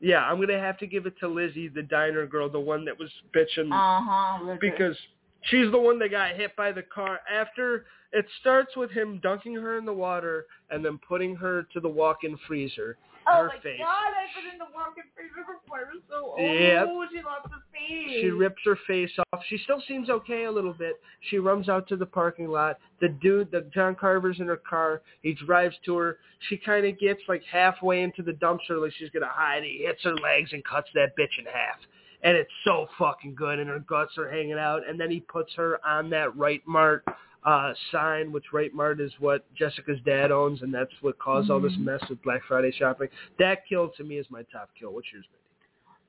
Yeah 0.00 0.22
i'm 0.24 0.40
gonna 0.40 0.58
have 0.58 0.78
to 0.78 0.86
give 0.86 1.06
it 1.06 1.14
to 1.20 1.28
lizzie 1.28 1.68
the 1.68 1.82
diner 1.82 2.26
girl 2.26 2.48
the 2.48 2.60
one 2.60 2.84
that 2.84 2.98
was 2.98 3.10
bitching 3.34 3.70
Uh-huh. 3.72 4.56
because 4.60 4.96
she's 5.42 5.70
the 5.70 5.78
one 5.78 5.98
that 6.00 6.10
got 6.10 6.34
hit 6.36 6.54
by 6.56 6.72
the 6.72 6.82
car 6.82 7.20
after 7.32 7.86
it 8.12 8.26
starts 8.40 8.74
with 8.76 8.90
him 8.90 9.20
dunking 9.22 9.54
her 9.54 9.76
in 9.78 9.84
the 9.84 9.92
water 9.92 10.46
and 10.70 10.84
then 10.84 10.98
putting 11.06 11.36
her 11.36 11.66
to 11.74 11.78
the 11.80 11.88
walk-in 11.88 12.36
freezer 12.46 12.96
oh 13.30 13.42
her 13.42 13.48
my 13.48 13.60
face. 13.60 13.78
god, 13.78 14.12
I've 14.16 14.32
been 14.34 14.52
in 14.52 14.58
the 14.58 14.70
walking 14.74 15.04
freezer 15.14 15.38
was 15.86 16.02
so 16.08 16.34
old. 16.36 16.40
Yep. 16.40 16.88
She 17.10 17.22
lost 17.22 17.48
her 17.50 17.62
face. 17.72 18.20
She 18.20 18.30
rips 18.30 18.60
her 18.64 18.78
face 18.86 19.10
off. 19.32 19.40
She 19.48 19.58
still 19.58 19.82
seems 19.86 20.10
okay 20.10 20.44
a 20.44 20.50
little 20.50 20.72
bit. 20.72 20.94
She 21.30 21.38
runs 21.38 21.68
out 21.68 21.88
to 21.88 21.96
the 21.96 22.06
parking 22.06 22.48
lot. 22.48 22.78
The 23.00 23.08
dude, 23.08 23.50
the 23.50 23.68
John 23.74 23.94
Carver's 23.94 24.40
in 24.40 24.46
her 24.46 24.56
car. 24.56 25.02
He 25.22 25.34
drives 25.34 25.76
to 25.86 25.96
her. 25.96 26.18
She 26.48 26.56
kind 26.56 26.86
of 26.86 26.98
gets 26.98 27.20
like 27.28 27.42
halfway 27.50 28.02
into 28.02 28.22
the 28.22 28.32
dumpster, 28.32 28.80
like 28.80 28.92
she's 28.98 29.10
gonna 29.10 29.28
hide. 29.28 29.62
He 29.64 29.84
hits 29.84 30.02
her 30.04 30.14
legs 30.14 30.50
and 30.52 30.64
cuts 30.64 30.88
that 30.94 31.16
bitch 31.18 31.38
in 31.38 31.44
half. 31.46 31.78
And 32.22 32.36
it's 32.36 32.50
so 32.64 32.88
fucking 32.98 33.36
good, 33.36 33.60
and 33.60 33.68
her 33.68 33.78
guts 33.78 34.18
are 34.18 34.28
hanging 34.28 34.58
out. 34.58 34.82
And 34.88 34.98
then 34.98 35.10
he 35.10 35.20
puts 35.20 35.54
her 35.54 35.78
on 35.86 36.10
that 36.10 36.36
right 36.36 36.62
mart 36.66 37.04
uh, 37.48 37.72
Sign, 37.92 38.30
which 38.30 38.44
Right 38.52 38.72
Mart 38.74 39.00
is 39.00 39.12
what 39.20 39.40
Jessica's 39.54 39.98
dad 40.04 40.30
owns, 40.30 40.60
and 40.62 40.72
that's 40.72 40.92
what 41.00 41.18
caused 41.18 41.50
all 41.50 41.60
this 41.60 41.72
Mhm. 41.76 41.84
mess 41.90 42.08
with 42.10 42.20
Black 42.22 42.42
Friday 42.44 42.70
shopping. 42.72 43.08
That 43.38 43.64
kill 43.66 43.88
to 43.90 44.04
me 44.04 44.18
is 44.18 44.26
my 44.30 44.42
top 44.52 44.68
kill. 44.78 44.92
What's 44.92 45.10
yours, 45.12 45.24
Mindy? 45.32 45.44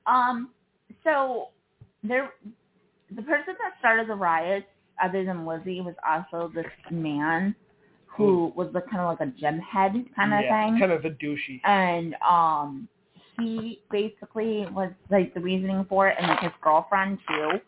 Um, 0.06 0.50
so 1.04 1.48
there, 2.02 2.34
the 3.10 3.22
person 3.22 3.54
that 3.62 3.72
started 3.78 4.06
the 4.08 4.14
riots, 4.14 4.66
other 5.02 5.24
than 5.24 5.46
Lizzie, 5.46 5.80
was 5.80 5.94
also 6.06 6.48
this 6.48 6.66
man 6.90 7.54
who 8.06 8.52
was 8.54 8.70
the 8.72 8.82
kind 8.82 9.00
of 9.00 9.06
like 9.06 9.20
a 9.26 9.32
gem 9.40 9.58
head 9.60 9.92
kind 10.14 10.34
of 10.34 10.40
yeah, 10.42 10.66
thing, 10.66 10.78
kind 10.78 10.92
of 10.92 11.04
a 11.06 11.10
douchey. 11.10 11.60
and 11.64 12.14
um, 12.16 12.88
he 13.38 13.80
basically 13.90 14.66
was 14.72 14.92
like 15.10 15.32
the 15.32 15.40
reasoning 15.40 15.84
for 15.88 16.08
it, 16.08 16.16
and 16.18 16.26
like 16.28 16.40
his 16.40 16.52
girlfriend 16.60 17.18
too. 17.26 17.60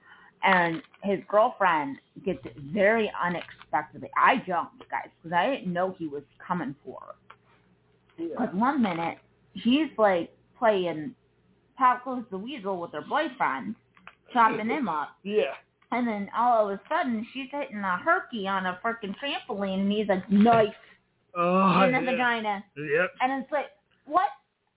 And 0.44 0.82
his 1.02 1.20
girlfriend 1.28 1.98
gets 2.24 2.40
it 2.44 2.56
very 2.72 3.10
unexpectedly. 3.24 4.10
I 4.16 4.36
jumped, 4.46 4.80
guys, 4.90 5.08
because 5.22 5.34
I 5.36 5.54
didn't 5.54 5.72
know 5.72 5.94
he 5.98 6.08
was 6.08 6.22
coming 6.44 6.74
for 6.84 6.98
her. 7.00 7.14
Because 8.18 8.48
one 8.54 8.82
minute 8.82 9.18
he's 9.54 9.88
like 9.98 10.30
playing 10.58 11.14
Pop 11.76 12.04
Goes 12.04 12.24
the 12.30 12.38
Weasel 12.38 12.78
with 12.80 12.92
her 12.92 13.00
boyfriend, 13.02 13.74
chopping 14.32 14.68
him 14.68 14.88
up, 14.88 15.10
Yeah. 15.24 15.54
and 15.90 16.06
then 16.06 16.28
all 16.36 16.68
of 16.70 16.78
a 16.78 16.80
sudden 16.88 17.26
she's 17.32 17.48
hitting 17.50 17.78
a 17.78 17.96
herky 17.98 18.46
on 18.46 18.66
a 18.66 18.78
freaking 18.84 19.14
trampoline, 19.18 19.80
and 19.80 19.92
he's 19.92 20.08
like 20.08 20.28
knife 20.30 20.68
Oh, 21.34 21.82
in 21.84 21.92
the 21.92 22.00
yeah. 22.00 22.10
vagina, 22.10 22.64
Yep. 22.76 23.10
and 23.22 23.42
it's 23.42 23.50
like, 23.52 23.66
what? 24.04 24.28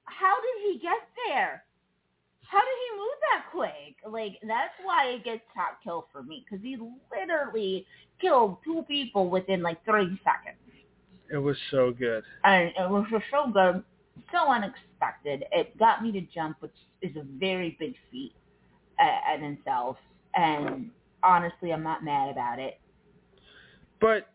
How 0.05 0.35
did 0.35 0.71
he 0.73 0.79
get 0.79 0.97
there? 1.27 1.63
How 2.55 2.61
did 2.61 2.77
he 2.87 2.97
move 2.97 3.17
that 3.31 3.45
quick? 3.51 3.95
Like 4.09 4.39
that's 4.47 4.73
why 4.81 5.07
it 5.07 5.25
gets 5.25 5.41
top 5.53 5.79
kill 5.83 6.07
for 6.13 6.23
me 6.23 6.45
because 6.49 6.63
he 6.63 6.77
literally 7.11 7.85
killed 8.21 8.59
two 8.63 8.85
people 8.87 9.29
within 9.29 9.61
like 9.61 9.83
three 9.83 10.17
seconds. 10.23 10.57
It 11.29 11.37
was 11.37 11.57
so 11.69 11.91
good. 11.91 12.23
and 12.45 12.69
it 12.69 12.89
was 12.89 13.05
just 13.11 13.25
so 13.29 13.51
good, 13.51 13.83
so 14.31 14.49
unexpected. 14.49 15.43
It 15.51 15.77
got 15.77 16.01
me 16.01 16.13
to 16.13 16.21
jump, 16.33 16.57
which 16.61 16.71
is 17.01 17.13
a 17.17 17.23
very 17.37 17.75
big 17.77 17.95
feat 18.09 18.31
uh, 19.01 19.35
in 19.35 19.43
itself. 19.43 19.97
And 20.33 20.91
honestly, 21.23 21.73
I'm 21.73 21.83
not 21.83 22.05
mad 22.05 22.29
about 22.29 22.59
it. 22.59 22.79
But 23.99 24.29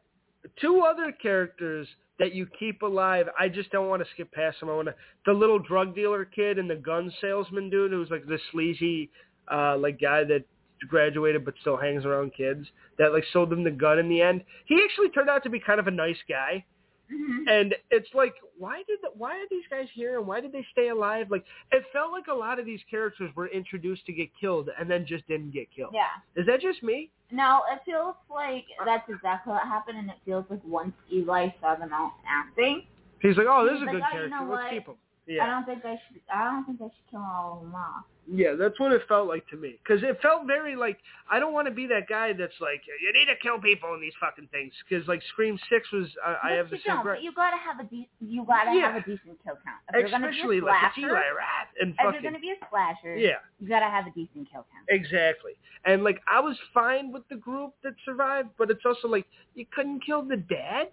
two 0.60 0.80
other 0.80 1.12
characters 1.12 1.86
that 2.18 2.34
you 2.34 2.46
keep 2.58 2.82
alive, 2.82 3.26
I 3.38 3.48
just 3.48 3.70
don't 3.70 3.88
want 3.88 4.02
to 4.02 4.08
skip 4.12 4.30
past 4.32 4.60
them. 4.60 4.68
I 4.68 4.74
want 4.74 4.88
to 4.88 4.94
the 5.26 5.32
little 5.32 5.58
drug 5.58 5.94
dealer 5.94 6.24
kid 6.24 6.58
and 6.58 6.68
the 6.68 6.76
gun 6.76 7.12
salesman 7.20 7.70
dude 7.70 7.92
who's 7.92 8.10
like 8.10 8.26
this 8.26 8.40
sleazy 8.52 9.10
uh 9.50 9.76
like 9.76 10.00
guy 10.00 10.24
that 10.24 10.44
graduated 10.88 11.44
but 11.44 11.54
still 11.60 11.76
hangs 11.76 12.04
around 12.04 12.32
kids 12.34 12.66
that 12.98 13.12
like 13.12 13.24
sold 13.32 13.50
them 13.50 13.64
the 13.64 13.70
gun 13.70 13.98
in 13.98 14.08
the 14.08 14.20
end. 14.20 14.42
He 14.66 14.82
actually 14.82 15.10
turned 15.10 15.30
out 15.30 15.42
to 15.42 15.50
be 15.50 15.60
kind 15.60 15.80
of 15.80 15.86
a 15.86 15.90
nice 15.90 16.18
guy. 16.28 16.64
Mm-hmm. 17.12 17.48
And 17.48 17.74
it's 17.90 18.08
like, 18.14 18.34
why 18.58 18.82
did 18.86 18.98
the, 19.02 19.08
why 19.16 19.32
are 19.36 19.48
these 19.50 19.64
guys 19.70 19.88
here 19.94 20.18
and 20.18 20.26
why 20.26 20.40
did 20.40 20.52
they 20.52 20.64
stay 20.72 20.88
alive? 20.88 21.26
Like, 21.30 21.44
it 21.72 21.84
felt 21.92 22.12
like 22.12 22.26
a 22.28 22.34
lot 22.34 22.58
of 22.58 22.66
these 22.66 22.80
characters 22.90 23.30
were 23.34 23.48
introduced 23.48 24.06
to 24.06 24.12
get 24.12 24.28
killed 24.40 24.68
and 24.78 24.88
then 24.90 25.04
just 25.06 25.26
didn't 25.26 25.52
get 25.52 25.68
killed. 25.74 25.94
Yeah. 25.94 26.40
Is 26.40 26.46
that 26.46 26.60
just 26.60 26.82
me? 26.82 27.10
No, 27.32 27.62
it 27.72 27.80
feels 27.84 28.14
like 28.30 28.64
that's 28.84 29.08
exactly 29.08 29.52
what 29.52 29.62
happened, 29.62 29.98
and 29.98 30.08
it 30.10 30.16
feels 30.24 30.44
like 30.50 30.60
once 30.64 30.92
Eli 31.12 31.48
saw 31.60 31.74
them 31.76 31.92
out 31.92 32.12
acting, 32.28 32.84
He's 33.20 33.36
like, 33.36 33.46
oh, 33.48 33.64
this 33.66 33.76
is 33.76 33.82
a 33.82 33.84
like, 33.84 33.94
good 33.96 34.02
"Oh, 34.02 34.06
you 34.06 34.12
character. 34.12 34.28
know 34.30 34.50
Let's 34.50 34.62
what? 34.64 34.70
keep 34.70 34.86
him. 34.86 34.94
I 35.28 35.46
don't 35.46 35.64
think 35.64 35.84
I 35.84 35.92
should. 36.08 36.20
I 36.32 36.44
don't 36.44 36.64
think 36.64 36.80
I 36.80 36.86
should 36.86 37.10
kill 37.10 37.20
all 37.20 37.58
of 37.58 37.62
them 37.62 37.74
off. 37.74 38.04
yeah, 38.26 38.54
that's 38.58 38.78
what 38.80 38.90
it 38.92 39.02
felt 39.06 39.28
like 39.28 39.46
to 39.48 39.56
me. 39.56 39.78
Because 39.82 40.02
it 40.02 40.18
felt 40.20 40.46
very 40.46 40.74
like 40.74 40.98
I 41.30 41.38
don't 41.38 41.52
want 41.52 41.68
to 41.68 41.74
be 41.74 41.86
that 41.88 42.08
guy 42.08 42.32
that's 42.32 42.58
like 42.60 42.82
you 43.00 43.12
need 43.12 43.26
to 43.26 43.36
kill 43.40 43.60
people 43.60 43.94
in 43.94 44.00
these 44.00 44.14
fucking 44.20 44.48
things. 44.50 44.72
Because 44.88 45.06
like 45.06 45.22
Scream 45.32 45.56
Six 45.70 45.90
was, 45.92 46.06
I, 46.24 46.50
I 46.50 46.52
have 46.54 46.68
the 46.70 46.78
same. 46.84 46.96
don't. 46.96 47.04
But 47.04 47.22
you 47.22 47.32
gotta 47.32 47.56
have 47.58 47.78
a 47.78 47.88
de- 47.88 48.08
you 48.20 48.44
gotta 48.44 48.72
Yeah. 48.74 48.92
have 48.92 49.02
a 49.02 49.06
decent 49.06 49.38
kill 49.44 49.54
count. 49.64 49.78
If 49.94 50.00
you're 50.00 50.10
gonna 50.10 50.28
Especially 50.30 50.60
be 50.60 50.66
a 50.66 50.68
like 50.70 50.80
slasher, 50.94 51.00
Eli 51.10 51.30
Roth 51.30 51.70
and 51.80 51.90
if 51.90 51.96
you're 52.00 52.12
fucking 52.12 52.22
gonna 52.24 52.38
be 52.40 52.50
a 52.50 52.66
slasher, 52.70 53.16
yeah. 53.16 53.38
you 53.60 53.68
gotta 53.68 53.86
have 53.90 54.06
a 54.06 54.10
decent 54.10 54.50
kill 54.50 54.66
count. 54.72 54.86
Exactly. 54.88 55.52
And 55.84 56.02
like 56.02 56.20
I 56.26 56.40
was 56.40 56.56
fine 56.74 57.12
with 57.12 57.28
the 57.28 57.36
group 57.36 57.74
that 57.84 57.94
survived, 58.04 58.48
but 58.58 58.70
it's 58.70 58.84
also 58.84 59.06
like 59.06 59.26
you 59.54 59.66
couldn't 59.72 60.04
kill 60.04 60.22
the 60.22 60.36
dad? 60.38 60.88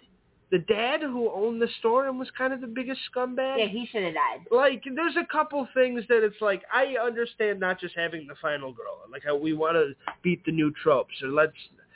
The 0.49 0.59
dad 0.59 1.01
who 1.01 1.29
owned 1.29 1.61
the 1.61 1.67
store 1.79 2.07
and 2.07 2.17
was 2.17 2.29
kind 2.37 2.53
of 2.53 2.61
the 2.61 2.67
biggest 2.67 3.01
scumbag? 3.13 3.59
Yeah, 3.59 3.67
he 3.67 3.85
should 3.91 4.03
have 4.03 4.13
died. 4.13 4.45
like 4.49 4.83
there's 4.95 5.15
a 5.17 5.25
couple 5.29 5.67
things 5.73 6.03
that 6.07 6.23
it's 6.23 6.39
like 6.39 6.63
I 6.73 6.95
understand 7.03 7.59
not 7.59 7.79
just 7.81 7.95
having 7.97 8.27
the 8.27 8.35
final 8.41 8.71
girl. 8.71 9.01
Like 9.11 9.23
how 9.25 9.35
we 9.35 9.53
want 9.53 9.75
to 9.75 9.93
beat 10.23 10.45
the 10.45 10.51
new 10.53 10.71
tropes 10.81 11.15
or 11.21 11.29
let's 11.29 11.51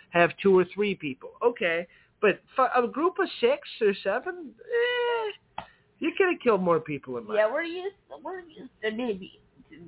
have 0.09 0.31
two 0.43 0.57
or 0.57 0.65
three 0.73 0.95
people. 0.95 1.31
Okay. 1.41 1.87
But 2.21 2.41
a 2.75 2.85
group 2.87 3.17
of 3.19 3.27
6 3.39 3.67
or 3.81 3.93
7, 4.03 4.51
eh, 4.61 5.63
you 5.97 6.11
could 6.15 6.27
have 6.31 6.39
killed 6.43 6.61
more 6.61 6.79
people 6.79 7.17
in 7.17 7.25
my 7.25 7.35
Yeah, 7.35 7.51
we're 7.51 7.63
used. 7.63 7.95
We're 8.23 8.41
used 8.41 8.69
to 8.83 8.91
maybe 8.91 9.39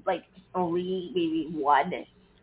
like 0.08 0.23
only 0.56 1.12
maybe 1.13 1.49
one. 1.54 1.93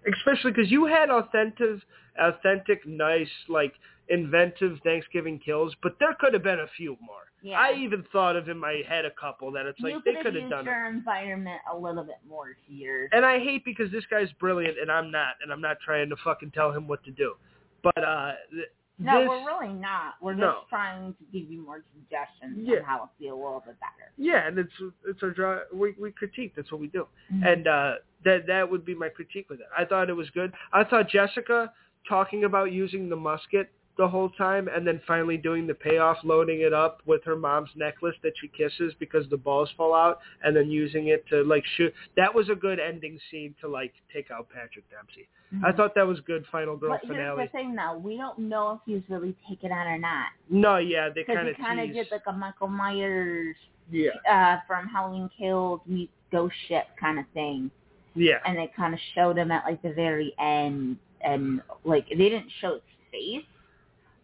especially 0.06 0.52
because 0.52 0.70
you 0.70 0.86
had 0.86 1.10
authentic, 1.10 1.80
authentic, 2.20 2.86
nice, 2.86 3.28
like 3.48 3.72
inventive 4.10 4.78
Thanksgiving 4.84 5.38
kills, 5.38 5.74
but 5.82 5.96
there 5.98 6.14
could 6.20 6.34
have 6.34 6.42
been 6.42 6.60
a 6.60 6.66
few 6.76 6.96
more. 7.00 7.30
Yeah. 7.42 7.58
I 7.58 7.72
even 7.78 8.04
thought 8.12 8.36
of 8.36 8.48
in 8.50 8.58
my 8.58 8.82
head 8.86 9.04
a 9.06 9.10
couple 9.12 9.50
that 9.52 9.64
it's 9.64 9.80
like 9.80 9.94
you 9.94 10.02
they 10.04 10.20
could 10.22 10.34
have 10.34 10.50
done 10.50 10.60
it. 10.60 10.70
your 10.70 10.86
environment 10.88 11.60
a 11.72 11.76
little 11.76 12.04
bit 12.04 12.16
more 12.28 12.48
here. 12.66 13.08
And 13.12 13.24
I 13.24 13.38
hate 13.38 13.64
because 13.64 13.90
this 13.90 14.04
guy's 14.10 14.30
brilliant 14.38 14.78
and 14.78 14.90
I'm 14.92 15.10
not, 15.10 15.34
and 15.42 15.50
I'm 15.50 15.60
not 15.62 15.78
trying 15.82 16.10
to 16.10 16.16
fucking 16.22 16.50
tell 16.50 16.70
him 16.70 16.86
what 16.86 17.02
to 17.04 17.10
do. 17.10 17.34
But 17.82 17.96
uh, 18.04 18.32
th- 18.50 18.66
No, 18.98 19.20
this, 19.20 19.28
we're 19.30 19.46
really 19.46 19.72
not. 19.72 20.14
We're 20.20 20.34
No. 20.34 20.56
just 20.58 20.68
trying 20.68 21.14
to 21.14 21.24
give 21.32 21.50
you 21.50 21.62
more 21.64 21.82
suggestions 21.94 22.58
Yeah. 22.68 22.80
on 22.80 22.84
how 22.84 22.98
to 22.98 23.08
feel 23.18 23.34
a 23.34 23.40
little 23.42 23.62
bit 23.64 23.76
better. 23.80 24.12
yeah, 24.18 24.46
and 24.46 24.58
it's 24.58 24.72
it's 25.06 25.22
our 25.22 25.30
draw. 25.30 25.60
We 25.72 25.94
we 25.98 26.10
critique. 26.12 26.52
That's 26.56 26.70
what 26.70 26.80
we 26.82 26.88
do. 26.88 27.06
Mm-hmm. 27.32 27.44
and 27.46 27.66
uh, 27.66 27.92
that 28.26 28.46
that 28.48 28.70
would 28.70 28.84
be 28.84 28.94
my 28.94 29.08
critique 29.08 29.48
with 29.48 29.60
it. 29.60 29.66
I 29.78 29.86
thought 29.86 30.10
it 30.10 30.14
was 30.16 30.28
good. 30.30 30.52
I 30.74 30.84
thought 30.84 31.08
Jessica 31.08 31.72
talking 32.06 32.44
about 32.44 32.70
using 32.72 33.08
the 33.08 33.16
musket 33.16 33.70
the 33.98 34.08
whole 34.08 34.30
time 34.30 34.68
and 34.68 34.86
then 34.86 35.00
finally 35.06 35.36
doing 35.36 35.66
the 35.66 35.74
payoff, 35.74 36.16
loading 36.24 36.60
it 36.62 36.72
up 36.72 37.02
with 37.06 37.22
her 37.24 37.36
mom's 37.36 37.70
necklace 37.76 38.14
that 38.22 38.32
she 38.40 38.48
kisses 38.48 38.94
because 38.98 39.28
the 39.30 39.36
balls 39.36 39.68
fall 39.76 39.94
out, 39.94 40.20
and 40.42 40.56
then 40.56 40.70
using 40.70 41.08
it 41.08 41.26
to 41.28 41.42
like 41.42 41.64
shoot. 41.76 41.92
That 42.16 42.34
was 42.34 42.48
a 42.48 42.54
good 42.54 42.78
ending 42.80 43.18
scene 43.30 43.54
to 43.60 43.68
like 43.68 43.92
take 44.12 44.30
out 44.30 44.48
Patrick 44.48 44.84
Dempsey. 44.90 45.28
I 45.66 45.72
thought 45.72 45.96
that 45.96 46.06
was 46.06 46.20
good 46.20 46.44
final 46.52 46.76
girl 46.76 46.90
Mm-hmm. 46.90 47.08
but 47.08 47.16
here's 47.16 47.48
the 47.48 47.52
thing, 47.52 47.74
though. 47.74 47.98
We 47.98 48.16
don't 48.16 48.38
know 48.38 48.72
if 48.72 48.80
he's 48.86 49.02
really 49.10 49.34
taken 49.48 49.72
out 49.72 49.86
or 49.86 49.98
not. 49.98 50.26
No, 50.48 50.76
yeah, 50.76 51.08
they 51.12 51.24
kind 51.24 51.48
of 51.48 51.56
kind 51.56 51.80
of 51.80 51.92
did 51.92 52.06
like 52.12 52.22
a 52.28 52.32
Michael 52.32 52.68
Myers 52.68 53.56
yeah, 53.90 54.10
uh, 54.30 54.58
from 54.66 54.86
Halloween 54.86 55.28
Kills 55.36 55.80
meets 55.86 56.12
Ghost 56.30 56.54
Ship 56.68 56.84
kind 57.00 57.18
of 57.18 57.24
thing. 57.34 57.70
yeah, 58.14 58.36
And 58.46 58.56
they 58.56 58.70
kind 58.76 58.94
of 58.94 59.00
showed 59.14 59.36
him 59.36 59.50
at 59.50 59.64
like 59.64 59.82
the 59.82 59.92
very 59.92 60.32
end. 60.38 60.96
And 61.22 61.60
like, 61.84 62.08
they 62.08 62.14
didn't 62.14 62.50
show 62.60 62.74
his 62.74 62.82
face, 63.10 63.44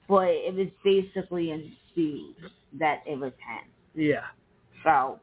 but 0.08 0.28
it 0.28 0.54
was 0.54 0.68
basically 0.84 1.50
in 1.50 1.72
speed 1.90 2.36
that 2.78 3.02
it 3.06 3.18
was 3.18 3.32
him. 3.32 3.70
yeah. 3.94 4.24
So 4.84 5.18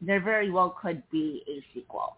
there 0.00 0.20
very 0.20 0.50
well 0.50 0.70
could 0.80 1.02
be 1.10 1.42
a 1.48 1.62
sequel. 1.74 2.16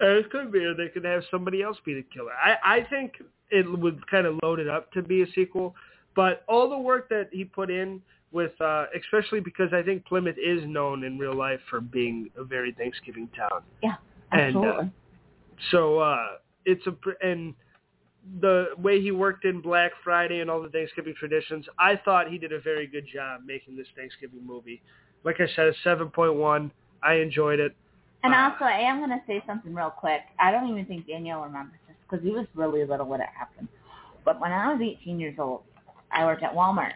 Uh, 0.00 0.18
it 0.18 0.30
could 0.30 0.52
be, 0.52 0.60
or 0.60 0.74
they 0.74 0.88
could 0.88 1.04
have 1.04 1.22
somebody 1.30 1.62
else 1.62 1.76
be 1.84 1.94
the 1.94 2.04
killer. 2.14 2.32
I, 2.32 2.76
I 2.76 2.86
think 2.88 3.14
it 3.50 3.66
would 3.80 4.06
kind 4.08 4.26
of 4.26 4.38
load 4.42 4.60
it 4.60 4.68
up 4.68 4.92
to 4.92 5.02
be 5.02 5.22
a 5.22 5.26
sequel, 5.34 5.74
but 6.14 6.44
all 6.48 6.68
the 6.68 6.78
work 6.78 7.08
that 7.08 7.28
he 7.32 7.44
put 7.44 7.70
in 7.70 8.00
with, 8.30 8.52
uh, 8.60 8.86
especially 8.96 9.40
because 9.40 9.72
I 9.72 9.82
think 9.82 10.04
Plymouth 10.04 10.36
is 10.38 10.62
known 10.66 11.02
in 11.04 11.18
real 11.18 11.34
life 11.34 11.60
for 11.70 11.80
being 11.80 12.30
a 12.36 12.44
very 12.44 12.72
Thanksgiving 12.72 13.28
town. 13.36 13.62
Yeah, 13.82 13.94
And, 14.30 14.56
uh, 14.56 14.60
absolutely. 14.60 14.90
So 15.72 15.98
uh, 15.98 16.26
it's 16.64 16.86
a 16.86 16.92
pr- 16.92 17.20
and 17.22 17.54
the 18.40 18.68
way 18.78 19.00
he 19.00 19.10
worked 19.10 19.44
in 19.44 19.60
Black 19.60 19.92
Friday 20.04 20.40
and 20.40 20.50
all 20.50 20.60
the 20.62 20.68
Thanksgiving 20.68 21.14
traditions, 21.18 21.66
I 21.78 21.96
thought 22.04 22.28
he 22.30 22.38
did 22.38 22.52
a 22.52 22.60
very 22.60 22.86
good 22.86 23.06
job 23.12 23.42
making 23.46 23.76
this 23.76 23.86
Thanksgiving 23.96 24.46
movie. 24.46 24.82
Like 25.24 25.40
I 25.40 25.46
said, 25.56 25.72
seven 25.82 26.08
point 26.10 26.34
one. 26.34 26.70
I 27.02 27.14
enjoyed 27.14 27.60
it. 27.60 27.74
And 28.24 28.34
Uh, 28.34 28.50
also, 28.50 28.64
I 28.64 28.78
am 28.80 28.98
going 28.98 29.10
to 29.10 29.22
say 29.26 29.42
something 29.46 29.72
real 29.74 29.90
quick. 29.90 30.22
I 30.38 30.50
don't 30.50 30.68
even 30.68 30.84
think 30.86 31.06
Danielle 31.06 31.42
remembers 31.42 31.78
this 31.86 31.96
because 32.08 32.24
he 32.24 32.32
was 32.32 32.46
really 32.54 32.84
little 32.84 33.06
when 33.06 33.20
it 33.20 33.28
happened. 33.36 33.68
But 34.24 34.40
when 34.40 34.52
I 34.52 34.72
was 34.72 34.80
18 34.82 35.20
years 35.20 35.38
old, 35.38 35.62
I 36.10 36.24
worked 36.24 36.42
at 36.42 36.52
Walmart. 36.54 36.94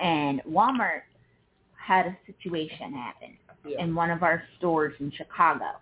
And 0.00 0.40
Walmart 0.44 1.02
had 1.74 2.06
a 2.06 2.16
situation 2.26 2.92
happen 2.92 3.36
Yeah. 3.64 3.82
in 3.82 3.94
one 3.94 4.10
of 4.10 4.22
our 4.22 4.42
stores 4.56 4.94
in 5.00 5.10
Chicago 5.10 5.72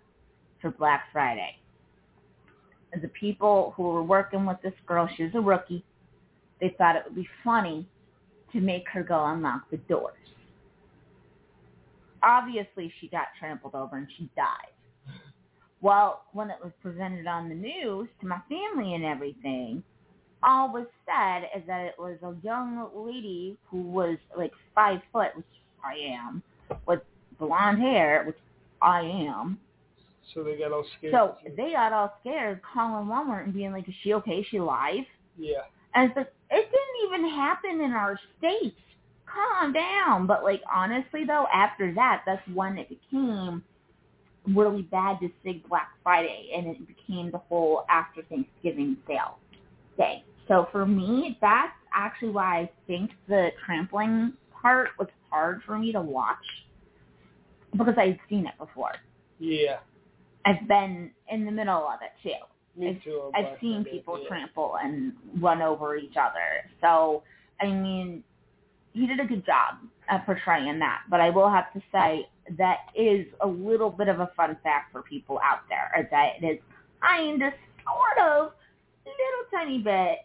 for 0.61 0.71
Black 0.71 1.11
Friday. 1.11 1.57
The 2.93 3.09
people 3.09 3.73
who 3.75 3.83
were 3.83 4.03
working 4.03 4.45
with 4.45 4.57
this 4.63 4.73
girl, 4.87 5.09
she 5.15 5.23
was 5.23 5.31
a 5.35 5.41
rookie, 5.41 5.83
they 6.61 6.73
thought 6.77 6.95
it 6.95 7.03
would 7.05 7.15
be 7.15 7.27
funny 7.43 7.85
to 8.53 8.61
make 8.61 8.87
her 8.89 9.03
go 9.03 9.25
unlock 9.25 9.69
the 9.69 9.77
doors. 9.77 10.15
Obviously, 12.23 12.91
she 12.99 13.07
got 13.09 13.27
trampled 13.37 13.75
over 13.75 13.97
and 13.97 14.07
she 14.17 14.29
died. 14.35 14.71
Well, 15.81 16.23
when 16.33 16.49
it 16.49 16.57
was 16.63 16.71
presented 16.81 17.27
on 17.27 17.49
the 17.49 17.55
news 17.55 18.07
to 18.21 18.27
my 18.27 18.39
family 18.49 18.95
and 18.95 19.03
everything, 19.03 19.83
all 20.41 20.71
was 20.71 20.87
said 21.05 21.49
is 21.55 21.67
that 21.67 21.85
it 21.85 21.95
was 21.99 22.17
a 22.23 22.35
young 22.43 22.89
lady 22.95 23.57
who 23.69 23.81
was 23.81 24.17
like 24.37 24.51
five 24.73 24.99
foot, 25.11 25.35
which 25.35 25.45
I 25.83 25.95
am, 25.95 26.41
with 26.87 27.01
blonde 27.39 27.81
hair, 27.81 28.23
which 28.25 28.37
I 28.81 29.01
am. 29.01 29.59
So 30.33 30.43
they 30.43 30.57
got 30.57 30.71
all 30.71 30.85
scared. 30.97 31.13
So 31.13 31.35
they 31.55 31.71
got 31.73 31.93
all 31.93 32.13
scared, 32.21 32.61
calling 32.61 33.07
Walmart 33.07 33.45
and 33.45 33.53
being 33.53 33.71
like, 33.71 33.87
"Is 33.87 33.95
she 34.03 34.13
okay? 34.13 34.39
Is 34.39 34.47
she 34.49 34.57
alive?" 34.57 35.05
yeah. 35.37 35.61
And 35.93 36.09
it's 36.09 36.17
like, 36.17 36.33
it 36.51 36.69
didn't 36.71 37.07
even 37.07 37.29
happen 37.35 37.81
in 37.81 37.91
our 37.91 38.19
states. 38.37 38.75
Calm 39.25 39.73
down. 39.73 40.27
But 40.27 40.43
like 40.43 40.61
honestly 40.73 41.23
though, 41.25 41.45
after 41.53 41.93
that, 41.95 42.23
that's 42.25 42.41
when 42.53 42.77
it 42.77 42.89
became 42.89 43.63
really 44.47 44.83
bad 44.83 45.19
to 45.21 45.29
say 45.43 45.63
Black 45.67 45.89
Friday 46.03 46.51
and 46.55 46.67
it 46.67 46.87
became 46.87 47.31
the 47.31 47.37
whole 47.37 47.85
after 47.89 48.21
Thanksgiving 48.23 48.97
sale 49.07 49.39
day. 49.97 50.23
So 50.47 50.67
for 50.71 50.85
me, 50.85 51.37
that's 51.41 51.73
actually 51.93 52.29
why 52.29 52.59
I 52.59 52.71
think 52.87 53.11
the 53.27 53.49
trampling 53.65 54.33
part 54.61 54.89
was 54.99 55.07
hard 55.29 55.61
for 55.65 55.77
me 55.77 55.91
to 55.91 56.01
watch 56.01 56.37
because 57.71 57.95
I've 57.97 58.17
seen 58.29 58.45
it 58.45 58.53
before. 58.59 58.93
Yeah. 59.39 59.77
I've 60.45 60.67
been 60.67 61.11
in 61.29 61.45
the 61.45 61.51
middle 61.51 61.87
of 61.87 61.99
it 62.01 62.11
too. 62.21 62.79
Me 62.79 62.89
I've- 62.89 62.99
too. 62.99 63.31
I've 63.33 63.59
seen 63.59 63.83
people 63.83 64.19
yeah. 64.21 64.27
trample 64.27 64.77
and 64.83 65.13
run 65.39 65.61
over 65.61 65.95
each 65.95 66.17
other. 66.17 66.69
So, 66.81 67.23
I 67.61 67.67
mean, 67.67 68.23
he 68.93 69.07
did 69.07 69.19
a 69.19 69.25
good 69.25 69.45
job 69.45 69.77
at 70.07 70.25
portraying 70.25 70.79
that. 70.79 71.01
But 71.09 71.19
I 71.21 71.29
will 71.29 71.49
have 71.49 71.71
to 71.73 71.81
say 71.91 72.27
that 72.57 72.77
is 72.95 73.25
a 73.41 73.47
little 73.47 73.89
bit 73.89 74.07
of 74.07 74.19
a 74.19 74.29
fun 74.35 74.57
fact 74.61 74.91
for 74.91 75.01
people 75.01 75.39
out 75.43 75.61
there, 75.69 75.91
is 75.99 76.05
that 76.11 76.33
it 76.41 76.45
is 76.45 76.59
kind 77.01 77.41
of, 77.41 77.53
sort 77.83 78.29
of, 78.29 78.51
little 79.05 79.49
tiny 79.51 79.79
bit 79.79 80.19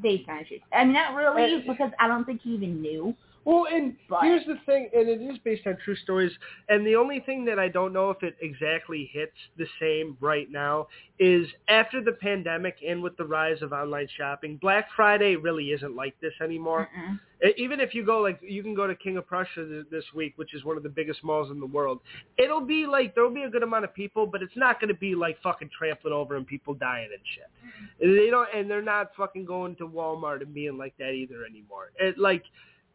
based 0.00 0.28
on 0.28 0.44
shit. 0.48 0.62
I 0.72 0.84
mean, 0.84 0.94
not 0.94 1.14
really, 1.14 1.62
because 1.66 1.90
I 2.00 2.08
don't 2.08 2.24
think 2.24 2.40
he 2.42 2.50
even 2.54 2.80
knew. 2.80 3.14
Well, 3.44 3.66
and 3.66 3.96
But- 4.08 4.22
here's 4.22 4.44
the 4.46 4.56
thing, 4.66 4.88
and 4.94 5.08
it 5.08 5.20
is 5.20 5.38
based 5.38 5.66
on 5.66 5.76
true 5.78 5.96
stories. 5.96 6.32
And 6.68 6.86
the 6.86 6.94
only 6.96 7.20
thing 7.20 7.44
that 7.46 7.58
I 7.58 7.68
don't 7.68 7.92
know 7.92 8.10
if 8.10 8.22
it 8.22 8.36
exactly 8.40 9.06
hits 9.06 9.36
the 9.56 9.66
same 9.80 10.16
right 10.20 10.48
now 10.50 10.88
is 11.18 11.48
after 11.68 12.00
the 12.00 12.12
pandemic 12.12 12.76
and 12.86 13.02
with 13.02 13.16
the 13.16 13.24
rise 13.24 13.60
of 13.62 13.72
online 13.72 14.08
shopping, 14.16 14.56
Black 14.58 14.88
Friday 14.94 15.36
really 15.36 15.72
isn't 15.72 15.96
like 15.96 16.18
this 16.20 16.34
anymore. 16.40 16.88
Mm-mm. 16.96 17.18
Even 17.56 17.80
if 17.80 17.92
you 17.92 18.04
go 18.04 18.20
like 18.20 18.38
you 18.40 18.62
can 18.62 18.72
go 18.72 18.86
to 18.86 18.94
King 18.94 19.16
of 19.16 19.26
Prussia 19.26 19.82
this 19.90 20.04
week, 20.14 20.34
which 20.36 20.54
is 20.54 20.64
one 20.64 20.76
of 20.76 20.84
the 20.84 20.88
biggest 20.88 21.24
malls 21.24 21.50
in 21.50 21.58
the 21.58 21.66
world. 21.66 21.98
It'll 22.38 22.60
be 22.60 22.86
like 22.86 23.16
there'll 23.16 23.34
be 23.34 23.42
a 23.42 23.50
good 23.50 23.64
amount 23.64 23.84
of 23.84 23.92
people, 23.92 24.26
but 24.26 24.42
it's 24.42 24.56
not 24.56 24.80
going 24.80 24.88
to 24.88 24.94
be 24.94 25.16
like 25.16 25.42
fucking 25.42 25.70
trampling 25.76 26.14
over 26.14 26.36
and 26.36 26.46
people 26.46 26.74
dying 26.74 27.08
and 27.12 27.20
shit. 27.34 27.48
They 27.98 28.30
don't, 28.30 28.48
and 28.54 28.70
they're 28.70 28.80
not 28.80 29.10
fucking 29.16 29.44
going 29.44 29.74
to 29.76 29.88
Walmart 29.88 30.42
and 30.42 30.54
being 30.54 30.78
like 30.78 30.96
that 30.98 31.10
either 31.10 31.44
anymore. 31.44 31.90
It 31.98 32.16
like 32.16 32.44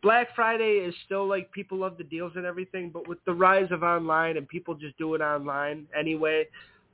Black 0.01 0.27
Friday 0.35 0.85
is 0.85 0.93
still 1.05 1.27
like 1.27 1.51
people 1.51 1.79
love 1.79 1.97
the 1.97 2.03
deals 2.03 2.33
and 2.35 2.45
everything, 2.45 2.89
but 2.89 3.07
with 3.07 3.17
the 3.25 3.33
rise 3.33 3.67
of 3.71 3.83
online 3.83 4.37
and 4.37 4.47
people 4.47 4.75
just 4.75 4.97
do 4.97 5.15
it 5.15 5.21
online 5.21 5.87
anyway, 5.97 6.45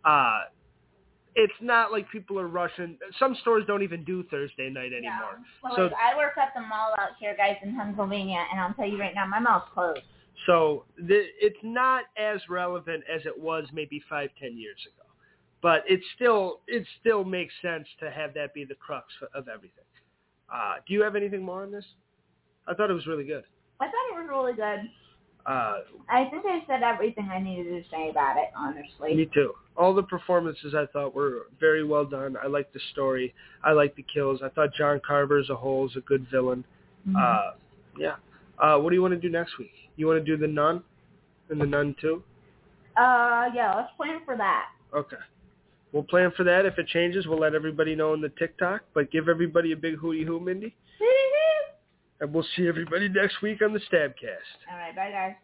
uh, 0.06 0.42
it's 1.36 1.54
not 1.62 1.92
like 1.92 2.10
people 2.12 2.40
are 2.40 2.48
rushing. 2.48 2.98
Some 3.20 3.36
stores 3.42 3.64
don't 3.66 3.82
even 3.84 4.04
do 4.04 4.24
Thursday 4.24 4.70
night 4.70 4.94
anymore. 4.94 5.42
Well, 5.64 5.76
So- 5.76 5.84
like, 5.86 5.94
I 5.94 6.16
work 6.18 6.38
at 6.38 6.54
the 6.54 6.62
mall 6.62 6.94
out 7.00 7.18
here, 7.20 7.36
guys, 7.36 7.58
in 7.64 7.76
Pennsylvania, 7.76 8.46
and 8.52 8.60
I'll 8.60 8.74
tell 8.74 8.88
you 8.88 9.00
right 9.00 9.16
now, 9.16 9.26
my 9.26 9.40
mall's 9.40 9.68
closed. 9.74 10.02
So 10.46 10.86
the, 10.98 11.26
it's 11.40 11.60
not 11.64 12.06
as 12.18 12.40
relevant 12.50 13.04
as 13.14 13.26
it 13.26 13.38
was 13.38 13.68
maybe 13.74 14.02
five, 14.10 14.30
ten 14.40 14.58
years 14.58 14.80
ago. 14.86 15.08
But 15.62 15.84
it 15.88 16.02
still 16.16 16.60
it 16.68 16.86
still 17.00 17.24
makes 17.24 17.54
sense 17.62 17.88
to 18.02 18.12
have 18.12 18.34
that 18.34 18.54
be 18.54 18.66
the 18.66 18.76
crux 18.76 19.08
of 19.34 19.48
everything. 19.48 19.86
Uh, 20.54 20.76
do 20.86 20.94
you 20.94 21.02
have 21.02 21.16
anything 21.16 21.42
more 21.42 21.64
on 21.64 21.72
this? 21.72 21.86
I 22.68 22.74
thought 22.74 22.90
it 22.90 22.94
was 22.94 23.08
really 23.08 23.24
good. 23.26 23.44
I 23.80 23.86
thought 23.86 23.94
it 24.12 24.16
was 24.16 24.28
really 24.30 24.54
good. 24.54 24.90
Uh, 25.46 25.80
I 26.08 26.26
think 26.32 26.46
I 26.46 26.62
said 26.68 26.84
everything 26.84 27.30
I 27.30 27.40
needed 27.40 27.84
to 27.84 27.90
say 27.90 28.10
about 28.10 28.38
it, 28.38 28.50
honestly. 28.56 29.14
me 29.14 29.28
too. 29.34 29.54
All 29.76 29.94
the 29.94 30.04
performances 30.04 30.74
I 30.74 30.86
thought 30.94 31.14
were 31.14 31.48
very 31.60 31.84
well 31.84 32.06
done. 32.06 32.38
I 32.42 32.48
liked 32.48 32.74
the 32.74 32.80
story. 32.94 33.34
I 33.64 33.72
liked 33.74 33.98
the 33.98 34.06
kills. 34.14 34.40
I 34.42 34.50
thought 34.50 34.74
John 34.74 35.02
Carver 35.06 35.40
as 35.40 35.50
a 35.50 35.56
whole 35.56 35.86
is 35.90 35.96
a 35.98 36.02
good 36.02 36.28
villain. 36.32 36.64
Mhm. 37.08 37.16
Uh, 37.18 37.56
yeah. 37.98 38.16
Uh, 38.58 38.78
what 38.80 38.92
do 38.92 38.96
you 38.96 39.02
want 39.02 39.14
to 39.14 39.20
do 39.20 39.30
next 39.30 39.58
week? 39.58 39.74
You 39.98 40.08
want 40.08 40.24
to 40.24 40.24
do 40.24 40.38
the 40.38 40.48
Nun 40.48 40.82
and 41.50 41.60
the 41.60 41.66
Nun 41.66 41.96
too? 42.00 42.24
Uh, 42.96 43.50
yeah, 43.54 43.74
let's 43.76 43.92
plan 43.98 44.22
for 44.24 44.38
that. 44.38 44.70
Okay. 44.96 45.18
We'll 45.92 46.04
plan 46.04 46.32
for 46.38 46.44
that. 46.44 46.66
If 46.66 46.78
it 46.80 46.88
changes, 46.88 47.28
we'll 47.28 47.40
let 47.40 47.54
everybody 47.54 47.96
know 47.96 48.14
in 48.14 48.22
the 48.22 48.30
TikTok. 48.30 48.82
But 48.94 49.12
give 49.12 49.28
everybody 49.28 49.74
a 49.74 49.76
big 49.76 49.96
hooty 49.96 50.24
hoo, 50.24 50.40
Mindy. 50.40 50.74
And 52.20 52.34
we'll 52.34 52.46
see 52.56 52.68
everybody 52.68 53.10
next 53.10 53.42
week 53.42 53.62
on 53.62 53.74
the 53.74 53.80
Stabcast. 53.80 54.58
All 54.72 54.78
right, 54.78 54.96
bye, 54.96 55.12
guys. 55.12 55.36